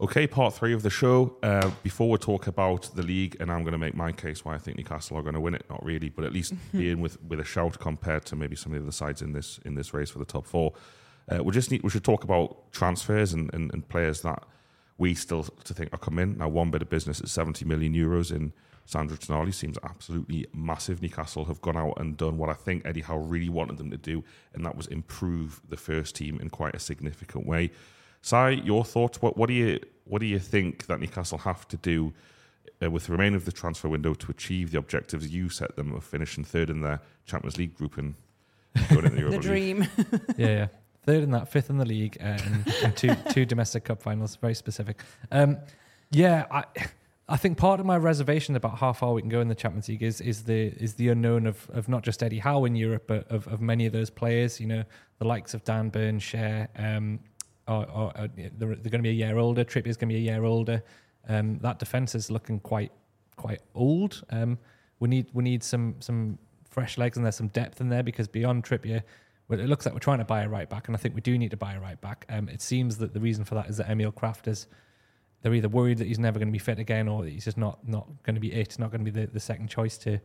Okay, 0.02 0.26
part 0.26 0.52
three 0.52 0.72
of 0.72 0.82
the 0.82 0.90
show. 0.90 1.36
Uh, 1.44 1.70
before 1.84 2.10
we 2.10 2.18
talk 2.18 2.48
about 2.48 2.90
the 2.96 3.04
league, 3.04 3.36
and 3.38 3.52
I'm 3.52 3.62
going 3.62 3.70
to 3.70 3.78
make 3.78 3.94
my 3.94 4.10
case 4.10 4.44
why 4.44 4.56
I 4.56 4.58
think 4.58 4.76
Newcastle 4.76 5.16
are 5.16 5.22
going 5.22 5.36
to 5.36 5.40
win 5.40 5.54
it. 5.54 5.64
Not 5.70 5.84
really, 5.84 6.08
but 6.08 6.24
at 6.24 6.32
least 6.32 6.54
being 6.72 7.00
with, 7.00 7.22
with 7.22 7.38
a 7.38 7.44
shout 7.44 7.78
compared 7.78 8.24
to 8.24 8.34
maybe 8.34 8.56
some 8.56 8.72
of 8.72 8.80
the 8.80 8.84
other 8.86 8.92
sides 8.92 9.22
in 9.22 9.32
this 9.32 9.60
in 9.64 9.76
this 9.76 9.94
race 9.94 10.10
for 10.10 10.18
the 10.18 10.24
top 10.24 10.44
four. 10.44 10.72
Uh, 11.30 11.44
we 11.44 11.52
just 11.52 11.70
need 11.70 11.84
we 11.84 11.90
should 11.90 12.02
talk 12.02 12.24
about 12.24 12.72
transfers 12.72 13.32
and, 13.32 13.54
and, 13.54 13.72
and 13.72 13.88
players 13.88 14.22
that 14.22 14.42
we 14.98 15.14
still 15.14 15.44
to 15.44 15.72
think 15.72 15.90
are 15.92 15.98
coming. 15.98 16.36
Now, 16.36 16.48
one 16.48 16.72
bit 16.72 16.82
of 16.82 16.90
business 16.90 17.20
at 17.20 17.28
70 17.28 17.64
million 17.64 17.94
euros 17.94 18.34
in 18.34 18.52
Sandro 18.86 19.16
Tonali 19.16 19.54
seems 19.54 19.78
absolutely 19.84 20.48
massive. 20.52 21.00
Newcastle 21.00 21.44
have 21.44 21.60
gone 21.60 21.76
out 21.76 21.94
and 21.98 22.16
done 22.16 22.38
what 22.38 22.48
I 22.48 22.54
think 22.54 22.84
Eddie 22.84 23.02
Howe 23.02 23.18
really 23.18 23.50
wanted 23.50 23.78
them 23.78 23.92
to 23.92 23.98
do, 23.98 24.24
and 24.52 24.66
that 24.66 24.76
was 24.76 24.88
improve 24.88 25.60
the 25.68 25.76
first 25.76 26.16
team 26.16 26.40
in 26.40 26.50
quite 26.50 26.74
a 26.74 26.80
significant 26.80 27.46
way. 27.46 27.70
Si, 28.22 28.62
your 28.64 28.84
thoughts? 28.84 29.20
What, 29.20 29.36
what 29.36 29.48
do 29.48 29.54
you 29.54 29.80
what 30.04 30.20
do 30.20 30.26
you 30.26 30.38
think 30.38 30.86
that 30.86 31.00
Newcastle 31.00 31.38
have 31.38 31.66
to 31.68 31.76
do 31.76 32.12
uh, 32.82 32.90
with 32.90 33.06
the 33.06 33.12
remainder 33.12 33.36
of 33.36 33.44
the 33.44 33.52
transfer 33.52 33.88
window 33.88 34.14
to 34.14 34.30
achieve 34.30 34.70
the 34.70 34.78
objectives 34.78 35.28
you 35.28 35.48
set 35.48 35.76
them 35.76 35.92
of 35.92 36.04
finishing 36.04 36.44
third 36.44 36.70
in 36.70 36.80
their 36.80 37.00
Champions 37.24 37.56
League 37.58 37.74
group 37.74 37.98
and 37.98 38.14
going 38.90 39.04
into 39.04 39.10
the, 39.10 39.10
The 39.16 39.20
Europa 39.20 39.36
League? 39.36 39.42
dream. 39.42 39.86
yeah, 40.36 40.46
yeah. 40.46 40.66
Third 41.04 41.24
in 41.24 41.32
that, 41.32 41.48
fifth 41.48 41.68
in 41.68 41.78
the 41.78 41.84
league, 41.84 42.16
uh, 42.20 42.38
and, 42.44 42.74
and 42.84 42.96
two 42.96 43.14
two 43.30 43.44
domestic 43.44 43.84
cup 43.84 44.00
finals. 44.02 44.36
Very 44.36 44.54
specific. 44.54 45.02
Um, 45.32 45.58
yeah, 46.12 46.46
I 46.50 46.64
I 47.28 47.36
think 47.36 47.58
part 47.58 47.80
of 47.80 47.86
my 47.86 47.96
reservation 47.96 48.54
about 48.54 48.78
how 48.78 48.92
far 48.92 49.12
we 49.12 49.20
can 49.20 49.30
go 49.30 49.40
in 49.40 49.48
the 49.48 49.54
Champions 49.56 49.88
League 49.88 50.02
is 50.02 50.20
is 50.20 50.44
the 50.44 50.66
is 50.68 50.94
the 50.94 51.08
unknown 51.08 51.46
of 51.46 51.68
of 51.72 51.88
not 51.88 52.02
just 52.02 52.22
Eddie 52.22 52.38
Howe 52.38 52.64
in 52.64 52.76
Europe, 52.76 53.04
but 53.08 53.28
of, 53.30 53.48
of 53.48 53.60
many 53.60 53.84
of 53.86 53.92
those 53.92 54.10
players. 54.10 54.60
You 54.60 54.68
know, 54.68 54.84
the 55.18 55.24
likes 55.24 55.54
of 55.54 55.64
Dan 55.64 55.88
Burn, 55.88 56.20
Schär, 56.20 56.68
um, 56.76 57.18
are, 57.66 57.86
are, 57.86 58.12
are 58.16 58.28
they're, 58.28 58.50
they're 58.58 58.76
going 58.76 58.90
to 58.92 58.98
be 58.98 59.10
a 59.10 59.12
year 59.12 59.38
older. 59.38 59.64
Trippier's 59.64 59.96
going 59.96 60.08
to 60.08 60.14
be 60.14 60.16
a 60.16 60.32
year 60.32 60.44
older. 60.44 60.82
Um, 61.28 61.58
that 61.58 61.78
defense 61.78 62.14
is 62.14 62.30
looking 62.30 62.60
quite 62.60 62.92
quite 63.36 63.60
old. 63.74 64.22
Um, 64.30 64.58
we 65.00 65.08
need 65.08 65.26
we 65.32 65.44
need 65.44 65.62
some 65.62 65.96
some 66.00 66.38
fresh 66.68 66.96
legs 66.96 67.16
and 67.16 67.24
there's 67.24 67.36
some 67.36 67.48
depth 67.48 67.80
in 67.80 67.88
there 67.88 68.02
because 68.02 68.28
beyond 68.28 68.64
Trippier, 68.64 69.02
well, 69.48 69.60
it 69.60 69.66
looks 69.66 69.84
like 69.84 69.94
we're 69.94 70.00
trying 70.00 70.18
to 70.18 70.24
buy 70.24 70.42
a 70.42 70.48
right 70.48 70.68
back, 70.68 70.88
and 70.88 70.96
I 70.96 70.98
think 70.98 71.14
we 71.14 71.20
do 71.20 71.36
need 71.36 71.50
to 71.50 71.56
buy 71.56 71.74
a 71.74 71.80
right 71.80 72.00
back. 72.00 72.24
Um, 72.28 72.48
it 72.48 72.62
seems 72.62 72.98
that 72.98 73.12
the 73.12 73.20
reason 73.20 73.44
for 73.44 73.54
that 73.56 73.68
is 73.68 73.76
that 73.76 73.90
Emil 73.90 74.12
Krafth 74.12 74.48
is 74.48 74.66
they're 75.42 75.54
either 75.54 75.68
worried 75.68 75.98
that 75.98 76.06
he's 76.06 76.18
never 76.18 76.38
going 76.38 76.48
to 76.48 76.52
be 76.52 76.58
fit 76.58 76.78
again, 76.78 77.08
or 77.08 77.22
that 77.22 77.30
he's 77.30 77.44
just 77.44 77.58
not 77.58 77.86
not 77.86 78.06
going 78.22 78.34
to 78.34 78.40
be 78.40 78.52
it, 78.52 78.78
not 78.78 78.90
going 78.90 79.04
to 79.04 79.10
be 79.10 79.20
the, 79.20 79.26
the 79.26 79.40
second 79.40 79.68
choice 79.68 79.98
to 79.98 80.20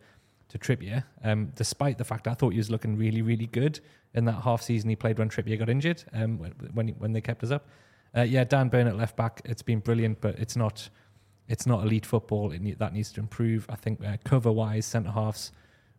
to 0.50 0.58
Trippier. 0.58 1.04
Um, 1.24 1.52
despite 1.56 1.98
the 1.98 2.04
fact 2.04 2.28
I 2.28 2.34
thought 2.34 2.52
he 2.52 2.58
was 2.58 2.70
looking 2.70 2.98
really 2.98 3.22
really 3.22 3.48
good 3.48 3.80
in 4.14 4.26
that 4.26 4.42
half 4.44 4.62
season 4.62 4.90
he 4.90 4.96
played 4.96 5.20
when 5.20 5.30
Trippier 5.30 5.60
got 5.60 5.70
injured, 5.70 6.04
um, 6.14 6.40
when 6.74 6.90
when, 6.90 7.14
they 7.14 7.22
kept 7.22 7.44
us 7.44 7.52
up. 7.52 7.68
Uh, 8.16 8.22
yeah, 8.22 8.44
Dan 8.44 8.70
Burn 8.70 8.88
at 8.88 8.96
left 8.96 9.16
back, 9.16 9.42
it's 9.46 9.62
been 9.62 9.80
brilliant, 9.80 10.22
but 10.22 10.38
it's 10.40 10.56
not 10.56 10.90
it's 11.48 11.66
not 11.66 11.84
elite 11.84 12.06
football. 12.06 12.52
It 12.52 12.80
that 12.80 12.94
needs 12.94 13.12
to 13.14 13.20
improve. 13.20 13.66
I 13.70 13.76
think 13.76 14.04
uh, 14.04 14.18
cover 14.24 14.52
wise, 14.52 14.86
centre 14.86 15.12
halves, 15.12 15.52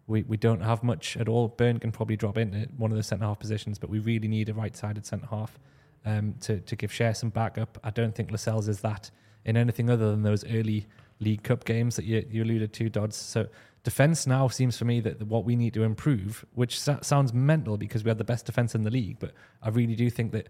we, 0.06 0.22
we 0.22 0.36
don't 0.36 0.60
have 0.60 0.82
much 0.82 1.16
at 1.16 1.28
all. 1.28 1.48
Burn 1.48 1.78
can 1.78 1.92
probably 1.92 2.16
drop 2.16 2.38
into 2.38 2.68
one 2.76 2.90
of 2.90 2.96
the 2.96 3.02
centre 3.02 3.24
half 3.24 3.38
positions, 3.38 3.78
but 3.78 3.90
we 3.90 3.98
really 3.98 4.28
need 4.28 4.48
a 4.48 4.54
right 4.54 4.76
sided 4.76 5.06
centre 5.06 5.26
half 5.26 5.58
um, 6.04 6.34
to, 6.40 6.60
to 6.60 6.76
give 6.76 6.90
Schär 6.90 7.16
some 7.16 7.30
backup. 7.30 7.78
I 7.84 7.90
don't 7.90 8.14
think 8.14 8.30
Lascelles 8.30 8.68
is 8.68 8.80
that 8.80 9.10
in 9.44 9.56
anything 9.56 9.88
other 9.90 10.10
than 10.10 10.22
those 10.22 10.44
early 10.44 10.86
League 11.20 11.42
Cup 11.42 11.64
games 11.64 11.96
that 11.96 12.04
you, 12.04 12.24
you 12.30 12.44
alluded 12.44 12.72
to, 12.74 12.88
Dodds. 12.88 13.16
So 13.16 13.46
defence 13.82 14.26
now 14.26 14.48
seems 14.48 14.76
for 14.76 14.84
me 14.84 15.00
that 15.00 15.22
what 15.22 15.44
we 15.44 15.56
need 15.56 15.74
to 15.74 15.82
improve, 15.82 16.44
which 16.54 16.78
sounds 16.80 17.32
mental 17.32 17.76
because 17.76 18.04
we 18.04 18.08
had 18.08 18.18
the 18.18 18.24
best 18.24 18.46
defence 18.46 18.74
in 18.74 18.84
the 18.84 18.90
league, 18.90 19.18
but 19.18 19.32
I 19.62 19.68
really 19.70 19.94
do 19.94 20.10
think 20.10 20.32
that 20.32 20.48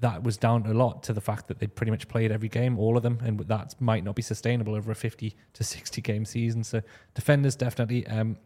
that 0.00 0.22
was 0.22 0.36
down 0.36 0.66
a 0.66 0.74
lot 0.74 1.02
to 1.04 1.12
the 1.12 1.20
fact 1.20 1.46
that 1.48 1.60
they 1.60 1.66
pretty 1.66 1.90
much 1.90 2.08
played 2.08 2.32
every 2.32 2.48
game, 2.48 2.78
all 2.78 2.96
of 2.96 3.02
them, 3.02 3.18
and 3.22 3.38
that 3.40 3.74
might 3.80 4.02
not 4.02 4.14
be 4.14 4.22
sustainable 4.22 4.74
over 4.74 4.90
a 4.90 4.94
50 4.94 5.34
to 5.52 5.64
60 5.64 6.00
game 6.02 6.24
season. 6.24 6.64
So 6.64 6.82
defenders 7.14 7.54
definitely. 7.54 8.06
Um, 8.06 8.36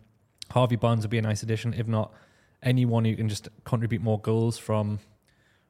Harvey 0.51 0.76
Barnes 0.76 1.03
would 1.03 1.11
be 1.11 1.18
a 1.18 1.22
nice 1.22 1.42
addition. 1.42 1.74
If 1.74 1.86
not, 1.86 2.12
anyone 2.62 3.05
who 3.05 3.16
can 3.16 3.28
just 3.28 3.49
contribute 3.64 4.03
more 4.03 4.20
goals 4.20 4.59
from 4.59 5.01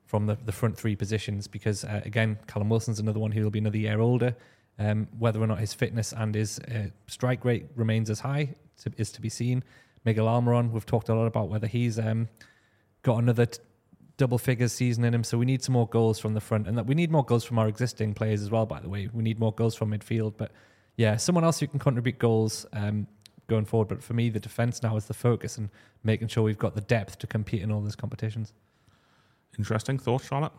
from 0.04 0.24
the, 0.24 0.38
the 0.46 0.52
front 0.52 0.76
three 0.76 0.96
positions. 0.96 1.46
Because 1.46 1.84
uh, 1.84 2.00
again, 2.04 2.38
Callum 2.46 2.70
Wilson's 2.70 2.98
another 2.98 3.20
one 3.20 3.32
who 3.32 3.42
will 3.42 3.50
be 3.50 3.58
another 3.58 3.78
year 3.78 4.00
older. 4.00 4.34
Um, 4.80 5.08
whether 5.18 5.42
or 5.42 5.46
not 5.48 5.58
his 5.58 5.74
fitness 5.74 6.12
and 6.12 6.34
his 6.34 6.60
uh, 6.60 6.90
strike 7.08 7.44
rate 7.44 7.66
remains 7.74 8.10
as 8.10 8.20
high 8.20 8.54
to, 8.82 8.92
is 8.96 9.10
to 9.12 9.20
be 9.20 9.28
seen. 9.28 9.64
Miguel 10.04 10.26
Almiron, 10.26 10.70
we've 10.70 10.86
talked 10.86 11.08
a 11.08 11.14
lot 11.14 11.26
about 11.26 11.48
whether 11.48 11.66
he's 11.66 11.98
um, 11.98 12.28
got 13.02 13.18
another 13.18 13.46
t- 13.46 13.60
double 14.16 14.38
figures 14.38 14.72
season 14.72 15.04
in 15.04 15.12
him. 15.12 15.24
So 15.24 15.36
we 15.36 15.46
need 15.46 15.62
some 15.64 15.72
more 15.72 15.88
goals 15.88 16.18
from 16.20 16.34
the 16.34 16.40
front, 16.40 16.68
and 16.68 16.78
that 16.78 16.86
we 16.86 16.94
need 16.94 17.10
more 17.10 17.24
goals 17.24 17.44
from 17.44 17.58
our 17.58 17.66
existing 17.66 18.14
players 18.14 18.40
as 18.40 18.50
well. 18.50 18.66
By 18.66 18.80
the 18.80 18.88
way, 18.88 19.08
we 19.12 19.22
need 19.22 19.40
more 19.40 19.52
goals 19.52 19.74
from 19.74 19.90
midfield. 19.90 20.34
But 20.36 20.52
yeah, 20.96 21.16
someone 21.16 21.44
else 21.44 21.58
who 21.58 21.66
can 21.66 21.80
contribute 21.80 22.18
goals 22.18 22.64
um, 22.72 23.06
going 23.48 23.64
forward. 23.64 23.88
But 23.88 24.02
for 24.02 24.14
me, 24.14 24.30
the 24.30 24.40
defense 24.40 24.82
now 24.82 24.96
is 24.96 25.06
the 25.06 25.14
focus, 25.14 25.58
and 25.58 25.70
making 26.04 26.28
sure 26.28 26.44
we've 26.44 26.56
got 26.58 26.74
the 26.74 26.80
depth 26.82 27.18
to 27.18 27.26
compete 27.26 27.62
in 27.62 27.72
all 27.72 27.80
those 27.80 27.96
competitions. 27.96 28.52
Interesting 29.58 29.98
thoughts, 29.98 30.28
Charlotte. 30.28 30.52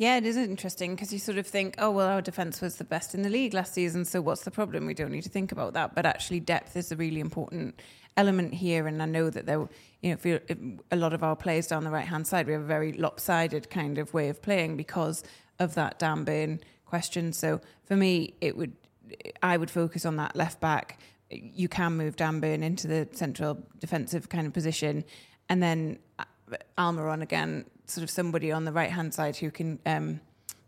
Yeah, 0.00 0.16
it 0.16 0.24
is 0.24 0.38
interesting 0.38 0.94
because 0.94 1.12
you 1.12 1.18
sort 1.18 1.36
of 1.36 1.46
think, 1.46 1.74
oh, 1.76 1.90
well, 1.90 2.06
our 2.06 2.22
defence 2.22 2.62
was 2.62 2.76
the 2.76 2.84
best 2.84 3.14
in 3.14 3.20
the 3.20 3.28
league 3.28 3.52
last 3.52 3.74
season, 3.74 4.06
so 4.06 4.22
what's 4.22 4.44
the 4.44 4.50
problem? 4.50 4.86
We 4.86 4.94
don't 4.94 5.10
need 5.10 5.24
to 5.24 5.28
think 5.28 5.52
about 5.52 5.74
that. 5.74 5.94
But 5.94 6.06
actually, 6.06 6.40
depth 6.40 6.74
is 6.74 6.90
a 6.90 6.96
really 6.96 7.20
important 7.20 7.82
element 8.16 8.54
here. 8.54 8.86
And 8.86 9.02
I 9.02 9.04
know 9.04 9.28
that 9.28 9.44
there, 9.44 9.58
you 10.00 10.08
know, 10.08 10.12
if, 10.12 10.24
you 10.24 10.40
if 10.48 10.56
a 10.90 10.96
lot 10.96 11.12
of 11.12 11.22
our 11.22 11.36
players 11.36 11.66
down 11.66 11.84
the 11.84 11.90
right 11.90 12.06
hand 12.06 12.26
side, 12.26 12.46
we 12.46 12.54
have 12.54 12.62
a 12.62 12.64
very 12.64 12.94
lopsided 12.94 13.68
kind 13.68 13.98
of 13.98 14.14
way 14.14 14.30
of 14.30 14.40
playing 14.40 14.78
because 14.78 15.22
of 15.58 15.74
that 15.74 15.98
Dan 15.98 16.24
Burn 16.24 16.60
question. 16.86 17.34
So 17.34 17.60
for 17.84 17.94
me, 17.94 18.32
it 18.40 18.56
would, 18.56 18.72
I 19.42 19.58
would 19.58 19.70
focus 19.70 20.06
on 20.06 20.16
that 20.16 20.34
left 20.34 20.60
back. 20.60 20.98
You 21.28 21.68
can 21.68 21.98
move 21.98 22.16
Dan 22.16 22.40
Burn 22.40 22.62
into 22.62 22.86
the 22.86 23.06
central 23.12 23.58
defensive 23.78 24.30
kind 24.30 24.46
of 24.46 24.54
position, 24.54 25.04
and 25.50 25.62
then 25.62 25.98
uh, 26.18 26.24
Almiron 26.78 27.20
again, 27.20 27.66
sort 27.90 28.02
of 28.02 28.10
somebody 28.10 28.52
on 28.52 28.64
the 28.64 28.72
right 28.72 28.90
hand 28.90 29.12
side 29.14 29.36
who 29.36 29.50
can 29.50 29.78
um, 29.86 30.20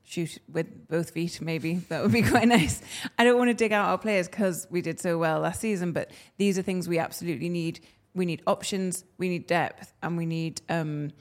shoot 0.04 0.38
with 0.52 0.88
both 0.88 1.10
feet. 1.10 1.40
Maybe 1.40 1.76
that 1.88 2.02
would 2.02 2.12
be 2.12 2.22
quite 2.34 2.48
nice. 2.48 2.82
I 3.18 3.24
don't 3.24 3.38
want 3.38 3.48
to 3.48 3.54
dig 3.54 3.72
out 3.72 3.88
our 3.88 3.98
players 3.98 4.28
because 4.28 4.66
we 4.70 4.82
did 4.82 5.00
so 5.00 5.18
well 5.18 5.40
last 5.40 5.60
season, 5.60 5.92
but 5.92 6.10
these 6.38 6.58
are 6.58 6.62
things 6.62 6.88
we 6.88 6.98
absolutely 6.98 7.48
need. 7.48 7.80
We 8.14 8.26
need 8.26 8.42
options, 8.46 9.04
we 9.16 9.28
need 9.28 9.46
depth, 9.46 9.94
and 10.02 10.16
we 10.16 10.26
need. 10.26 10.60
Um, 10.68 11.12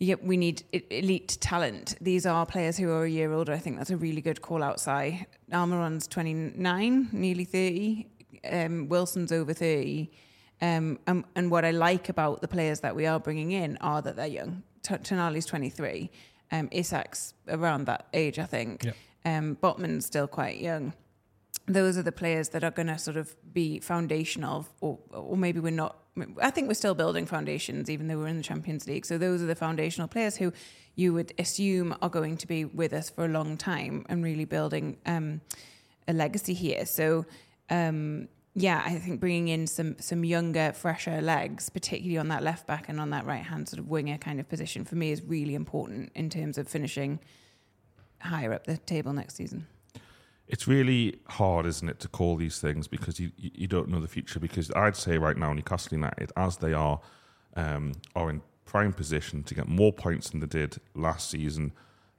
Yep, 0.00 0.24
we 0.24 0.36
need 0.36 0.64
elite 0.90 1.38
talent. 1.40 1.94
These 2.00 2.26
are 2.26 2.44
players 2.44 2.76
who 2.76 2.90
are 2.90 3.04
a 3.04 3.08
year 3.08 3.32
older. 3.32 3.52
I 3.52 3.58
think 3.58 3.78
that's 3.78 3.90
a 3.90 3.96
really 3.96 4.20
good 4.20 4.42
call 4.42 4.62
outside. 4.62 5.26
Almiron's 5.52 6.08
29, 6.08 7.08
nearly 7.12 7.44
30. 7.44 8.06
Um, 8.50 8.88
Wilson's 8.88 9.30
over 9.30 9.54
30. 9.54 10.10
Um, 10.60 10.98
and, 11.06 11.24
and 11.36 11.50
what 11.50 11.64
I 11.64 11.70
like 11.70 12.08
about 12.08 12.40
the 12.40 12.48
players 12.48 12.80
that 12.80 12.96
we 12.96 13.06
are 13.06 13.20
bringing 13.20 13.52
in 13.52 13.78
are 13.78 14.02
that 14.02 14.16
they're 14.16 14.26
young. 14.26 14.62
T- 14.84 14.94
Tonali's 14.94 15.46
23. 15.46 16.10
Um, 16.52 16.68
Isak's 16.68 17.34
around 17.48 17.86
that 17.86 18.06
age, 18.12 18.38
I 18.38 18.44
think. 18.44 18.84
Yep. 18.84 18.96
Um, 19.24 19.56
Botman's 19.60 20.06
still 20.06 20.28
quite 20.28 20.60
young. 20.60 20.92
Those 21.66 21.96
are 21.96 22.02
the 22.02 22.12
players 22.12 22.50
that 22.50 22.62
are 22.62 22.70
going 22.70 22.88
to 22.88 22.98
sort 22.98 23.16
of 23.16 23.34
be 23.52 23.80
foundational, 23.80 24.66
or, 24.80 24.98
or 25.10 25.36
maybe 25.36 25.58
we're 25.60 25.72
not. 25.72 25.98
I 26.40 26.50
think 26.50 26.68
we're 26.68 26.74
still 26.74 26.94
building 26.94 27.26
foundations, 27.26 27.90
even 27.90 28.06
though 28.06 28.18
we're 28.18 28.28
in 28.28 28.36
the 28.36 28.42
Champions 28.42 28.86
League. 28.86 29.06
So 29.06 29.18
those 29.18 29.42
are 29.42 29.46
the 29.46 29.54
foundational 29.56 30.06
players 30.06 30.36
who 30.36 30.52
you 30.94 31.12
would 31.12 31.32
assume 31.38 31.96
are 32.02 32.10
going 32.10 32.36
to 32.36 32.46
be 32.46 32.66
with 32.66 32.92
us 32.92 33.10
for 33.10 33.24
a 33.24 33.28
long 33.28 33.56
time 33.56 34.04
and 34.08 34.22
really 34.22 34.44
building 34.44 34.98
um, 35.06 35.40
a 36.06 36.12
legacy 36.12 36.54
here. 36.54 36.86
So 36.86 37.24
um, 37.70 38.28
yeah, 38.54 38.82
I 38.84 38.94
think 38.98 39.20
bringing 39.20 39.48
in 39.48 39.66
some 39.66 39.96
some 39.98 40.24
younger, 40.24 40.72
fresher 40.72 41.20
legs, 41.20 41.68
particularly 41.70 42.18
on 42.18 42.28
that 42.28 42.42
left 42.42 42.66
back 42.66 42.88
and 42.88 43.00
on 43.00 43.10
that 43.10 43.26
right 43.26 43.42
hand 43.42 43.68
sort 43.68 43.80
of 43.80 43.88
winger 43.88 44.16
kind 44.16 44.38
of 44.38 44.48
position, 44.48 44.84
for 44.84 44.94
me 44.94 45.10
is 45.10 45.22
really 45.22 45.54
important 45.54 46.12
in 46.14 46.30
terms 46.30 46.56
of 46.56 46.68
finishing 46.68 47.18
higher 48.20 48.52
up 48.52 48.64
the 48.64 48.76
table 48.78 49.12
next 49.12 49.34
season. 49.34 49.66
It's 50.46 50.68
really 50.68 51.18
hard, 51.26 51.66
isn't 51.66 51.88
it, 51.88 52.00
to 52.00 52.08
call 52.08 52.36
these 52.36 52.60
things 52.60 52.86
because 52.86 53.18
you, 53.18 53.32
you 53.36 53.66
don't 53.66 53.88
know 53.88 53.98
the 53.98 54.08
future. 54.08 54.38
Because 54.38 54.70
I'd 54.72 54.94
say 54.94 55.16
right 55.16 55.36
now, 55.36 55.52
Newcastle 55.52 55.94
United, 55.94 56.32
as 56.36 56.58
they 56.58 56.74
are, 56.74 57.00
um, 57.56 57.92
are 58.14 58.28
in 58.28 58.42
prime 58.66 58.92
position 58.92 59.42
to 59.44 59.54
get 59.54 59.68
more 59.68 59.92
points 59.92 60.30
than 60.30 60.40
they 60.40 60.46
did 60.46 60.76
last 60.94 61.30
season. 61.30 61.72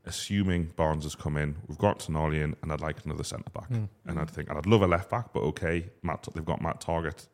Assuming 0.08 0.66
Barnes 0.76 1.04
has 1.04 1.16
come 1.16 1.36
in, 1.38 1.56
we've 1.68 1.78
got 1.78 2.00
Tonali 2.00 2.44
in, 2.44 2.56
and 2.62 2.72
I'd 2.72 2.82
like 2.82 3.04
another 3.06 3.24
centre 3.24 3.50
back. 3.50 3.70
And 4.06 4.20
I'd 4.20 4.30
think, 4.30 4.50
and 4.50 4.58
I'd 4.58 4.66
love 4.66 4.82
a 4.82 4.88
left 4.88 5.10
back, 5.10 5.34
but 5.34 5.42
okay, 5.42 5.90
Matt, 6.04 6.28
they've 6.34 6.46
got 6.46 6.62
Matt 6.62 6.80
Targett, 6.80 7.28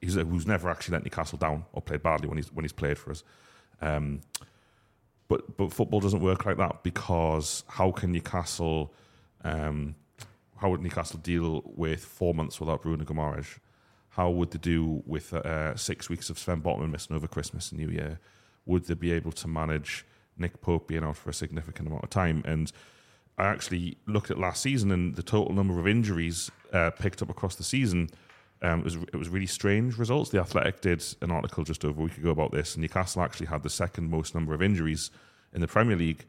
he's 0.00 0.16
a, 0.16 0.24
who's 0.24 0.46
never 0.46 0.68
actually 0.68 0.92
let 0.94 1.04
Newcastle 1.04 1.38
down 1.38 1.64
or 1.72 1.80
played 1.80 2.02
badly 2.02 2.28
when 2.28 2.36
he's 2.36 2.52
when 2.52 2.64
he's 2.64 2.72
played 2.72 2.98
for 2.98 3.10
us. 3.12 3.22
Um, 3.80 4.20
but 5.28 5.56
but 5.56 5.72
football 5.72 6.00
doesn't 6.00 6.20
work 6.20 6.44
like 6.44 6.58
that 6.58 6.82
because 6.82 7.64
how 7.68 7.90
can 7.92 8.12
Newcastle, 8.12 8.92
um, 9.44 9.94
how 10.56 10.68
would 10.70 10.82
Newcastle 10.82 11.18
deal 11.20 11.62
with 11.64 12.04
four 12.04 12.34
months 12.34 12.60
without 12.60 12.82
Bruno 12.82 13.04
Guimaraes? 13.04 13.58
How 14.10 14.28
would 14.28 14.50
they 14.50 14.58
do 14.58 15.02
with 15.06 15.32
uh, 15.32 15.74
six 15.76 16.10
weeks 16.10 16.28
of 16.28 16.38
Sven 16.38 16.60
Botman 16.60 16.90
missing 16.90 17.16
over 17.16 17.26
Christmas 17.26 17.72
and 17.72 17.80
New 17.80 17.88
Year? 17.88 18.20
Would 18.66 18.84
they 18.84 18.94
be 18.94 19.12
able 19.12 19.32
to 19.32 19.48
manage 19.48 20.04
Nick 20.36 20.60
Pope 20.60 20.88
being 20.88 21.04
out 21.04 21.16
for 21.16 21.30
a 21.30 21.34
significant 21.34 21.88
amount 21.88 22.04
of 22.04 22.10
time? 22.10 22.42
And 22.44 22.72
I 23.38 23.44
actually 23.44 23.96
looked 24.06 24.30
at 24.30 24.38
last 24.38 24.62
season 24.62 24.90
and 24.90 25.16
the 25.16 25.22
total 25.22 25.54
number 25.54 25.78
of 25.78 25.86
injuries 25.86 26.50
uh, 26.72 26.90
picked 26.90 27.22
up 27.22 27.30
across 27.30 27.56
the 27.56 27.64
season. 27.64 28.10
Um, 28.60 28.80
it 28.80 28.84
was 28.84 28.94
it 28.94 29.16
was 29.16 29.28
really 29.28 29.46
strange 29.46 29.98
results. 29.98 30.30
The 30.30 30.38
Athletic 30.38 30.80
did 30.80 31.04
an 31.20 31.32
article 31.32 31.64
just 31.64 31.84
over 31.84 32.00
a 32.00 32.04
week 32.04 32.16
ago 32.16 32.30
about 32.30 32.52
this, 32.52 32.74
and 32.74 32.82
Newcastle 32.82 33.22
actually 33.22 33.46
had 33.46 33.64
the 33.64 33.70
second 33.70 34.08
most 34.08 34.34
number 34.34 34.54
of 34.54 34.62
injuries 34.62 35.10
in 35.52 35.60
the 35.60 35.66
Premier 35.66 35.96
League 35.96 36.24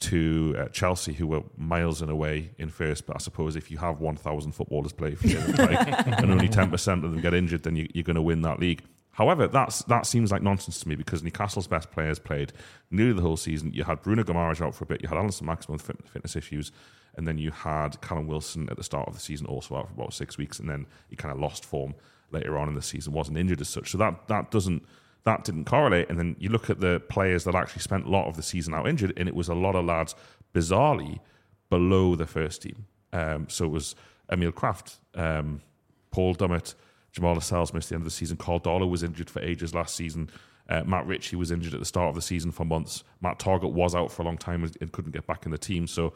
to 0.00 0.54
uh, 0.58 0.68
Chelsea, 0.68 1.12
who 1.12 1.26
were 1.26 1.42
miles 1.56 2.02
and 2.02 2.10
away 2.10 2.50
in 2.58 2.68
first. 2.68 3.06
But 3.06 3.16
I 3.16 3.18
suppose 3.18 3.56
if 3.56 3.70
you 3.70 3.78
have 3.78 4.00
1,000 4.00 4.52
footballers 4.52 4.92
play 4.92 5.14
for 5.14 5.26
you, 5.26 5.38
like, 5.38 6.06
and 6.06 6.30
only 6.30 6.48
10% 6.48 7.04
of 7.04 7.12
them 7.12 7.20
get 7.20 7.32
injured, 7.32 7.62
then 7.62 7.76
you, 7.76 7.88
are 7.96 8.02
going 8.02 8.16
to 8.16 8.22
win 8.22 8.42
that 8.42 8.58
league. 8.58 8.82
However, 9.14 9.46
that's 9.46 9.82
that 9.84 10.06
seems 10.06 10.30
like 10.32 10.42
nonsense 10.42 10.80
to 10.80 10.88
me 10.88 10.96
because 10.96 11.22
Newcastle's 11.22 11.68
best 11.68 11.90
players 11.90 12.18
played 12.18 12.52
nearly 12.90 13.12
the 13.12 13.22
whole 13.22 13.36
season. 13.36 13.72
You 13.72 13.84
had 13.84 14.02
Bruno 14.02 14.24
Guimaraes 14.24 14.60
out 14.60 14.74
for 14.74 14.84
a 14.84 14.86
bit, 14.86 15.02
you 15.02 15.08
had 15.08 15.16
Allan 15.16 15.32
Saint-Maximin 15.32 15.74
with 15.74 16.08
fitness 16.08 16.36
issues, 16.36 16.72
and 17.14 17.26
then 17.26 17.38
you 17.38 17.52
had 17.52 18.00
Callum 18.00 18.26
Wilson 18.26 18.68
at 18.70 18.76
the 18.76 18.82
start 18.82 19.06
of 19.08 19.14
the 19.14 19.20
season 19.20 19.46
also 19.46 19.76
out 19.76 19.88
for 19.88 19.94
about 19.94 20.12
six 20.12 20.36
weeks, 20.36 20.58
and 20.58 20.68
then 20.68 20.86
he 21.08 21.16
kind 21.16 21.32
of 21.32 21.40
lost 21.40 21.64
form 21.64 21.94
later 22.32 22.58
on 22.58 22.68
in 22.68 22.74
the 22.74 22.82
season, 22.82 23.12
wasn't 23.12 23.38
injured 23.38 23.60
as 23.60 23.68
such. 23.68 23.90
So 23.90 23.98
that 23.98 24.26
that 24.28 24.50
doesn't 24.50 24.84
that 25.24 25.44
didn't 25.44 25.64
correlate. 25.64 26.10
And 26.10 26.18
then 26.18 26.36
you 26.38 26.50
look 26.50 26.68
at 26.68 26.80
the 26.80 27.00
players 27.08 27.44
that 27.44 27.54
actually 27.54 27.82
spent 27.82 28.06
a 28.06 28.10
lot 28.10 28.26
of 28.26 28.36
the 28.36 28.42
season 28.42 28.74
out 28.74 28.88
injured, 28.88 29.12
and 29.16 29.28
it 29.28 29.34
was 29.34 29.48
a 29.48 29.54
lot 29.54 29.76
of 29.76 29.84
lads, 29.84 30.14
bizarrely, 30.52 31.20
below 31.70 32.16
the 32.16 32.26
first 32.26 32.62
team. 32.62 32.86
Um, 33.12 33.48
so 33.48 33.64
it 33.64 33.70
was 33.70 33.94
Emil 34.30 34.52
Krafth, 34.52 34.98
um, 35.14 35.62
Paul 36.10 36.34
Dummett, 36.34 36.74
Jamal 37.14 37.34
Lascelles 37.34 37.72
missed 37.72 37.90
the 37.90 37.94
end 37.94 38.02
of 38.02 38.06
the 38.06 38.10
season. 38.10 38.36
Carl 38.36 38.60
Darlow 38.60 38.90
was 38.90 39.04
injured 39.04 39.30
for 39.30 39.40
ages 39.40 39.72
last 39.72 39.94
season. 39.94 40.28
Uh, 40.68 40.82
Matt 40.84 41.06
Ritchie 41.06 41.36
was 41.36 41.52
injured 41.52 41.72
at 41.72 41.80
the 41.80 41.86
start 41.86 42.08
of 42.08 42.16
the 42.16 42.22
season 42.22 42.50
for 42.50 42.64
months. 42.64 43.04
Matt 43.20 43.38
Targett 43.38 43.72
was 43.72 43.94
out 43.94 44.10
for 44.10 44.22
a 44.22 44.24
long 44.24 44.36
time 44.36 44.64
and 44.64 44.92
couldn't 44.92 45.12
get 45.12 45.26
back 45.26 45.46
in 45.46 45.52
the 45.52 45.58
team. 45.58 45.86
So, 45.86 46.12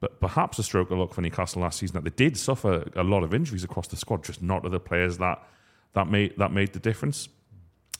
but 0.00 0.20
perhaps 0.20 0.58
a 0.58 0.64
stroke 0.64 0.90
of 0.90 0.98
luck 0.98 1.14
for 1.14 1.20
Newcastle 1.20 1.62
last 1.62 1.78
season 1.78 1.94
that 1.94 2.04
they 2.04 2.24
did 2.24 2.36
suffer 2.36 2.90
a 2.96 3.04
lot 3.04 3.22
of 3.22 3.32
injuries 3.32 3.62
across 3.62 3.86
the 3.86 3.96
squad, 3.96 4.24
just 4.24 4.42
not 4.42 4.64
other 4.64 4.78
players 4.78 5.18
that 5.18 5.42
that 5.92 6.08
made 6.08 6.36
that 6.38 6.52
made 6.52 6.72
the 6.72 6.80
difference. 6.80 7.28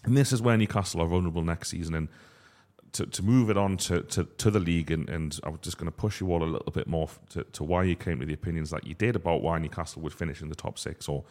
And 0.05 0.17
this 0.17 0.33
is 0.33 0.43
where 0.43 0.57
Newcastle 0.57 1.03
are 1.03 1.07
vulnerable 1.07 1.43
next 1.43 1.69
season. 1.69 1.95
And 1.95 2.09
to, 2.93 3.07
to 3.07 3.23
move 3.23 3.51
it 3.51 3.57
on 3.57 3.77
to, 3.77 4.03
to, 4.03 4.25
to 4.25 4.51
the 4.51 4.59
league, 4.59 4.91
and, 4.91 5.09
and 5.09 5.39
I 5.45 5.51
was 5.51 5.61
just 5.61 5.79
going 5.79 5.87
to 5.87 5.97
push 5.97 6.21
you 6.21 6.33
all 6.33 6.43
a 6.43 6.45
little 6.45 6.73
bit 6.73 6.89
more 6.89 7.09
to, 7.31 7.45
to 7.45 7.65
why 7.65 7.85
you 7.85 7.95
came 7.95 8.19
to 8.21 8.27
the 8.27 8.35
opinions 8.35 8.71
that 8.71 8.87
you 8.87 8.95
did 8.95 9.15
about 9.15 9.43
why 9.43 9.59
Newcastle 9.59 10.03
would 10.03 10.15
finish 10.15 10.43
in 10.43 10.49
the 10.49 10.55
top 10.55 10.79
six 10.79 11.09
or 11.09 11.25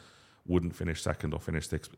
wouldn't 0.49 0.75
finish 0.75 1.01
second 1.01 1.33
or 1.33 1.39
finish 1.39 1.69
sixth. 1.69 1.91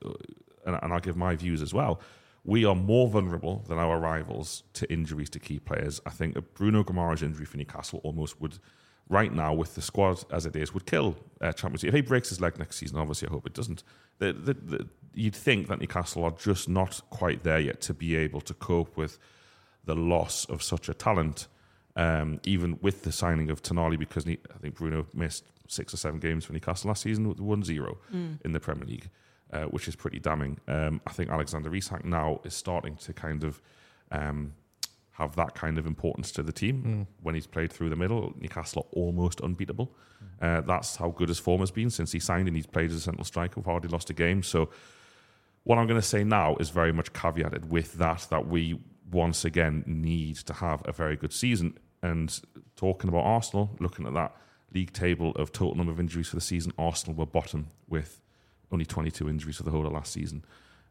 And, 0.66 0.78
and 0.82 0.94
I'll 0.94 1.00
give 1.00 1.18
my 1.18 1.36
views 1.36 1.62
as 1.62 1.74
well. 1.74 2.00
We 2.44 2.66
are 2.66 2.76
more 2.76 3.08
vulnerable 3.08 3.64
than 3.68 3.78
our 3.78 4.00
rivals 4.00 4.64
to 4.74 4.92
injuries 4.92 5.30
to 5.32 5.40
key 5.40 5.60
players. 5.60 6.02
I 6.06 6.10
think 6.10 6.36
Bruno 6.56 6.84
Guimaraes 6.84 7.24
injury 7.24 7.46
for 7.46 7.58
Newcastle 7.58 8.02
almost 8.04 8.42
would, 8.42 8.58
right 9.10 9.34
now, 9.34 9.54
with 9.54 9.76
the 9.76 9.82
squad 9.82 10.24
as 10.32 10.46
it 10.46 10.56
is, 10.56 10.74
would 10.74 10.86
kill 10.86 11.16
uh, 11.40 11.52
Champions 11.54 11.84
League. 11.84 11.90
If 11.90 11.96
he 11.96 12.02
breaks 12.02 12.30
his 12.30 12.42
leg 12.42 12.58
next 12.58 12.78
season, 12.78 12.98
obviously 12.98 13.28
I 13.28 13.32
hope 13.32 13.46
it 13.46 13.54
doesn't. 13.54 13.84
The, 14.18 14.34
the, 14.34 14.54
the, 14.54 14.88
you'd 15.14 15.36
think 15.36 15.68
that 15.68 15.80
Newcastle 15.80 16.24
are 16.24 16.32
just 16.32 16.68
not 16.68 17.02
quite 17.10 17.44
there 17.44 17.60
yet 17.60 17.80
to 17.82 17.94
be 17.94 18.16
able 18.16 18.42
to 18.42 18.54
cope 18.56 18.98
with 18.98 19.20
the 19.86 19.96
loss 19.96 20.46
of 20.46 20.64
such 20.64 20.90
a 20.90 20.94
talent, 20.94 21.48
um, 21.96 22.40
even 22.44 22.80
with 22.82 23.04
the 23.04 23.12
signing 23.12 23.50
of 23.52 23.62
Tonali, 23.62 23.98
because 24.00 24.26
I 24.28 24.58
think 24.62 24.76
Bruno 24.76 25.06
missed 25.14 25.46
six 25.72 25.94
or 25.94 25.98
seven 25.98 26.20
games 26.20 26.46
for 26.46 26.54
Newcastle 26.54 26.90
last 26.90 27.04
season 27.04 27.28
with 27.28 27.40
1 27.40 27.64
0 27.64 27.98
mm. 28.14 28.40
in 28.44 28.52
the 28.52 28.60
Premier 28.60 28.86
League, 28.86 29.10
uh, 29.54 29.64
which 29.64 29.88
is 29.88 29.96
pretty 29.96 30.20
damning. 30.20 30.60
Um, 30.68 31.02
I 31.08 31.12
think 31.12 31.30
Alexander 31.30 31.74
Isak 31.74 32.06
now 32.06 32.42
is 32.44 32.54
starting 32.54 32.96
to 32.98 33.14
kind 33.14 33.44
of 33.44 33.62
um, 34.12 34.54
have 35.12 35.36
that 35.36 35.56
kind 35.56 35.78
of 35.78 35.86
importance 35.86 36.32
to 36.34 36.44
the 36.44 36.52
team 36.52 36.84
mm. 36.84 37.08
when 37.22 37.36
he's 37.36 37.48
played 37.48 37.72
through 37.72 37.90
the 37.90 37.96
middle. 37.96 38.34
Newcastle 38.40 38.88
are 38.88 38.96
almost 38.96 39.42
unbeatable. 39.42 39.96
Mm. 40.42 40.58
Uh, 40.58 40.62
that's 40.62 40.96
how 40.96 41.10
good 41.10 41.30
his 41.30 41.40
form 41.40 41.60
has 41.62 41.72
been 41.72 41.90
since 41.90 42.12
he 42.12 42.20
signed 42.20 42.48
and 42.48 42.56
he's 42.56 42.68
played 42.68 42.90
as 42.92 42.98
a 42.98 43.02
central 43.02 43.26
striker, 43.26 43.60
we've 43.60 43.66
hardly 43.66 43.90
lost 43.90 44.10
a 44.10 44.14
game. 44.14 44.44
So, 44.44 44.70
what 45.64 45.78
I'm 45.78 45.86
going 45.86 46.02
to 46.02 46.08
say 46.08 46.24
now 46.24 46.56
is 46.56 46.72
very 46.72 46.92
much 46.92 47.14
caveated 47.14 47.66
with 47.66 47.94
that, 48.00 48.26
that 48.32 48.48
we 48.48 48.80
once 49.12 49.46
again 49.46 49.84
need 49.86 50.38
to 50.38 50.54
have 50.54 50.82
a 50.86 50.92
very 50.92 51.16
good 51.16 51.32
season. 51.32 51.78
And 52.02 52.42
talking 52.76 53.10
about 53.10 53.26
Arsenal, 53.26 53.70
looking 53.80 54.08
at 54.08 54.14
that 54.16 54.36
league 54.74 54.94
table 54.94 55.32
of 55.32 55.52
total 55.52 55.76
number 55.76 55.92
of 55.92 56.00
injuries 56.00 56.30
for 56.30 56.36
the 56.36 56.42
season, 56.42 56.74
Arsenal 56.78 57.16
were 57.16 57.26
bottom 57.26 57.68
with 57.88 58.22
only 58.72 58.86
22 58.86 59.30
injuries 59.30 59.58
for 59.58 59.64
the 59.64 59.72
whole 59.72 59.86
of 59.86 59.92
last 59.92 60.14
season. 60.14 60.44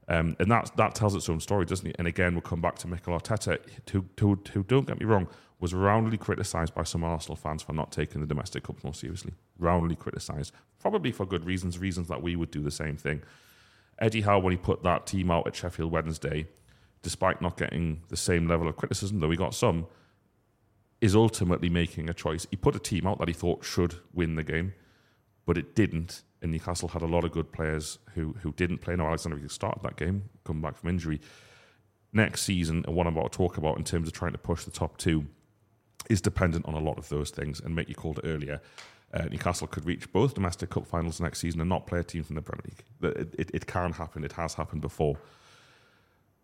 Um, 0.09 0.37
and 0.41 0.51
that 0.51 0.73
that 0.77 0.95
tells 0.95 1.15
its 1.15 1.29
own 1.29 1.41
story, 1.41 1.65
doesn't 1.65 1.87
it? 1.87 1.97
And 1.99 2.09
again, 2.09 2.35
we'll 2.35 2.43
come 2.43 2.61
back 2.61 2.77
to 2.79 2.89
Mikel 2.89 3.19
Arteta, 3.19 3.59
who, 3.91 4.05
who, 4.19 4.41
who 4.53 4.65
don't 4.65 4.87
get 4.87 4.99
me 4.99 5.07
wrong, 5.07 5.29
was 5.61 5.73
roundly 5.73 6.17
criticised 6.17 6.75
by 6.75 6.83
some 6.83 7.05
Arsenal 7.05 7.37
fans 7.37 7.63
for 7.63 7.73
not 7.73 7.93
taking 7.93 8.21
the 8.21 8.27
domestic 8.27 8.65
cup 8.65 8.83
more 8.83 8.95
seriously. 8.95 9.35
Roundly 9.59 9.95
criticised, 9.95 10.53
probably 10.81 11.13
for 11.13 11.27
good 11.27 11.45
reasons, 11.45 11.79
reasons 11.79 12.09
that 12.09 12.23
we 12.23 12.35
would 12.35 12.51
do 12.51 12.61
the 12.61 12.71
same 12.71 12.97
thing. 12.97 13.23
Eddie 13.99 14.23
Howe, 14.23 14.39
when 14.39 14.53
he 14.53 14.57
put 14.57 14.83
that 14.83 15.07
team 15.07 15.31
out 15.31 15.47
at 15.47 15.55
Sheffield 15.55 15.93
Wednesday, 15.93 16.49
despite 17.03 17.41
not 17.41 17.57
getting 17.57 18.03
the 18.09 18.17
same 18.17 18.49
level 18.49 18.67
of 18.67 18.77
criticism, 18.77 19.21
though 19.21 19.29
we 19.29 19.37
got 19.37 19.55
some, 19.55 19.87
is 21.01 21.15
ultimately 21.15 21.69
making 21.69 22.11
a 22.11 22.15
choice. 22.15 22.47
He 22.51 22.57
put 22.57 22.77
a 22.77 22.79
team 22.79 23.07
out 23.07 23.19
that 23.19 23.29
he 23.29 23.35
thought 23.35 23.65
should 23.65 23.95
win 24.13 24.35
the 24.35 24.45
game, 24.45 24.75
but 25.47 25.57
it 25.57 25.75
didn't. 25.75 26.23
And 26.43 26.53
Newcastle 26.53 26.89
had 26.89 27.03
a 27.03 27.07
lot 27.07 27.25
of 27.25 27.33
good 27.33 27.53
players 27.53 27.99
who 28.15 28.35
who 28.43 28.53
didn't 28.53 28.79
play. 28.79 28.97
Now 28.97 29.09
Alexander 29.09 29.49
started 29.49 29.83
that 29.83 29.97
game, 29.97 30.31
come 30.45 30.61
back 30.61 30.77
from 30.77 30.91
injury. 30.91 31.21
Next 32.13 32.43
season, 32.43 32.85
and 32.87 32.97
what 32.97 33.07
I'm 33.07 33.17
about 33.17 33.33
to 33.33 33.37
talk 33.37 33.57
about 33.57 33.79
in 33.79 33.85
terms 33.85 34.09
of 34.09 34.15
trying 34.15 34.33
to 34.33 34.39
push 34.39 34.65
the 34.65 34.71
top 34.71 34.97
two, 34.97 35.27
is 36.09 36.21
dependent 36.21 36.67
on 36.67 36.75
a 36.75 36.81
lot 36.81 36.99
of 36.99 37.09
those 37.09 37.31
things. 37.31 37.61
And 37.61 37.75
make 37.75 37.89
you 37.89 37.95
called 37.95 38.19
it 38.19 38.27
earlier. 38.27 38.61
Uh, 39.13 39.25
Newcastle 39.25 39.67
could 39.67 39.85
reach 39.87 40.13
both 40.13 40.35
domestic 40.35 40.71
cup 40.71 40.87
finals 40.87 41.21
next 41.21 41.41
season 41.41 41.61
and 41.61 41.69
not 41.69 41.87
play 41.87 42.01
a 42.01 42.05
team 42.05 42.23
from 42.23 42.37
the 42.37 42.43
Premier 42.43 42.63
League. 42.65 43.17
It, 43.17 43.35
it, 43.39 43.51
it 43.55 43.67
can 43.67 43.93
happen. 43.93 44.25
It 44.25 44.33
has 44.33 44.55
happened 44.55 44.83
before. 44.83 45.19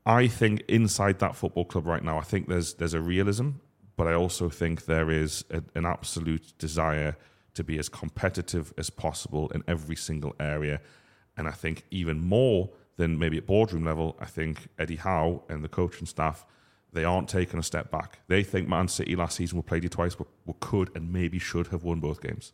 I 0.04 0.28
think 0.28 0.62
inside 0.68 1.18
that 1.18 1.34
football 1.34 1.64
club 1.64 1.86
right 1.86 2.02
now, 2.02 2.18
I 2.18 2.22
think 2.22 2.48
there's 2.48 2.74
there's 2.74 2.94
a 2.94 3.00
realism, 3.00 3.50
but 3.96 4.06
I 4.06 4.14
also 4.14 4.48
think 4.48 4.84
there 4.84 5.10
is 5.10 5.44
a, 5.50 5.62
an 5.74 5.86
absolute 5.86 6.56
desire 6.58 7.16
to 7.54 7.64
be 7.64 7.78
as 7.78 7.88
competitive 7.88 8.72
as 8.76 8.90
possible 8.90 9.48
in 9.54 9.62
every 9.66 9.96
single 9.96 10.34
area. 10.38 10.80
And 11.36 11.48
I 11.48 11.52
think 11.52 11.84
even 11.90 12.20
more 12.20 12.70
than 12.96 13.18
maybe 13.18 13.38
at 13.38 13.46
boardroom 13.46 13.84
level, 13.84 14.16
I 14.20 14.26
think 14.26 14.68
Eddie 14.78 14.96
Howe 14.96 15.42
and 15.48 15.64
the 15.64 15.68
coaching 15.68 16.06
staff 16.06 16.44
they 16.96 17.04
aren't 17.04 17.28
taking 17.28 17.60
a 17.60 17.62
step 17.62 17.90
back. 17.90 18.20
They 18.26 18.42
think 18.42 18.68
Man 18.68 18.88
City 18.88 19.16
last 19.16 19.36
season 19.36 19.58
we 19.58 19.62
played 19.62 19.82
you 19.82 19.90
twice, 19.90 20.14
but 20.14 20.28
we 20.46 20.54
could 20.60 20.90
and 20.96 21.12
maybe 21.12 21.38
should 21.38 21.66
have 21.66 21.84
won 21.84 22.00
both 22.00 22.22
games. 22.22 22.52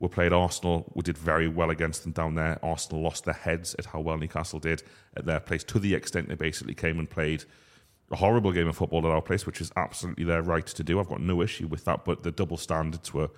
We 0.00 0.08
played 0.08 0.32
Arsenal. 0.32 0.90
We 0.94 1.02
did 1.02 1.18
very 1.18 1.48
well 1.48 1.70
against 1.70 2.04
them 2.04 2.12
down 2.12 2.34
there. 2.34 2.58
Arsenal 2.62 3.02
lost 3.02 3.24
their 3.24 3.34
heads 3.34 3.74
at 3.78 3.86
how 3.86 4.00
well 4.00 4.16
Newcastle 4.16 4.58
did 4.58 4.84
at 5.16 5.26
their 5.26 5.40
place 5.40 5.64
to 5.64 5.78
the 5.78 5.94
extent 5.94 6.28
they 6.28 6.34
basically 6.34 6.74
came 6.74 6.98
and 6.98 7.10
played 7.10 7.44
a 8.10 8.16
horrible 8.16 8.52
game 8.52 8.68
of 8.68 8.76
football 8.76 9.06
at 9.06 9.12
our 9.12 9.22
place, 9.22 9.46
which 9.46 9.60
is 9.60 9.70
absolutely 9.76 10.24
their 10.24 10.42
right 10.42 10.66
to 10.66 10.82
do. 10.82 10.98
I've 10.98 11.08
got 11.08 11.20
no 11.20 11.42
issue 11.42 11.66
with 11.66 11.84
that, 11.84 12.04
but 12.04 12.22
the 12.22 12.30
double 12.30 12.56
standards 12.56 13.12
were 13.12 13.30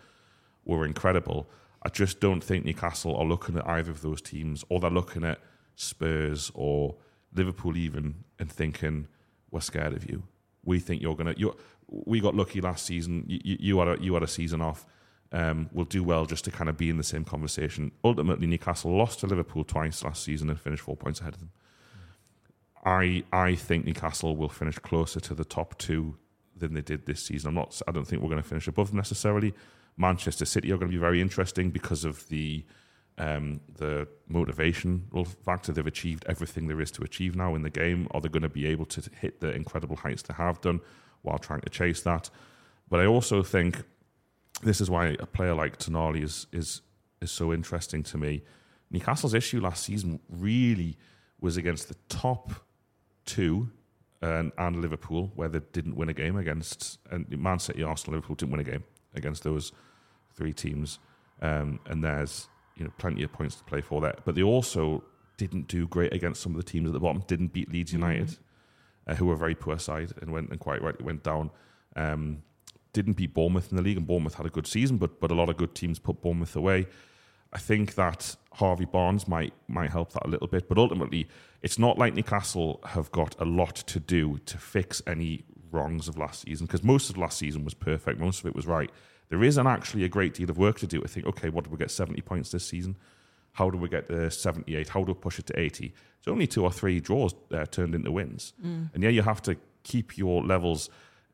were 0.65 0.85
incredible. 0.85 1.49
I 1.83 1.89
just 1.89 2.21
don't 2.21 2.43
think 2.43 2.65
Newcastle 2.65 3.17
are 3.17 3.25
looking 3.25 3.57
at 3.57 3.67
either 3.67 3.91
of 3.91 4.03
those 4.03 4.21
teams, 4.21 4.65
or 4.69 4.81
they're 4.81 4.91
looking 4.91 5.25
at 5.25 5.41
Spurs 5.75 6.53
or 6.55 6.97
Liverpool 7.35 7.77
even 7.77 8.25
and 8.39 8.51
thinking 8.51 9.09
we're 9.51 9.61
scared 9.61 9.95
of 9.95 10.09
you. 10.09 10.25
We 10.65 10.79
think 10.79 11.03
you're 11.03 11.17
gonna. 11.17 11.35
You, 11.37 11.57
we 11.89 12.21
got 12.21 12.37
lucky 12.37 12.61
last 12.61 12.87
season. 12.87 13.25
You, 13.27 13.57
you, 13.59 13.79
had 13.79 13.89
a 13.89 13.97
you 14.01 14.15
had 14.15 14.23
a 14.23 14.29
season 14.29 14.61
off 14.61 14.87
um, 15.33 15.69
will 15.73 15.85
do 15.85 16.05
well 16.05 16.27
just 16.27 16.45
to 16.45 16.51
kind 16.51 16.69
of 16.69 16.77
be 16.77 16.91
in 16.91 16.97
the 16.97 17.03
same 17.03 17.25
conversation. 17.25 17.93
Ultimately, 18.05 18.47
Newcastle 18.47 18.97
lost 18.97 19.21
to 19.21 19.27
Liverpool 19.27 19.65
twice 19.65 20.05
last 20.05 20.23
season 20.23 20.51
and 20.51 20.61
finished 20.61 20.83
four 20.83 20.97
points 20.97 21.21
ahead 21.21 21.35
of 21.35 21.41
them. 21.41 21.51
I 22.85 23.25
I 23.33 23.55
think 23.55 23.85
Newcastle 23.85 24.37
will 24.37 24.49
finish 24.49 24.79
closer 24.79 25.21
to 25.21 25.35
the 25.35 25.45
top 25.45 25.79
two 25.79 26.17
than 26.57 26.75
they 26.75 26.81
did 26.81 27.07
this 27.07 27.25
season. 27.25 27.49
I'm 27.49 27.55
not. 27.55 27.81
I 27.87 27.93
don't 27.93 28.07
think 28.07 28.23
we're 28.23 28.29
going 28.29 28.43
to 28.43 28.49
finish 28.49 28.69
above 28.69 28.89
them 28.89 28.97
necessarily. 28.97 29.55
Manchester 29.97 30.45
City 30.45 30.73
are 30.73 30.79
going 30.79 30.91
to 30.91 30.97
be 30.97 31.01
very 31.01 31.21
interesting 31.21 31.71
because 31.71 32.05
of 32.05 32.27
the 32.29 32.65
um, 33.19 33.61
the 33.77 34.09
motivational 34.31 35.27
factor. 35.45 35.73
They've 35.73 35.87
achieved 35.87 36.25
everything 36.27 36.69
there 36.69 36.81
is 36.81 36.91
to 36.93 37.03
achieve 37.03 37.37
now 37.37 37.55
in 37.55 37.63
the 37.63 37.71
game. 37.71 38.09
Are 38.13 38.21
they 38.21 38.29
going 38.29 38.43
to 38.43 38.49
be 38.49 38.67
able 38.67 38.87
to 38.87 39.11
hit 39.21 39.41
the 39.41 39.53
incredible 39.53 39.97
heights 39.97 40.23
they 40.23 40.35
have 40.35 40.61
done 40.61 40.81
while 41.23 41.39
trying 41.39 41.61
to 41.63 41.71
chase 41.71 42.01
that? 42.03 42.31
But 42.89 43.01
I 43.01 43.07
also 43.07 43.43
think 43.43 43.83
this 44.63 44.81
is 44.81 44.89
why 44.89 45.17
a 45.19 45.27
player 45.27 45.55
like 45.55 45.79
Tonali 45.79 46.23
is 46.23 46.47
is 46.53 46.83
is 47.21 47.31
so 47.31 47.53
interesting 47.53 48.03
to 48.05 48.19
me. 48.19 48.43
Newcastle's 48.91 49.35
issue 49.35 49.61
last 49.61 49.85
season 49.85 50.21
really 50.29 50.97
was 51.41 51.57
against 51.57 51.89
the 51.89 51.97
top 52.09 52.53
two 53.31 53.71
and, 54.21 54.53
and 54.59 54.81
Liverpool, 54.81 55.31
where 55.35 55.49
they 55.49 55.61
didn't 55.73 55.97
win 55.97 56.09
a 56.09 56.13
game 56.13 56.37
against 56.37 56.99
and 57.11 57.29
Man 57.31 57.59
City, 57.59 57.83
Arsenal, 57.83 58.17
Liverpool 58.17 58.37
didn't 58.37 58.53
win 58.53 58.61
a 58.61 58.65
game 58.65 58.85
against 59.15 59.45
those 59.45 59.73
three 60.35 60.53
teams. 60.53 60.99
Um, 61.41 61.81
and 61.87 62.03
there's 62.05 62.49
you 62.77 62.85
know 62.85 62.93
plenty 62.99 63.23
of 63.23 63.33
points 63.33 63.57
to 63.57 63.65
play 63.65 63.81
for 63.81 64.01
that, 64.03 64.25
but 64.25 64.35
they 64.35 64.43
also 64.43 65.05
didn't 65.37 65.69
do 65.69 65.87
great 65.87 66.13
against 66.13 66.43
some 66.43 66.53
of 66.53 66.57
the 66.57 66.71
teams 66.71 66.89
at 66.89 66.93
the 66.93 67.01
bottom. 67.01 67.23
Didn't 67.27 67.53
beat 67.53 67.73
Leeds 67.73 67.93
United, 67.93 68.37
uh, 69.07 69.15
who 69.15 69.27
were 69.27 69.35
a 69.35 69.39
very 69.39 69.55
poor 69.55 69.79
side 69.79 70.13
and 70.21 70.33
went 70.33 70.51
and 70.51 70.59
quite 70.61 70.83
rightly 70.83 71.07
went 71.07 71.23
down. 71.23 71.51
Um, 71.97 72.43
didn't 72.93 73.15
beat 73.15 73.33
Bournemouth 73.33 73.71
in 73.71 73.77
the 73.77 73.83
league, 73.83 73.97
and 73.97 74.07
Bournemouth 74.07 74.35
had 74.35 74.47
a 74.47 74.51
good 74.51 74.67
season, 74.67 74.99
but 74.99 75.21
but 75.21 75.31
a 75.31 75.35
lot 75.35 75.49
of 75.49 75.57
good 75.57 75.75
teams 75.75 75.99
put 75.99 76.21
Bournemouth 76.21 76.57
away. 76.57 76.89
I 77.53 77.59
think 77.59 77.95
that 77.95 78.37
Harvey 78.55 78.85
Barnes 78.85 79.27
might 79.27 79.53
might 79.69 79.91
help 79.91 80.13
that 80.13 80.27
a 80.27 80.29
little 80.29 80.47
bit, 80.47 80.69
but 80.69 80.79
ultimately, 80.79 81.29
it's 81.63 81.79
not 81.79 81.99
like 81.99 82.15
Newcastle 82.15 82.81
have 82.85 83.11
got 83.13 83.35
a 83.41 83.45
lot 83.45 83.75
to 83.77 84.01
do 84.01 84.39
to 84.47 84.59
fix 84.59 85.03
any 85.07 85.45
wrongs 85.73 86.09
of 86.09 86.17
last 86.17 86.43
season 86.43 86.67
because 86.67 86.83
most 86.83 87.11
of 87.11 87.17
last 87.17 87.39
season 87.39 87.65
was 87.65 87.75
perfect, 87.75 88.19
most 88.19 88.41
of 88.41 88.47
it 88.47 88.55
was 88.55 88.67
right. 88.67 88.91
There 89.29 89.43
isn't 89.45 89.67
actually 89.67 90.05
a 90.05 90.09
great 90.09 90.35
deal 90.35 90.51
of 90.51 90.59
work 90.59 90.79
to 90.81 90.87
do. 90.87 91.03
I 91.05 91.07
think, 91.07 91.27
okay, 91.27 91.49
what 91.49 91.65
do 91.65 91.71
we 91.71 91.77
get? 91.77 91.91
Seventy 91.91 92.21
points 92.21 92.51
this 92.51 92.67
season. 92.67 92.97
How 93.53 93.69
do 93.69 93.77
we 93.79 93.89
get 93.89 94.07
the 94.07 94.31
78? 94.31 94.89
How 94.91 95.03
do 95.03 95.13
we 95.13 95.19
push 95.19 95.41
it 95.41 95.47
to 95.47 95.59
80? 95.59 95.93
It's 96.19 96.29
only 96.29 96.47
two 96.47 96.63
or 96.63 96.71
three 96.71 97.01
draws 97.01 97.35
uh, 97.53 97.67
turned 97.67 97.97
into 97.97 98.13
wins. 98.13 98.53
And 98.63 99.03
yeah, 99.03 99.09
you 99.11 99.23
have 99.23 99.43
to 99.43 99.57
keep 99.83 100.17
your 100.17 100.41
levels 100.45 100.89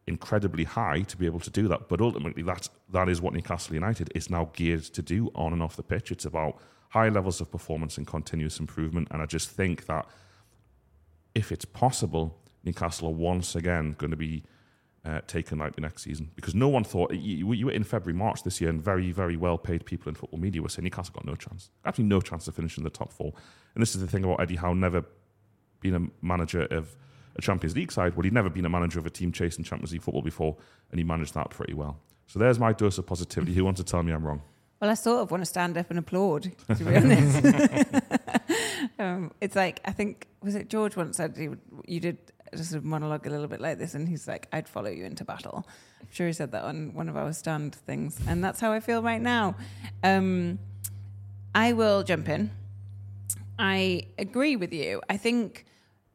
incredibly 0.06 0.64
high 0.64 1.00
to 1.02 1.16
be 1.16 1.26
able 1.26 1.40
to 1.40 1.50
do 1.50 1.68
that. 1.68 1.88
But 1.88 2.00
ultimately, 2.00 2.42
that 2.44 2.68
that 2.90 3.08
is 3.08 3.20
what 3.20 3.34
Newcastle 3.34 3.74
United 3.74 4.10
is 4.14 4.30
now 4.30 4.50
geared 4.52 4.84
to 4.84 5.02
do 5.02 5.30
on 5.34 5.52
and 5.52 5.62
off 5.62 5.76
the 5.76 5.82
pitch. 5.82 6.10
It's 6.12 6.24
about 6.24 6.58
high 6.90 7.08
levels 7.08 7.40
of 7.40 7.50
performance 7.50 7.98
and 7.98 8.06
continuous 8.06 8.60
improvement. 8.60 9.08
And 9.10 9.20
I 9.20 9.26
just 9.26 9.50
think 9.50 9.86
that 9.86 10.06
if 11.34 11.52
it's 11.52 11.64
possible, 11.64 12.38
Newcastle 12.64 13.08
are 13.08 13.14
once 13.14 13.54
again 13.54 13.94
going 13.98 14.12
to 14.12 14.16
be 14.16 14.44
uh, 15.04 15.20
taken 15.26 15.58
lightly 15.58 15.82
next 15.82 16.02
season 16.02 16.30
because 16.34 16.54
no 16.54 16.68
one 16.68 16.82
thought 16.82 17.12
you, 17.14 17.52
you 17.52 17.66
were 17.66 17.72
in 17.72 17.84
February, 17.84 18.16
March 18.16 18.42
this 18.42 18.60
year, 18.60 18.70
and 18.70 18.82
very, 18.82 19.12
very 19.12 19.36
well 19.36 19.56
paid 19.56 19.84
people 19.84 20.08
in 20.08 20.14
football 20.14 20.40
media 20.40 20.62
were 20.62 20.68
saying 20.68 20.84
Newcastle 20.84 21.14
got 21.14 21.24
no 21.24 21.36
chance, 21.36 21.70
absolutely 21.84 22.14
no 22.14 22.20
chance 22.20 22.44
to 22.46 22.52
finish 22.52 22.76
in 22.76 22.84
the 22.84 22.90
top 22.90 23.12
four. 23.12 23.32
And 23.74 23.82
this 23.82 23.94
is 23.94 24.00
the 24.00 24.08
thing 24.08 24.24
about 24.24 24.40
Eddie 24.40 24.56
Howe 24.56 24.74
never 24.74 25.04
being 25.80 25.94
a 25.94 26.24
manager 26.26 26.62
of 26.70 26.96
a 27.36 27.42
Champions 27.42 27.76
League 27.76 27.92
side. 27.92 28.16
Well, 28.16 28.24
he'd 28.24 28.32
never 28.32 28.50
been 28.50 28.64
a 28.64 28.68
manager 28.68 28.98
of 28.98 29.06
a 29.06 29.10
team 29.10 29.32
chasing 29.32 29.64
Champions 29.64 29.92
League 29.92 30.02
football 30.02 30.22
before, 30.22 30.56
and 30.90 30.98
he 30.98 31.04
managed 31.04 31.34
that 31.34 31.50
pretty 31.50 31.74
well. 31.74 31.98
So 32.26 32.38
there's 32.38 32.58
my 32.58 32.72
dose 32.72 32.98
of 32.98 33.06
positivity. 33.06 33.54
Who 33.54 33.64
wants 33.64 33.80
to 33.80 33.84
tell 33.84 34.02
me 34.02 34.12
I'm 34.12 34.24
wrong? 34.24 34.42
Well, 34.80 34.90
I 34.90 34.94
sort 34.94 35.22
of 35.22 35.30
want 35.30 35.42
to 35.42 35.46
stand 35.46 35.78
up 35.78 35.88
and 35.90 35.98
applaud, 35.98 36.52
to 36.68 36.84
be 36.84 36.96
honest. 36.96 37.44
um, 38.98 39.30
it's 39.40 39.56
like, 39.56 39.80
I 39.84 39.92
think, 39.92 40.26
was 40.42 40.54
it 40.54 40.68
George 40.68 40.96
once 40.96 41.16
said 41.16 41.36
you 41.86 42.00
did 42.00 42.18
a 42.52 42.80
monologue 42.80 43.26
a 43.26 43.30
little 43.30 43.48
bit 43.48 43.60
like 43.60 43.78
this, 43.78 43.94
and 43.94 44.08
he's 44.08 44.28
like, 44.28 44.48
I'd 44.52 44.68
follow 44.68 44.90
you 44.90 45.04
into 45.04 45.24
battle. 45.24 45.66
I'm 46.00 46.08
sure 46.10 46.26
he 46.26 46.32
said 46.32 46.52
that 46.52 46.64
on 46.64 46.94
one 46.94 47.08
of 47.08 47.16
our 47.16 47.32
stand 47.32 47.74
things, 47.74 48.20
and 48.26 48.42
that's 48.44 48.60
how 48.60 48.72
I 48.72 48.80
feel 48.80 49.02
right 49.02 49.20
now. 49.20 49.56
Um, 50.02 50.58
I 51.54 51.72
will 51.72 52.02
jump 52.02 52.28
in. 52.28 52.50
I 53.58 54.02
agree 54.18 54.56
with 54.56 54.72
you. 54.72 55.00
I 55.08 55.16
think 55.16 55.64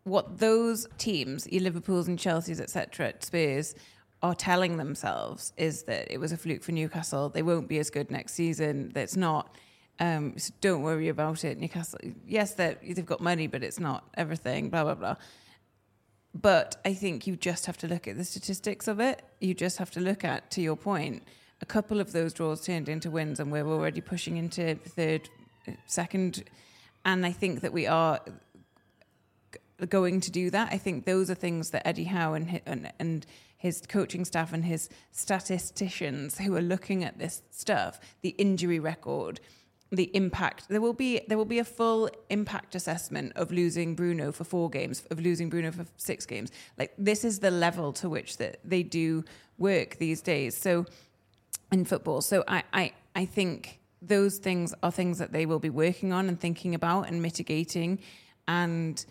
what 0.03 0.39
those 0.39 0.87
teams, 0.97 1.47
your 1.51 1.61
Liverpools 1.61 2.07
and 2.07 2.17
Chelsea's, 2.17 2.59
etc., 2.59 3.13
Spurs, 3.19 3.75
are 4.23 4.35
telling 4.35 4.77
themselves 4.77 5.51
is 5.57 5.83
that 5.83 6.11
it 6.11 6.19
was 6.19 6.31
a 6.31 6.37
fluke 6.37 6.63
for 6.63 6.71
Newcastle. 6.71 7.29
They 7.29 7.41
won't 7.41 7.67
be 7.67 7.79
as 7.79 7.89
good 7.89 8.11
next 8.11 8.33
season. 8.33 8.91
That's 8.93 9.15
not. 9.15 9.55
Um, 9.99 10.37
so 10.37 10.53
don't 10.61 10.83
worry 10.83 11.09
about 11.09 11.43
it. 11.43 11.59
Newcastle, 11.59 11.99
yes, 12.27 12.53
they've 12.53 13.05
got 13.05 13.21
money, 13.21 13.47
but 13.47 13.63
it's 13.63 13.79
not 13.79 14.05
everything. 14.15 14.69
Blah 14.69 14.83
blah 14.83 14.95
blah. 14.95 15.15
But 16.33 16.77
I 16.85 16.93
think 16.93 17.27
you 17.27 17.35
just 17.35 17.65
have 17.65 17.77
to 17.79 17.87
look 17.87 18.07
at 18.07 18.17
the 18.17 18.23
statistics 18.23 18.87
of 18.87 18.99
it. 18.99 19.21
You 19.41 19.53
just 19.53 19.77
have 19.77 19.91
to 19.91 19.99
look 19.99 20.23
at, 20.23 20.49
to 20.51 20.61
your 20.61 20.77
point, 20.77 21.23
a 21.61 21.65
couple 21.65 21.99
of 21.99 22.13
those 22.13 22.33
draws 22.33 22.61
turned 22.61 22.87
into 22.89 23.11
wins, 23.11 23.39
and 23.39 23.51
we're 23.51 23.67
already 23.67 24.01
pushing 24.01 24.37
into 24.37 24.75
third, 24.75 25.29
second. 25.87 26.43
And 27.03 27.25
I 27.25 27.31
think 27.31 27.61
that 27.61 27.73
we 27.73 27.85
are 27.85 28.21
going 29.85 30.21
to 30.21 30.31
do 30.31 30.49
that. 30.49 30.69
I 30.71 30.77
think 30.77 31.05
those 31.05 31.29
are 31.29 31.35
things 31.35 31.71
that 31.71 31.87
Eddie 31.87 32.05
Howe 32.05 32.33
and 32.33 32.49
hi- 32.49 32.61
and, 32.65 32.91
and 32.99 33.25
his 33.57 33.81
coaching 33.87 34.25
staff 34.25 34.53
and 34.53 34.65
his 34.65 34.89
statisticians 35.11 36.39
who 36.39 36.55
are 36.55 36.61
looking 36.61 37.03
at 37.03 37.19
this 37.19 37.43
stuff, 37.51 37.99
the 38.21 38.29
injury 38.29 38.79
record, 38.79 39.39
the 39.91 40.09
impact. 40.15 40.67
There 40.69 40.81
will 40.81 40.93
be 40.93 41.21
there 41.27 41.37
will 41.37 41.45
be 41.45 41.59
a 41.59 41.65
full 41.65 42.09
impact 42.29 42.75
assessment 42.75 43.33
of 43.35 43.51
losing 43.51 43.93
Bruno 43.95 44.31
for 44.31 44.43
four 44.43 44.69
games, 44.69 45.03
of 45.11 45.19
losing 45.19 45.49
Bruno 45.49 45.71
for 45.71 45.85
six 45.97 46.25
games. 46.25 46.51
Like 46.77 46.93
this 46.97 47.23
is 47.23 47.39
the 47.39 47.51
level 47.51 47.91
to 47.93 48.09
which 48.09 48.37
that 48.37 48.59
they 48.63 48.83
do 48.83 49.25
work 49.57 49.97
these 49.97 50.21
days. 50.21 50.55
So 50.57 50.85
in 51.71 51.85
football. 51.85 52.21
So 52.21 52.43
I, 52.47 52.63
I, 52.73 52.91
I 53.15 53.25
think 53.25 53.79
those 54.01 54.37
things 54.37 54.73
are 54.83 54.91
things 54.91 55.19
that 55.19 55.31
they 55.31 55.45
will 55.45 55.59
be 55.59 55.69
working 55.69 56.11
on 56.11 56.27
and 56.27 56.39
thinking 56.39 56.75
about 56.75 57.07
and 57.07 57.21
mitigating. 57.21 57.99
And 58.47 59.03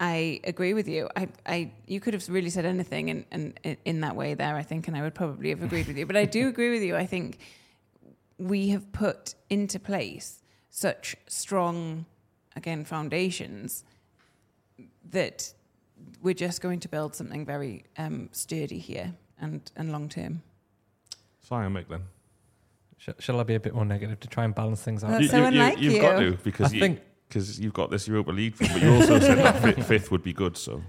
I 0.00 0.40
agree 0.44 0.74
with 0.74 0.88
you. 0.88 1.08
I, 1.16 1.28
I 1.46 1.72
you 1.86 2.00
could 2.00 2.14
have 2.14 2.28
really 2.28 2.50
said 2.50 2.64
anything 2.64 3.08
in, 3.08 3.24
in, 3.30 3.76
in 3.84 4.00
that 4.00 4.16
way 4.16 4.34
there, 4.34 4.56
I 4.56 4.62
think, 4.62 4.88
and 4.88 4.96
I 4.96 5.02
would 5.02 5.14
probably 5.14 5.50
have 5.50 5.62
agreed 5.62 5.86
with 5.86 5.96
you. 5.96 6.06
But 6.06 6.16
I 6.16 6.24
do 6.24 6.48
agree 6.52 6.70
with 6.70 6.82
you. 6.82 6.96
I 6.96 7.06
think 7.06 7.38
we 8.38 8.68
have 8.70 8.90
put 8.92 9.34
into 9.48 9.78
place 9.78 10.42
such 10.70 11.14
strong, 11.28 12.04
again, 12.56 12.84
foundations 12.84 13.84
that 15.10 15.54
we're 16.22 16.34
just 16.34 16.60
going 16.60 16.80
to 16.80 16.88
build 16.88 17.14
something 17.14 17.46
very 17.46 17.84
um, 17.96 18.28
sturdy 18.32 18.78
here 18.78 19.14
and, 19.40 19.70
and 19.76 19.92
long 19.92 20.08
term. 20.08 20.42
Sorry, 21.42 21.68
Mick, 21.68 21.88
then. 21.88 22.02
Sh- 22.98 23.10
shall 23.20 23.38
I 23.38 23.44
be 23.44 23.54
a 23.54 23.60
bit 23.60 23.74
more 23.74 23.84
negative 23.84 24.18
to 24.20 24.28
try 24.28 24.44
and 24.44 24.54
balance 24.54 24.82
things 24.82 25.04
out? 25.04 25.10
That's 25.12 25.30
so 25.30 25.44
unlike 25.44 25.80
you've 25.80 25.92
you. 25.94 26.00
got 26.00 26.18
to 26.18 26.32
because 26.42 26.72
I 26.72 26.74
you, 26.74 26.80
think- 26.80 27.00
because 27.34 27.58
you've 27.58 27.74
got 27.74 27.90
this 27.90 28.06
Europa 28.06 28.30
League 28.30 28.54
thing, 28.54 28.68
but 28.72 28.80
you 28.80 28.94
also 28.94 29.18
said 29.18 29.38
that 29.38 29.60
fifth, 29.62 29.86
fifth 29.86 30.10
would 30.12 30.22
be 30.22 30.32
good. 30.32 30.56
So 30.56 30.82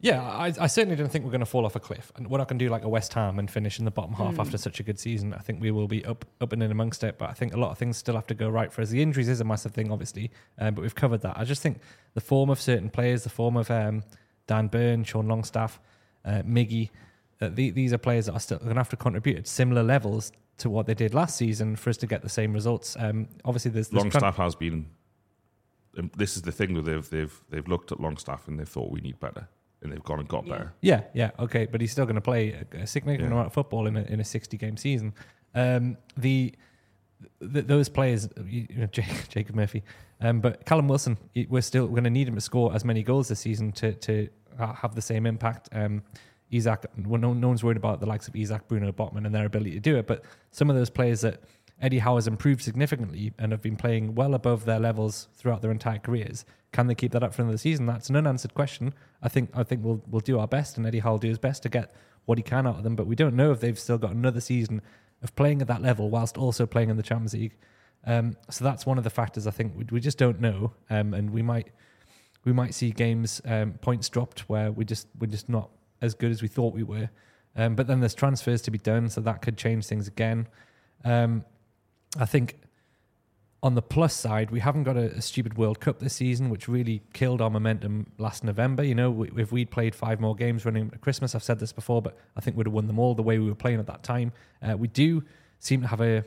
Yeah, 0.00 0.22
I, 0.22 0.52
I 0.60 0.66
certainly 0.68 0.94
don't 0.94 1.10
think 1.10 1.24
we're 1.24 1.32
going 1.32 1.40
to 1.40 1.46
fall 1.46 1.66
off 1.66 1.74
a 1.74 1.80
cliff. 1.80 2.12
And 2.14 2.30
we're 2.30 2.38
not 2.38 2.46
going 2.46 2.60
to 2.60 2.64
do 2.64 2.70
like 2.70 2.84
a 2.84 2.88
West 2.88 3.12
Ham 3.14 3.40
and 3.40 3.50
finish 3.50 3.80
in 3.80 3.84
the 3.84 3.90
bottom 3.90 4.14
half 4.14 4.38
after 4.38 4.56
such 4.58 4.78
a 4.78 4.84
good 4.84 5.00
season. 5.00 5.34
I 5.34 5.38
think 5.38 5.60
we 5.60 5.72
will 5.72 5.88
be 5.88 6.04
up, 6.04 6.24
up 6.40 6.52
and 6.52 6.62
in 6.62 6.70
amongst 6.70 7.02
it. 7.02 7.18
But 7.18 7.30
I 7.30 7.32
think 7.32 7.52
a 7.52 7.56
lot 7.56 7.72
of 7.72 7.78
things 7.78 7.96
still 7.96 8.14
have 8.14 8.26
to 8.28 8.34
go 8.34 8.48
right 8.48 8.72
for 8.72 8.82
us. 8.82 8.90
The 8.90 9.02
injuries 9.02 9.28
is 9.28 9.40
a 9.40 9.44
massive 9.44 9.72
thing, 9.72 9.90
obviously, 9.90 10.30
um, 10.58 10.74
but 10.74 10.82
we've 10.82 10.94
covered 10.94 11.22
that. 11.22 11.36
I 11.36 11.42
just 11.42 11.62
think 11.62 11.80
the 12.14 12.20
form 12.20 12.48
of 12.48 12.60
certain 12.60 12.90
players, 12.90 13.24
the 13.24 13.30
form 13.30 13.56
of 13.56 13.70
um, 13.72 14.04
Dan 14.46 14.68
Burn, 14.68 15.02
Sean 15.02 15.26
Longstaff, 15.26 15.80
uh, 16.24 16.42
Miggy, 16.42 16.90
uh, 17.40 17.48
the, 17.48 17.70
these 17.70 17.92
are 17.92 17.98
players 17.98 18.26
that 18.26 18.34
are 18.34 18.40
still 18.40 18.58
going 18.58 18.70
to 18.70 18.80
have 18.80 18.90
to 18.90 18.96
contribute 18.96 19.36
at 19.36 19.48
similar 19.48 19.82
levels 19.82 20.30
to 20.58 20.70
what 20.70 20.86
they 20.86 20.94
did 20.94 21.12
last 21.12 21.36
season 21.36 21.76
for 21.76 21.90
us 21.90 21.96
to 21.98 22.06
get 22.06 22.22
the 22.22 22.28
same 22.28 22.52
results. 22.52 22.96
Um, 22.98 23.28
obviously, 23.44 23.70
there's, 23.70 23.88
there's 23.88 24.04
Longstaff 24.04 24.36
has 24.36 24.54
been. 24.54 24.86
This 26.16 26.36
is 26.36 26.42
the 26.42 26.52
thing 26.52 26.74
that 26.74 26.82
they've 26.82 27.08
they've 27.10 27.44
they've 27.50 27.68
looked 27.68 27.92
at 27.92 28.00
Longstaff 28.00 28.48
and 28.48 28.58
they've 28.58 28.68
thought 28.68 28.90
we 28.90 29.00
need 29.00 29.20
better, 29.20 29.46
and 29.82 29.92
they've 29.92 30.02
gone 30.02 30.20
and 30.20 30.28
got 30.28 30.46
better. 30.48 30.72
Yeah, 30.80 31.02
yeah, 31.14 31.30
okay, 31.38 31.66
but 31.66 31.80
he's 31.80 31.92
still 31.92 32.06
going 32.06 32.14
to 32.14 32.20
play 32.22 32.52
a, 32.72 32.78
a 32.78 32.86
significant 32.86 33.28
Yeah. 33.30 33.34
amount 33.34 33.48
of 33.48 33.52
football 33.52 33.86
in 33.86 33.96
a, 33.96 34.02
in 34.04 34.18
a 34.20 34.24
sixty 34.24 34.56
game 34.56 34.76
season. 34.76 35.12
Um, 35.54 35.98
the, 36.16 36.54
th 37.52 37.66
those 37.66 37.88
players, 37.90 38.28
you 38.46 38.66
you 38.70 38.78
know, 38.78 38.86
Jake, 38.92 39.28
Jacob 39.28 39.54
Murphy, 39.54 39.82
um, 40.20 40.40
but 40.40 40.64
Callum 40.64 40.88
Wilson, 40.88 41.18
we're 41.48 41.60
still 41.60 41.86
going 41.88 42.04
to 42.04 42.10
need 42.10 42.26
him 42.28 42.34
to 42.36 42.40
score 42.40 42.74
as 42.74 42.84
many 42.84 43.02
goals 43.02 43.28
this 43.28 43.40
season 43.40 43.72
to 43.72 43.92
to 43.94 44.28
have 44.58 44.94
the 44.94 45.02
same 45.02 45.26
impact. 45.26 45.68
Um, 45.72 46.02
Isak, 46.50 46.84
well, 47.06 47.18
no, 47.20 47.32
no 47.32 47.48
one's 47.48 47.64
worried 47.64 47.78
about 47.78 48.00
the 48.00 48.06
likes 48.06 48.28
of 48.28 48.36
Isak, 48.36 48.68
Bruno, 48.68 48.92
Botman, 48.92 49.24
and 49.24 49.34
their 49.34 49.46
ability 49.46 49.70
to 49.72 49.80
do 49.80 49.96
it, 49.96 50.06
but 50.06 50.22
some 50.50 50.68
of 50.68 50.76
those 50.76 50.90
players 50.90 51.22
that 51.22 51.40
Eddie 51.82 51.98
Howe 51.98 52.14
has 52.14 52.28
improved 52.28 52.62
significantly 52.62 53.32
and 53.38 53.50
have 53.50 53.60
been 53.60 53.76
playing 53.76 54.14
well 54.14 54.34
above 54.34 54.64
their 54.64 54.78
levels 54.78 55.28
throughout 55.34 55.62
their 55.62 55.72
entire 55.72 55.98
careers. 55.98 56.44
Can 56.70 56.86
they 56.86 56.94
keep 56.94 57.10
that 57.12 57.24
up 57.24 57.34
for 57.34 57.42
another 57.42 57.58
season? 57.58 57.86
That's 57.86 58.08
an 58.08 58.16
unanswered 58.16 58.54
question. 58.54 58.94
I 59.20 59.28
think 59.28 59.50
I 59.52 59.64
think 59.64 59.84
we'll 59.84 60.00
we'll 60.08 60.20
do 60.20 60.38
our 60.38 60.46
best, 60.46 60.78
and 60.78 60.86
Eddie 60.86 61.00
Howe 61.00 61.12
will 61.12 61.18
do 61.18 61.28
his 61.28 61.38
best 61.38 61.64
to 61.64 61.68
get 61.68 61.92
what 62.24 62.38
he 62.38 62.42
can 62.42 62.68
out 62.68 62.76
of 62.76 62.84
them. 62.84 62.94
But 62.94 63.08
we 63.08 63.16
don't 63.16 63.34
know 63.34 63.50
if 63.50 63.60
they've 63.60 63.78
still 63.78 63.98
got 63.98 64.12
another 64.12 64.40
season 64.40 64.80
of 65.22 65.34
playing 65.34 65.60
at 65.60 65.68
that 65.68 65.82
level 65.82 66.08
whilst 66.08 66.38
also 66.38 66.66
playing 66.66 66.88
in 66.88 66.96
the 66.96 67.02
Champions 67.02 67.34
League. 67.34 67.56
Um, 68.04 68.36
so 68.48 68.64
that's 68.64 68.86
one 68.86 68.96
of 68.98 69.04
the 69.04 69.10
factors 69.10 69.46
I 69.46 69.50
think 69.50 69.74
we, 69.76 69.84
we 69.90 70.00
just 70.00 70.18
don't 70.18 70.40
know, 70.40 70.72
um, 70.88 71.14
and 71.14 71.30
we 71.30 71.42
might 71.42 71.68
we 72.44 72.52
might 72.52 72.74
see 72.74 72.90
games 72.92 73.42
um, 73.44 73.72
points 73.74 74.08
dropped 74.08 74.48
where 74.48 74.70
we 74.70 74.84
just 74.84 75.08
we're 75.18 75.26
just 75.26 75.48
not 75.48 75.70
as 76.00 76.14
good 76.14 76.30
as 76.30 76.42
we 76.42 76.48
thought 76.48 76.74
we 76.74 76.84
were. 76.84 77.10
Um, 77.56 77.74
but 77.74 77.86
then 77.86 78.00
there's 78.00 78.14
transfers 78.14 78.62
to 78.62 78.70
be 78.70 78.78
done, 78.78 79.08
so 79.08 79.20
that 79.20 79.42
could 79.42 79.58
change 79.58 79.86
things 79.86 80.06
again. 80.06 80.46
Um, 81.04 81.44
I 82.18 82.26
think 82.26 82.58
on 83.62 83.74
the 83.74 83.82
plus 83.82 84.14
side, 84.14 84.50
we 84.50 84.60
haven't 84.60 84.82
got 84.82 84.96
a, 84.96 85.12
a 85.12 85.22
stupid 85.22 85.56
World 85.56 85.80
Cup 85.80 86.00
this 86.00 86.14
season, 86.14 86.50
which 86.50 86.68
really 86.68 87.02
killed 87.12 87.40
our 87.40 87.50
momentum 87.50 88.06
last 88.18 88.42
November. 88.42 88.82
You 88.82 88.94
know, 88.94 89.10
we, 89.10 89.30
if 89.36 89.52
we'd 89.52 89.70
played 89.70 89.94
five 89.94 90.20
more 90.20 90.34
games 90.34 90.64
running 90.64 90.90
to 90.90 90.98
Christmas, 90.98 91.34
I've 91.34 91.44
said 91.44 91.60
this 91.60 91.72
before, 91.72 92.02
but 92.02 92.16
I 92.36 92.40
think 92.40 92.56
we'd 92.56 92.66
have 92.66 92.72
won 92.72 92.86
them 92.88 92.98
all 92.98 93.14
the 93.14 93.22
way 93.22 93.38
we 93.38 93.48
were 93.48 93.54
playing 93.54 93.78
at 93.78 93.86
that 93.86 94.02
time. 94.02 94.32
Uh, 94.62 94.76
we 94.76 94.88
do 94.88 95.22
seem 95.58 95.82
to 95.82 95.88
have 95.88 96.00
a 96.00 96.24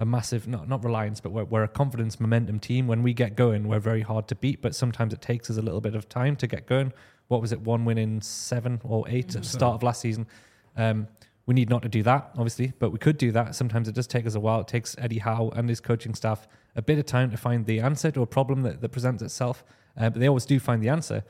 a 0.00 0.04
massive 0.06 0.48
not 0.48 0.66
not 0.66 0.82
reliance, 0.82 1.20
but 1.20 1.30
we're, 1.30 1.44
we're 1.44 1.62
a 1.62 1.68
confidence 1.68 2.18
momentum 2.18 2.58
team. 2.58 2.86
When 2.86 3.02
we 3.02 3.12
get 3.12 3.36
going, 3.36 3.68
we're 3.68 3.80
very 3.80 4.00
hard 4.00 4.26
to 4.28 4.34
beat, 4.34 4.62
but 4.62 4.74
sometimes 4.74 5.12
it 5.12 5.20
takes 5.20 5.50
us 5.50 5.58
a 5.58 5.62
little 5.62 5.82
bit 5.82 5.94
of 5.94 6.08
time 6.08 6.36
to 6.36 6.46
get 6.46 6.66
going. 6.66 6.94
What 7.28 7.42
was 7.42 7.52
it? 7.52 7.60
One 7.60 7.84
win 7.84 7.98
in 7.98 8.22
seven 8.22 8.80
or 8.82 9.06
eight 9.08 9.36
at 9.36 9.42
the 9.42 9.48
start 9.48 9.74
of 9.74 9.82
last 9.82 10.00
season. 10.00 10.26
Um, 10.76 11.06
We 11.46 11.54
need 11.54 11.70
not 11.70 11.82
to 11.82 11.88
do 11.88 12.02
that, 12.04 12.30
obviously, 12.34 12.72
but 12.78 12.90
we 12.90 12.98
could 12.98 13.18
do 13.18 13.32
that. 13.32 13.54
Sometimes 13.54 13.88
it 13.88 13.94
does 13.94 14.06
take 14.06 14.26
us 14.26 14.34
a 14.34 14.40
while. 14.40 14.60
It 14.60 14.68
takes 14.68 14.94
Eddie 14.98 15.18
Howe 15.18 15.50
and 15.56 15.68
his 15.68 15.80
coaching 15.80 16.14
staff 16.14 16.46
a 16.76 16.82
bit 16.82 16.98
of 16.98 17.06
time 17.06 17.30
to 17.30 17.36
find 17.36 17.66
the 17.66 17.80
answer 17.80 18.10
to 18.12 18.22
a 18.22 18.26
problem 18.26 18.62
that, 18.62 18.80
that 18.80 18.90
presents 18.90 19.22
itself. 19.22 19.64
Uh, 19.96 20.10
but 20.10 20.20
they 20.20 20.28
always 20.28 20.44
do 20.44 20.60
find 20.60 20.82
the 20.82 20.88
answer. 20.88 21.24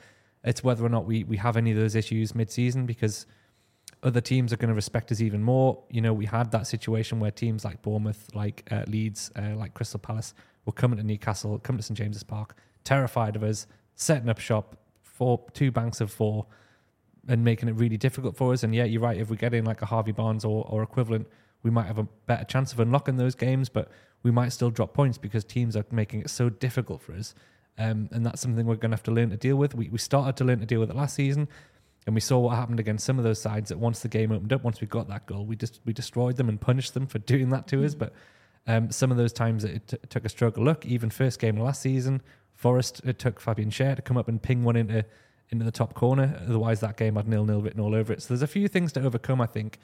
It's 0.44 0.64
whether 0.64 0.84
or 0.84 0.88
not 0.88 1.06
we, 1.06 1.24
we 1.24 1.36
have 1.38 1.56
any 1.56 1.70
of 1.70 1.76
those 1.76 1.94
issues 1.94 2.34
mid 2.34 2.50
season 2.50 2.86
because 2.86 3.26
other 4.02 4.20
teams 4.20 4.52
are 4.52 4.56
going 4.56 4.68
to 4.68 4.74
respect 4.74 5.12
us 5.12 5.20
even 5.20 5.42
more. 5.42 5.82
You 5.90 6.00
know, 6.00 6.12
we 6.12 6.26
had 6.26 6.50
that 6.52 6.66
situation 6.66 7.20
where 7.20 7.30
teams 7.30 7.64
like 7.64 7.82
Bournemouth, 7.82 8.28
like 8.34 8.66
uh, 8.70 8.84
Leeds, 8.86 9.30
uh, 9.36 9.54
like 9.56 9.74
Crystal 9.74 10.00
Palace 10.00 10.34
were 10.64 10.72
coming 10.72 10.98
to 10.98 11.02
Newcastle, 11.04 11.58
coming 11.58 11.78
to 11.78 11.82
St 11.84 11.96
James's 11.96 12.22
Park, 12.22 12.56
terrified 12.84 13.36
of 13.36 13.42
us, 13.42 13.66
setting 13.94 14.28
up 14.28 14.38
shop, 14.38 14.76
four, 15.02 15.44
two 15.52 15.70
banks 15.70 16.00
of 16.00 16.11
four, 16.11 16.46
and 17.29 17.45
making 17.45 17.68
it 17.68 17.73
really 17.73 17.97
difficult 17.97 18.37
for 18.37 18.53
us. 18.53 18.62
And 18.62 18.75
yeah, 18.75 18.85
you're 18.85 19.03
right. 19.03 19.18
If 19.18 19.31
we 19.31 19.37
get 19.37 19.55
in 19.55 19.64
like 19.64 19.83
a 19.83 19.87
Harvey 19.87 20.12
Barnes 20.12 20.45
or, 20.45 20.66
or 20.68 20.83
equivalent, 20.83 21.27
we 21.62 21.71
might 21.71 21.87
have 21.87 21.99
a 21.99 22.09
better 22.27 22.45
chance 22.45 22.73
of 22.73 22.81
unlocking 22.81 23.16
those 23.16 23.35
games, 23.35 23.68
but 23.68 23.91
we 24.23 24.31
might 24.31 24.51
still 24.51 24.71
drop 24.71 24.95
points 24.95 25.18
because 25.18 25.45
teams 25.45 25.77
are 25.77 25.85
making 25.91 26.21
it 26.21 26.31
so 26.31 26.49
difficult 26.49 27.03
for 27.03 27.12
us. 27.12 27.35
Um, 27.79 28.09
and 28.12 28.25
that's 28.25 28.41
something 28.41 28.66
we're 28.66 28.77
going 28.77 28.91
to 28.91 28.97
have 28.97 29.03
to 29.05 29.11
learn 29.11 29.31
to 29.31 29.37
deal 29.37 29.57
with. 29.57 29.75
We, 29.75 29.89
we 29.89 29.99
started 29.99 30.37
to 30.37 30.45
learn 30.45 30.61
to 30.61 30.66
deal 30.66 30.81
with 30.81 30.91
it 30.91 30.97
last 30.97 31.14
season, 31.14 31.49
and 32.07 32.14
we 32.14 32.21
saw 32.21 32.39
what 32.39 32.57
happened 32.57 32.81
against 32.81 33.05
some 33.05 33.18
of 33.18 33.25
those 33.25 33.41
sides 33.41 33.68
that 33.68 33.79
once 33.79 34.01
the 34.01 34.09
game 34.09 34.33
opened 34.33 34.53
up, 34.53 34.62
once 34.64 34.81
we 34.81 34.87
got 34.87 35.09
that 35.09 35.27
goal, 35.27 35.45
we 35.45 35.57
just 35.57 35.81
we 35.85 35.93
destroyed 35.93 36.37
them 36.37 36.49
and 36.49 36.61
punished 36.61 36.95
them 36.95 37.07
for 37.07 37.18
doing 37.33 37.51
that 37.51 37.66
to 37.68 37.85
us. 37.85 37.95
But 37.95 38.12
um, 38.66 38.91
some 38.91 39.11
of 39.11 39.16
those 39.16 39.33
times 39.33 39.64
it, 39.64 39.89
t- 39.89 39.97
took 40.09 40.25
a 40.25 40.29
struggle. 40.29 40.64
Look, 40.64 40.85
even 40.85 41.11
first 41.11 41.39
game 41.39 41.57
last 41.59 41.81
season, 41.81 42.23
Forest 42.53 43.01
it 43.05 43.18
took 43.18 43.41
Fabian 43.41 43.71
Schär 43.71 43.97
to 43.97 44.03
come 44.03 44.18
up 44.18 44.29
and 44.29 44.43
ping 44.43 44.64
one 44.64 44.77
into 44.77 45.07
into 45.51 45.64
the 45.64 45.72
top 45.72 45.94
corner. 45.94 46.40
Otherwise, 46.48 46.80
that 46.80 46.96
game 46.96 47.16
had 47.16 47.28
nil 47.28 47.44
nil 47.44 47.61
written 47.61 47.80
all 47.80 47.94
over 47.94 48.12
it. 48.12 48.22
So 48.22 48.28
there's 48.28 48.42
a 48.42 48.46
few 48.46 48.68
things 48.68 48.92
to 48.92 49.03
overcome, 49.03 49.40
I 49.40 49.46
think, 49.46 49.78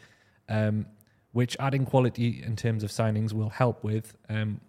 um, 0.48 0.86
which 1.32 1.56
adding 1.58 1.84
quality 1.84 2.42
in 2.44 2.56
terms 2.56 2.82
of 2.82 2.90
signings 2.90 3.32
will 3.32 3.50
help 3.50 3.82
with. 3.82 4.16
Um, 4.28 4.60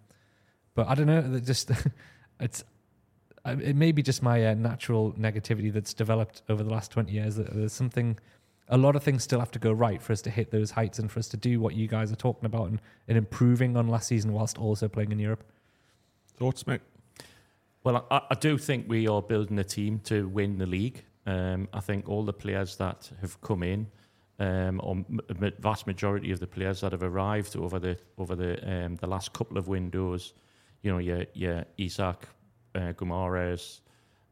but 0.74 0.88
I 0.88 0.94
don't 0.94 1.06
know. 1.06 1.40
Just 1.40 1.70
it's 2.40 2.64
it 3.44 3.76
may 3.76 3.92
be 3.92 4.02
just 4.02 4.22
my 4.22 4.46
uh, 4.46 4.54
natural 4.54 5.12
negativity 5.12 5.72
that's 5.72 5.94
developed 5.94 6.42
over 6.48 6.62
the 6.62 6.70
last 6.70 6.90
20 6.90 7.12
years. 7.12 7.36
that 7.36 7.54
There's 7.54 7.72
something, 7.72 8.18
a 8.68 8.76
lot 8.76 8.96
of 8.96 9.02
things 9.02 9.22
still 9.22 9.38
have 9.38 9.50
to 9.52 9.58
go 9.58 9.72
right 9.72 10.02
for 10.02 10.12
us 10.12 10.20
to 10.22 10.30
hit 10.30 10.50
those 10.50 10.72
heights 10.72 10.98
and 10.98 11.10
for 11.10 11.18
us 11.18 11.28
to 11.28 11.36
do 11.36 11.60
what 11.60 11.74
you 11.74 11.88
guys 11.88 12.12
are 12.12 12.16
talking 12.16 12.46
about 12.46 12.68
and, 12.68 12.80
and 13.06 13.16
improving 13.16 13.76
on 13.76 13.88
last 13.88 14.08
season 14.08 14.32
whilst 14.32 14.58
also 14.58 14.88
playing 14.88 15.12
in 15.12 15.18
Europe. 15.18 15.44
Thoughts, 16.36 16.64
Mick? 16.64 16.80
Well, 17.84 18.06
I, 18.10 18.20
I 18.30 18.34
do 18.34 18.58
think 18.58 18.86
we 18.88 19.06
are 19.08 19.22
building 19.22 19.58
a 19.58 19.64
team 19.64 20.00
to 20.04 20.28
win 20.28 20.58
the 20.58 20.66
league. 20.66 21.04
Um, 21.26 21.68
I 21.72 21.80
think 21.80 22.08
all 22.08 22.24
the 22.24 22.32
players 22.32 22.76
that 22.76 23.10
have 23.20 23.40
come 23.40 23.62
in, 23.62 23.86
um, 24.38 24.80
or 24.82 24.96
m- 24.96 25.52
vast 25.58 25.86
majority 25.86 26.32
of 26.32 26.40
the 26.40 26.46
players 26.46 26.80
that 26.80 26.92
have 26.92 27.02
arrived 27.02 27.56
over 27.56 27.78
the 27.78 27.98
over 28.16 28.34
the 28.34 28.52
um, 28.68 28.96
the 28.96 29.06
last 29.06 29.32
couple 29.32 29.58
of 29.58 29.68
windows, 29.68 30.34
you 30.82 30.90
know, 30.90 30.98
your 30.98 31.26
your 31.34 31.64
Isak, 31.76 32.28
uh, 32.74 32.92
Guimaraes, 32.92 33.80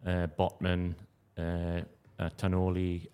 uh, 0.06 0.26
Botman, 0.38 0.94
uh, 1.38 1.82
uh, 2.18 2.30
Tonali, 2.38 3.06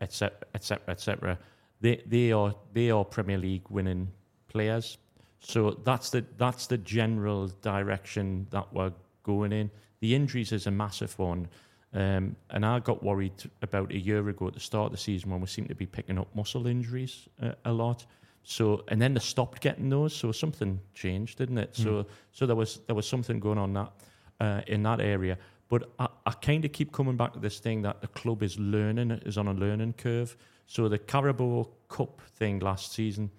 etc., 0.00 0.36
etc., 0.54 0.82
etc. 0.88 1.38
They 1.80 2.02
they 2.06 2.32
are 2.32 2.54
they 2.72 2.90
are 2.90 3.04
Premier 3.04 3.38
League 3.38 3.68
winning 3.70 4.10
players. 4.48 4.98
So 5.40 5.70
that's 5.84 6.10
the 6.10 6.24
that's 6.36 6.66
the 6.66 6.78
general 6.78 7.48
direction 7.62 8.46
that 8.50 8.72
we're 8.72 8.92
going 9.34 9.52
in. 9.52 9.70
The 10.00 10.14
injuries 10.14 10.52
is 10.52 10.66
a 10.66 10.70
massive 10.70 11.18
one. 11.18 11.48
Um, 11.92 12.36
and 12.50 12.64
I 12.64 12.78
got 12.78 13.02
worried 13.02 13.38
about 13.62 13.92
a 13.92 13.98
year 13.98 14.28
ago 14.28 14.46
at 14.46 14.54
the 14.54 14.60
start 14.60 14.86
of 14.86 14.92
the 14.92 14.98
season 14.98 15.30
when 15.30 15.40
we 15.40 15.46
seemed 15.46 15.68
to 15.68 15.74
be 15.74 15.86
picking 15.86 16.18
up 16.18 16.28
muscle 16.34 16.66
injuries 16.66 17.28
uh, 17.42 17.52
a 17.64 17.72
lot. 17.72 18.06
So 18.42 18.84
and 18.88 19.00
then 19.02 19.14
they 19.14 19.20
stopped 19.20 19.60
getting 19.60 19.90
those. 19.90 20.14
So 20.14 20.32
something 20.32 20.80
changed, 20.94 21.38
didn't 21.38 21.58
it? 21.58 21.72
Mm. 21.74 21.84
So 21.84 22.06
so 22.32 22.46
there 22.46 22.56
was 22.56 22.80
there 22.86 22.96
was 22.96 23.08
something 23.08 23.40
going 23.40 23.58
on 23.58 23.72
that 23.74 23.92
uh, 24.40 24.60
in 24.66 24.82
that 24.84 25.00
area. 25.00 25.36
But 25.68 25.90
I, 25.98 26.08
I 26.26 26.32
kind 26.32 26.64
of 26.64 26.72
keep 26.72 26.92
coming 26.92 27.16
back 27.16 27.32
to 27.34 27.38
this 27.38 27.60
thing 27.60 27.82
that 27.82 28.00
the 28.00 28.08
club 28.08 28.42
is 28.42 28.58
learning, 28.58 29.10
is 29.24 29.38
on 29.38 29.46
a 29.48 29.54
learning 29.54 29.94
curve. 29.94 30.36
So 30.66 30.88
the 30.88 30.98
Carabao 30.98 31.68
Cup 31.88 32.20
thing 32.38 32.60
last 32.60 32.92
season, 32.92 33.30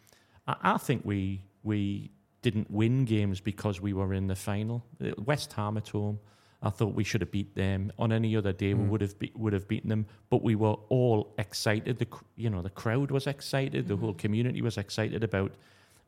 I, 0.48 0.56
I 0.74 0.78
think 0.78 1.02
we 1.06 1.42
we 1.64 2.12
didn't 2.42 2.70
win 2.72 3.06
games 3.06 3.40
because 3.40 3.82
we 3.82 3.94
were 3.94 4.14
in 4.14 4.28
the 4.28 4.36
final. 4.36 4.84
Uh, 5.04 5.12
West 5.26 5.54
Ham 5.54 5.78
at 5.78 5.90
home, 5.90 6.20
I 6.64 6.70
thought 6.70 6.94
we 6.94 7.04
should 7.04 7.22
have 7.22 7.32
beat 7.32 7.56
them. 7.56 7.92
On 7.98 8.12
any 8.12 8.36
other 8.36 8.52
day, 8.52 8.74
mm. 8.74 8.84
we 8.84 8.90
would 8.90 9.02
have 9.02 9.18
be, 9.18 9.32
would 9.36 9.54
have 9.54 9.68
beaten 9.68 9.90
them. 9.90 10.06
But 10.30 10.44
we 10.44 10.56
were 10.56 10.76
all 10.90 11.34
excited. 11.38 11.98
The 12.00 12.08
you 12.36 12.50
know 12.50 12.62
the 12.62 12.70
crowd 12.70 13.12
was 13.12 13.28
excited. 13.28 13.88
The 13.88 13.98
mm. 13.98 14.00
whole 14.00 14.14
community 14.14 14.62
was 14.62 14.78
excited 14.78 15.24
about 15.24 15.54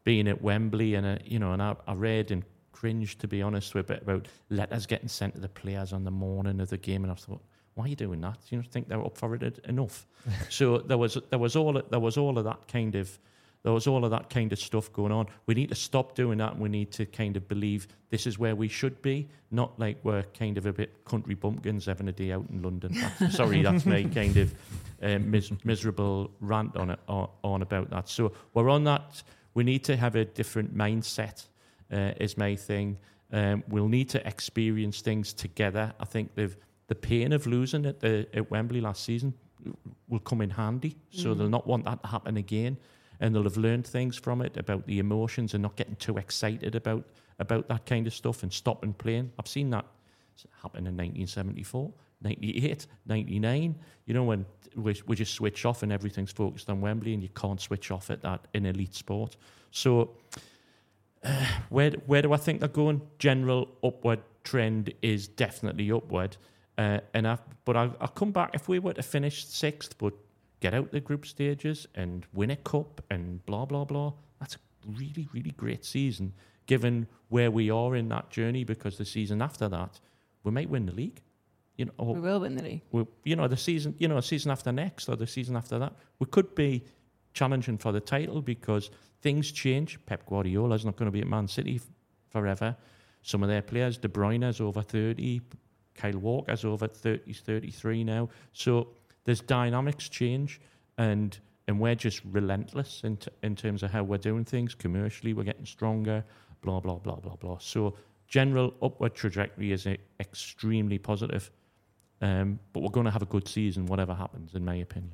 being 0.04 0.28
at 0.28 0.42
Wembley. 0.42 0.96
And 0.96 1.06
uh, 1.06 1.18
you 1.26 1.40
know, 1.40 1.54
and 1.54 1.62
I, 1.62 1.76
I 1.88 1.94
read 1.94 2.32
and 2.32 2.44
cringe, 2.72 3.18
to 3.20 3.28
be 3.28 3.42
honest, 3.42 3.74
with 3.74 3.90
it 3.90 4.02
about 4.02 4.28
letters 4.50 4.86
getting 4.86 5.08
sent 5.08 5.36
to 5.36 5.42
the 5.42 5.50
players 5.50 5.94
on 5.94 6.04
the 6.04 6.12
morning 6.12 6.60
of 6.60 6.70
the 6.70 6.78
game, 6.78 7.04
and 7.04 7.12
I 7.12 7.16
thought, 7.16 7.42
why 7.76 7.86
are 7.86 7.88
you 7.88 7.96
doing 7.96 8.22
that? 8.22 8.38
You 8.50 8.60
don't 8.60 8.72
think 8.72 8.88
they're 8.88 9.04
up 9.04 9.18
for 9.18 9.34
it 9.36 9.60
enough? 9.68 10.06
so 10.50 10.80
there 10.80 10.98
was 10.98 11.18
there 11.30 11.40
was 11.40 11.56
all 11.56 11.82
there 11.90 12.00
was 12.00 12.18
all 12.18 12.38
of 12.38 12.44
that 12.46 12.68
kind 12.68 12.96
of 12.96 13.18
there 13.64 13.72
was 13.72 13.88
all 13.88 14.04
of 14.04 14.12
that 14.12 14.30
kind 14.30 14.52
of 14.52 14.60
stuff 14.60 14.92
going 14.92 15.12
on. 15.12 15.28
We 15.46 15.54
need 15.54 15.70
to 15.70 15.76
stop 15.76 16.16
doing 16.16 16.38
that. 16.40 16.54
and 16.54 16.62
We 16.62 16.70
need 16.70 16.92
to 16.94 17.06
kind 17.06 17.38
of 17.38 17.48
believe 17.48 17.88
this 18.10 18.28
is 18.28 18.38
where 18.38 18.56
we 18.56 18.68
should 18.68 19.02
be, 19.02 19.30
not 19.52 19.80
like 19.80 19.98
we're 20.04 20.24
kind 20.38 20.58
of 20.58 20.66
a 20.66 20.74
bit 20.74 21.06
country 21.06 21.34
bumpkins 21.34 21.86
having 21.86 22.10
a 22.10 22.12
day 22.12 22.34
out 22.34 22.46
in 22.50 22.62
London. 22.62 22.94
That's, 23.20 23.38
sorry, 23.38 23.62
that's 23.62 23.86
my 23.86 24.04
kind 24.04 24.36
of 24.38 24.54
uh, 25.02 25.20
mis- 25.20 25.52
miserable 25.64 26.30
rant 26.42 26.76
on 26.76 26.92
it 26.92 27.00
on, 27.08 27.30
on 27.44 27.62
about 27.62 27.90
that. 27.92 28.10
So 28.10 28.34
we're 28.54 28.70
on 28.70 28.84
that. 28.84 29.24
We 29.54 29.64
need 29.64 29.84
to 29.86 29.96
have 29.96 30.16
a 30.16 30.26
different 30.26 30.76
mindset 30.76 31.46
uh, 31.92 32.12
is 32.20 32.38
my 32.38 32.56
thing. 32.56 32.98
Um, 33.32 33.64
we'll 33.68 33.88
need 33.88 34.10
to 34.10 34.28
experience 34.28 35.02
things 35.02 35.34
together. 35.34 35.94
I 36.00 36.06
think 36.06 36.36
the 36.36 36.52
the 36.88 36.96
pain 36.96 37.32
of 37.32 37.48
losing 37.48 37.86
at 37.86 38.00
the 38.00 38.28
at 38.34 38.52
Wembley 38.52 38.82
last 38.82 39.04
season 39.04 39.34
will 40.08 40.20
come 40.20 40.42
in 40.42 40.50
handy. 40.50 40.98
So 41.10 41.34
mm. 41.34 41.38
they'll 41.38 41.50
not 41.50 41.66
want 41.66 41.86
that 41.86 42.02
to 42.04 42.10
happen 42.10 42.38
again, 42.38 42.78
and 43.20 43.34
they'll 43.34 43.44
have 43.44 43.58
learned 43.58 43.86
things 43.86 44.18
from 44.18 44.42
it 44.42 44.58
about 44.58 44.86
the 44.86 45.00
emotions 45.00 45.54
and 45.54 45.62
not 45.62 45.76
getting 45.76 45.96
too 45.96 46.18
excited 46.18 46.76
about 46.76 47.06
about 47.40 47.68
that 47.68 47.86
kind 47.86 48.06
of 48.08 48.14
stuff 48.14 48.44
and 48.44 48.54
stopping 48.54 48.94
playing. 48.94 49.32
I've 49.40 49.48
seen 49.48 49.70
that 49.72 49.86
happen 50.62 50.86
in 50.88 50.96
1974. 50.96 51.92
98, 52.22 52.88
99, 53.06 53.76
you 54.06 54.14
know, 54.14 54.24
when 54.24 54.46
we, 54.76 55.00
we 55.06 55.16
just 55.16 55.34
switch 55.34 55.66
off 55.66 55.84
and 55.84 55.92
everything's 55.92 56.32
focused 56.32 56.70
on 56.70 56.80
Wembley 56.80 57.14
and 57.14 57.22
you 57.22 57.30
can't 57.30 57.60
switch 57.60 57.92
off 57.92 58.10
at 58.10 58.22
that 58.22 58.48
in 58.54 58.66
elite 58.66 58.96
sport. 58.96 59.36
So 59.72 60.12
uh, 61.24 61.46
where 61.70 61.92
where 62.06 62.22
do 62.22 62.34
I 62.34 62.38
think 62.38 62.60
they're 62.60 62.70
going? 62.70 63.02
General 63.20 63.70
upward 63.84 64.22
trend 64.44 64.94
is 65.02 65.28
definitely 65.28 65.92
upward. 65.92 66.38
Uh, 66.78 67.00
and 67.14 67.28
I, 67.28 67.38
but 67.66 67.78
I, 67.78 67.90
I'll 68.02 68.08
come 68.08 68.32
back 68.32 68.52
if 68.54 68.68
we 68.68 68.80
were 68.80 68.94
to 68.94 69.04
finish 69.04 69.46
sixth, 69.46 69.98
but 69.98 70.14
get 70.64 70.74
out 70.74 70.94
the 70.94 71.02
group 71.02 71.26
stages 71.26 71.86
and 71.94 72.26
win 72.34 72.50
a 72.50 72.56
cup 72.56 73.02
and 73.10 73.46
blah 73.46 73.66
blah 73.66 73.84
blah. 73.84 74.14
That's 74.40 74.56
a 74.56 74.60
really 74.88 75.28
really 75.34 75.52
great 75.52 75.84
season, 75.84 76.34
given 76.68 77.08
where 77.28 77.52
we 77.52 77.70
are 77.70 77.98
in 77.98 78.08
that 78.10 78.30
journey. 78.30 78.64
Because 78.64 78.98
the 78.98 79.04
season 79.06 79.42
after 79.42 79.68
that, 79.68 80.00
we 80.44 80.52
might 80.52 80.70
win 80.70 80.86
the 80.86 80.94
league. 80.94 81.22
You 81.76 81.86
know, 81.86 82.14
we 82.14 82.22
will 82.22 82.40
win 82.40 82.56
the 82.56 82.64
league. 82.64 82.82
We, 82.94 83.06
you 83.26 83.36
know, 83.36 83.50
the 83.50 83.58
season, 83.58 83.94
you 83.98 84.08
know, 84.08 84.22
season 84.22 84.52
after 84.52 84.72
next 84.72 85.10
or 85.10 85.18
the 85.18 85.28
season 85.28 85.58
after 85.58 85.78
that, 85.80 85.94
we 86.20 86.28
could 86.28 86.56
be 86.56 86.86
challenging 87.34 87.78
for 87.78 87.92
the 87.92 88.00
title 88.00 88.42
because 88.42 88.90
things 89.22 89.52
change. 89.52 90.00
Pep 90.06 90.26
Guardiola 90.26 90.76
is 90.76 90.86
not 90.86 90.96
going 90.96 91.08
to 91.08 91.12
be 91.12 91.20
at 91.20 91.28
Man 91.28 91.48
City 91.48 91.76
f- 91.76 91.88
forever. 92.30 92.78
Some 93.22 93.44
of 93.44 93.50
their 93.50 93.62
players, 93.62 93.98
De 93.98 94.08
Bruyne 94.08 94.48
is 94.48 94.62
over 94.62 94.82
30, 94.82 95.42
Kyle 95.96 96.20
Walker's 96.20 96.64
over 96.64 96.88
30, 96.88 97.34
33 97.34 98.04
now. 98.04 98.30
So 98.54 98.90
there's 99.26 99.42
dynamics 99.42 100.10
change 100.10 100.60
and 100.98 101.40
and 101.68 101.80
we're 101.80 101.96
just 101.96 102.22
relentless 102.26 103.02
in, 103.04 103.18
t- 103.18 103.30
in 103.42 103.56
terms 103.56 103.84
of 103.84 103.92
how 103.92 104.04
we're 104.04 104.18
doing 104.18 104.44
things. 104.44 104.76
Commercially, 104.76 105.34
we're 105.34 105.44
getting 105.44 105.66
stronger, 105.66 106.24
blah, 106.62 106.80
blah, 106.80 106.98
blah, 106.98 107.16
blah, 107.16 107.36
blah. 107.36 107.58
So 107.60 107.96
general 108.28 108.74
upward 108.82 109.16
trajectory 109.16 109.72
is 109.72 109.88
a, 109.88 109.98
extremely 110.20 110.98
positive. 110.98 111.52
Um, 112.22 112.60
but 112.74 112.82
we're 112.84 112.90
going 112.90 113.06
to 113.06 113.12
have 113.12 113.22
a 113.22 113.28
good 113.28 113.48
season, 113.48 113.86
whatever 113.86 114.14
happens, 114.14 114.56
in 114.56 114.66
my 114.66 114.76
opinion. 114.76 115.14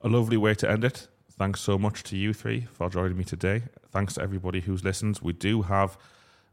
A 0.00 0.08
lovely 0.08 0.36
way 0.36 0.54
to 0.54 0.70
end 0.70 0.84
it. 0.84 1.08
Thanks 1.30 1.60
so 1.60 1.78
much 1.78 2.02
to 2.04 2.16
you 2.16 2.32
three 2.32 2.66
for 2.72 2.88
joining 2.88 3.16
me 3.16 3.24
today. 3.24 3.62
Thanks 3.90 4.14
to 4.14 4.22
everybody 4.22 4.60
who's 4.60 4.84
listened. 4.84 5.18
We 5.22 5.32
do 5.32 5.62
have 5.62 5.96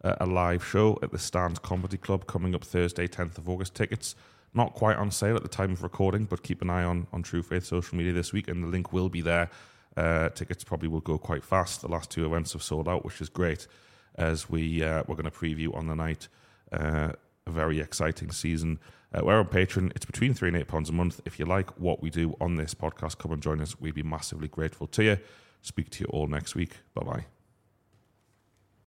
uh, 0.03 0.15
a 0.19 0.25
live 0.25 0.65
show 0.65 0.97
at 1.03 1.11
the 1.11 1.19
Stand 1.19 1.61
Comedy 1.61 1.97
Club 1.97 2.25
coming 2.25 2.55
up 2.55 2.63
Thursday, 2.63 3.07
10th 3.07 3.37
of 3.37 3.49
August. 3.49 3.75
Tickets 3.75 4.15
not 4.53 4.73
quite 4.73 4.97
on 4.97 5.11
sale 5.11 5.35
at 5.35 5.43
the 5.43 5.49
time 5.49 5.71
of 5.71 5.83
recording, 5.83 6.25
but 6.25 6.43
keep 6.43 6.61
an 6.61 6.69
eye 6.69 6.83
on, 6.83 7.07
on 7.13 7.23
True 7.23 7.43
Faith 7.43 7.65
social 7.65 7.97
media 7.97 8.13
this 8.13 8.33
week, 8.33 8.47
and 8.47 8.63
the 8.63 8.67
link 8.67 8.91
will 8.91 9.09
be 9.09 9.21
there. 9.21 9.49
Uh, 9.95 10.29
tickets 10.29 10.63
probably 10.63 10.87
will 10.87 11.01
go 11.01 11.17
quite 11.17 11.43
fast. 11.43 11.81
The 11.81 11.87
last 11.87 12.09
two 12.09 12.25
events 12.25 12.53
have 12.53 12.63
sold 12.63 12.87
out, 12.87 13.03
which 13.03 13.21
is 13.21 13.29
great, 13.29 13.67
as 14.15 14.49
we, 14.49 14.83
uh, 14.83 15.03
we're 15.07 15.15
going 15.15 15.29
to 15.29 15.31
preview 15.31 15.75
on 15.75 15.87
the 15.87 15.95
night 15.95 16.27
uh, 16.71 17.11
a 17.45 17.51
very 17.51 17.79
exciting 17.79 18.31
season. 18.31 18.79
Uh, 19.13 19.21
we're 19.23 19.39
on 19.39 19.47
Patreon. 19.47 19.91
It's 19.95 20.05
between 20.05 20.33
three 20.33 20.49
and 20.49 20.57
eight 20.57 20.67
pounds 20.67 20.89
a 20.89 20.93
month. 20.93 21.19
If 21.25 21.39
you 21.39 21.45
like 21.45 21.79
what 21.79 22.01
we 22.01 22.09
do 22.09 22.35
on 22.39 22.55
this 22.55 22.73
podcast, 22.73 23.17
come 23.17 23.31
and 23.31 23.41
join 23.41 23.59
us. 23.61 23.79
We'd 23.79 23.95
be 23.95 24.03
massively 24.03 24.47
grateful 24.47 24.87
to 24.87 25.03
you. 25.03 25.17
Speak 25.61 25.89
to 25.91 26.03
you 26.03 26.09
all 26.11 26.27
next 26.27 26.55
week. 26.55 26.77
Bye 26.93 27.03
bye. 27.03 27.38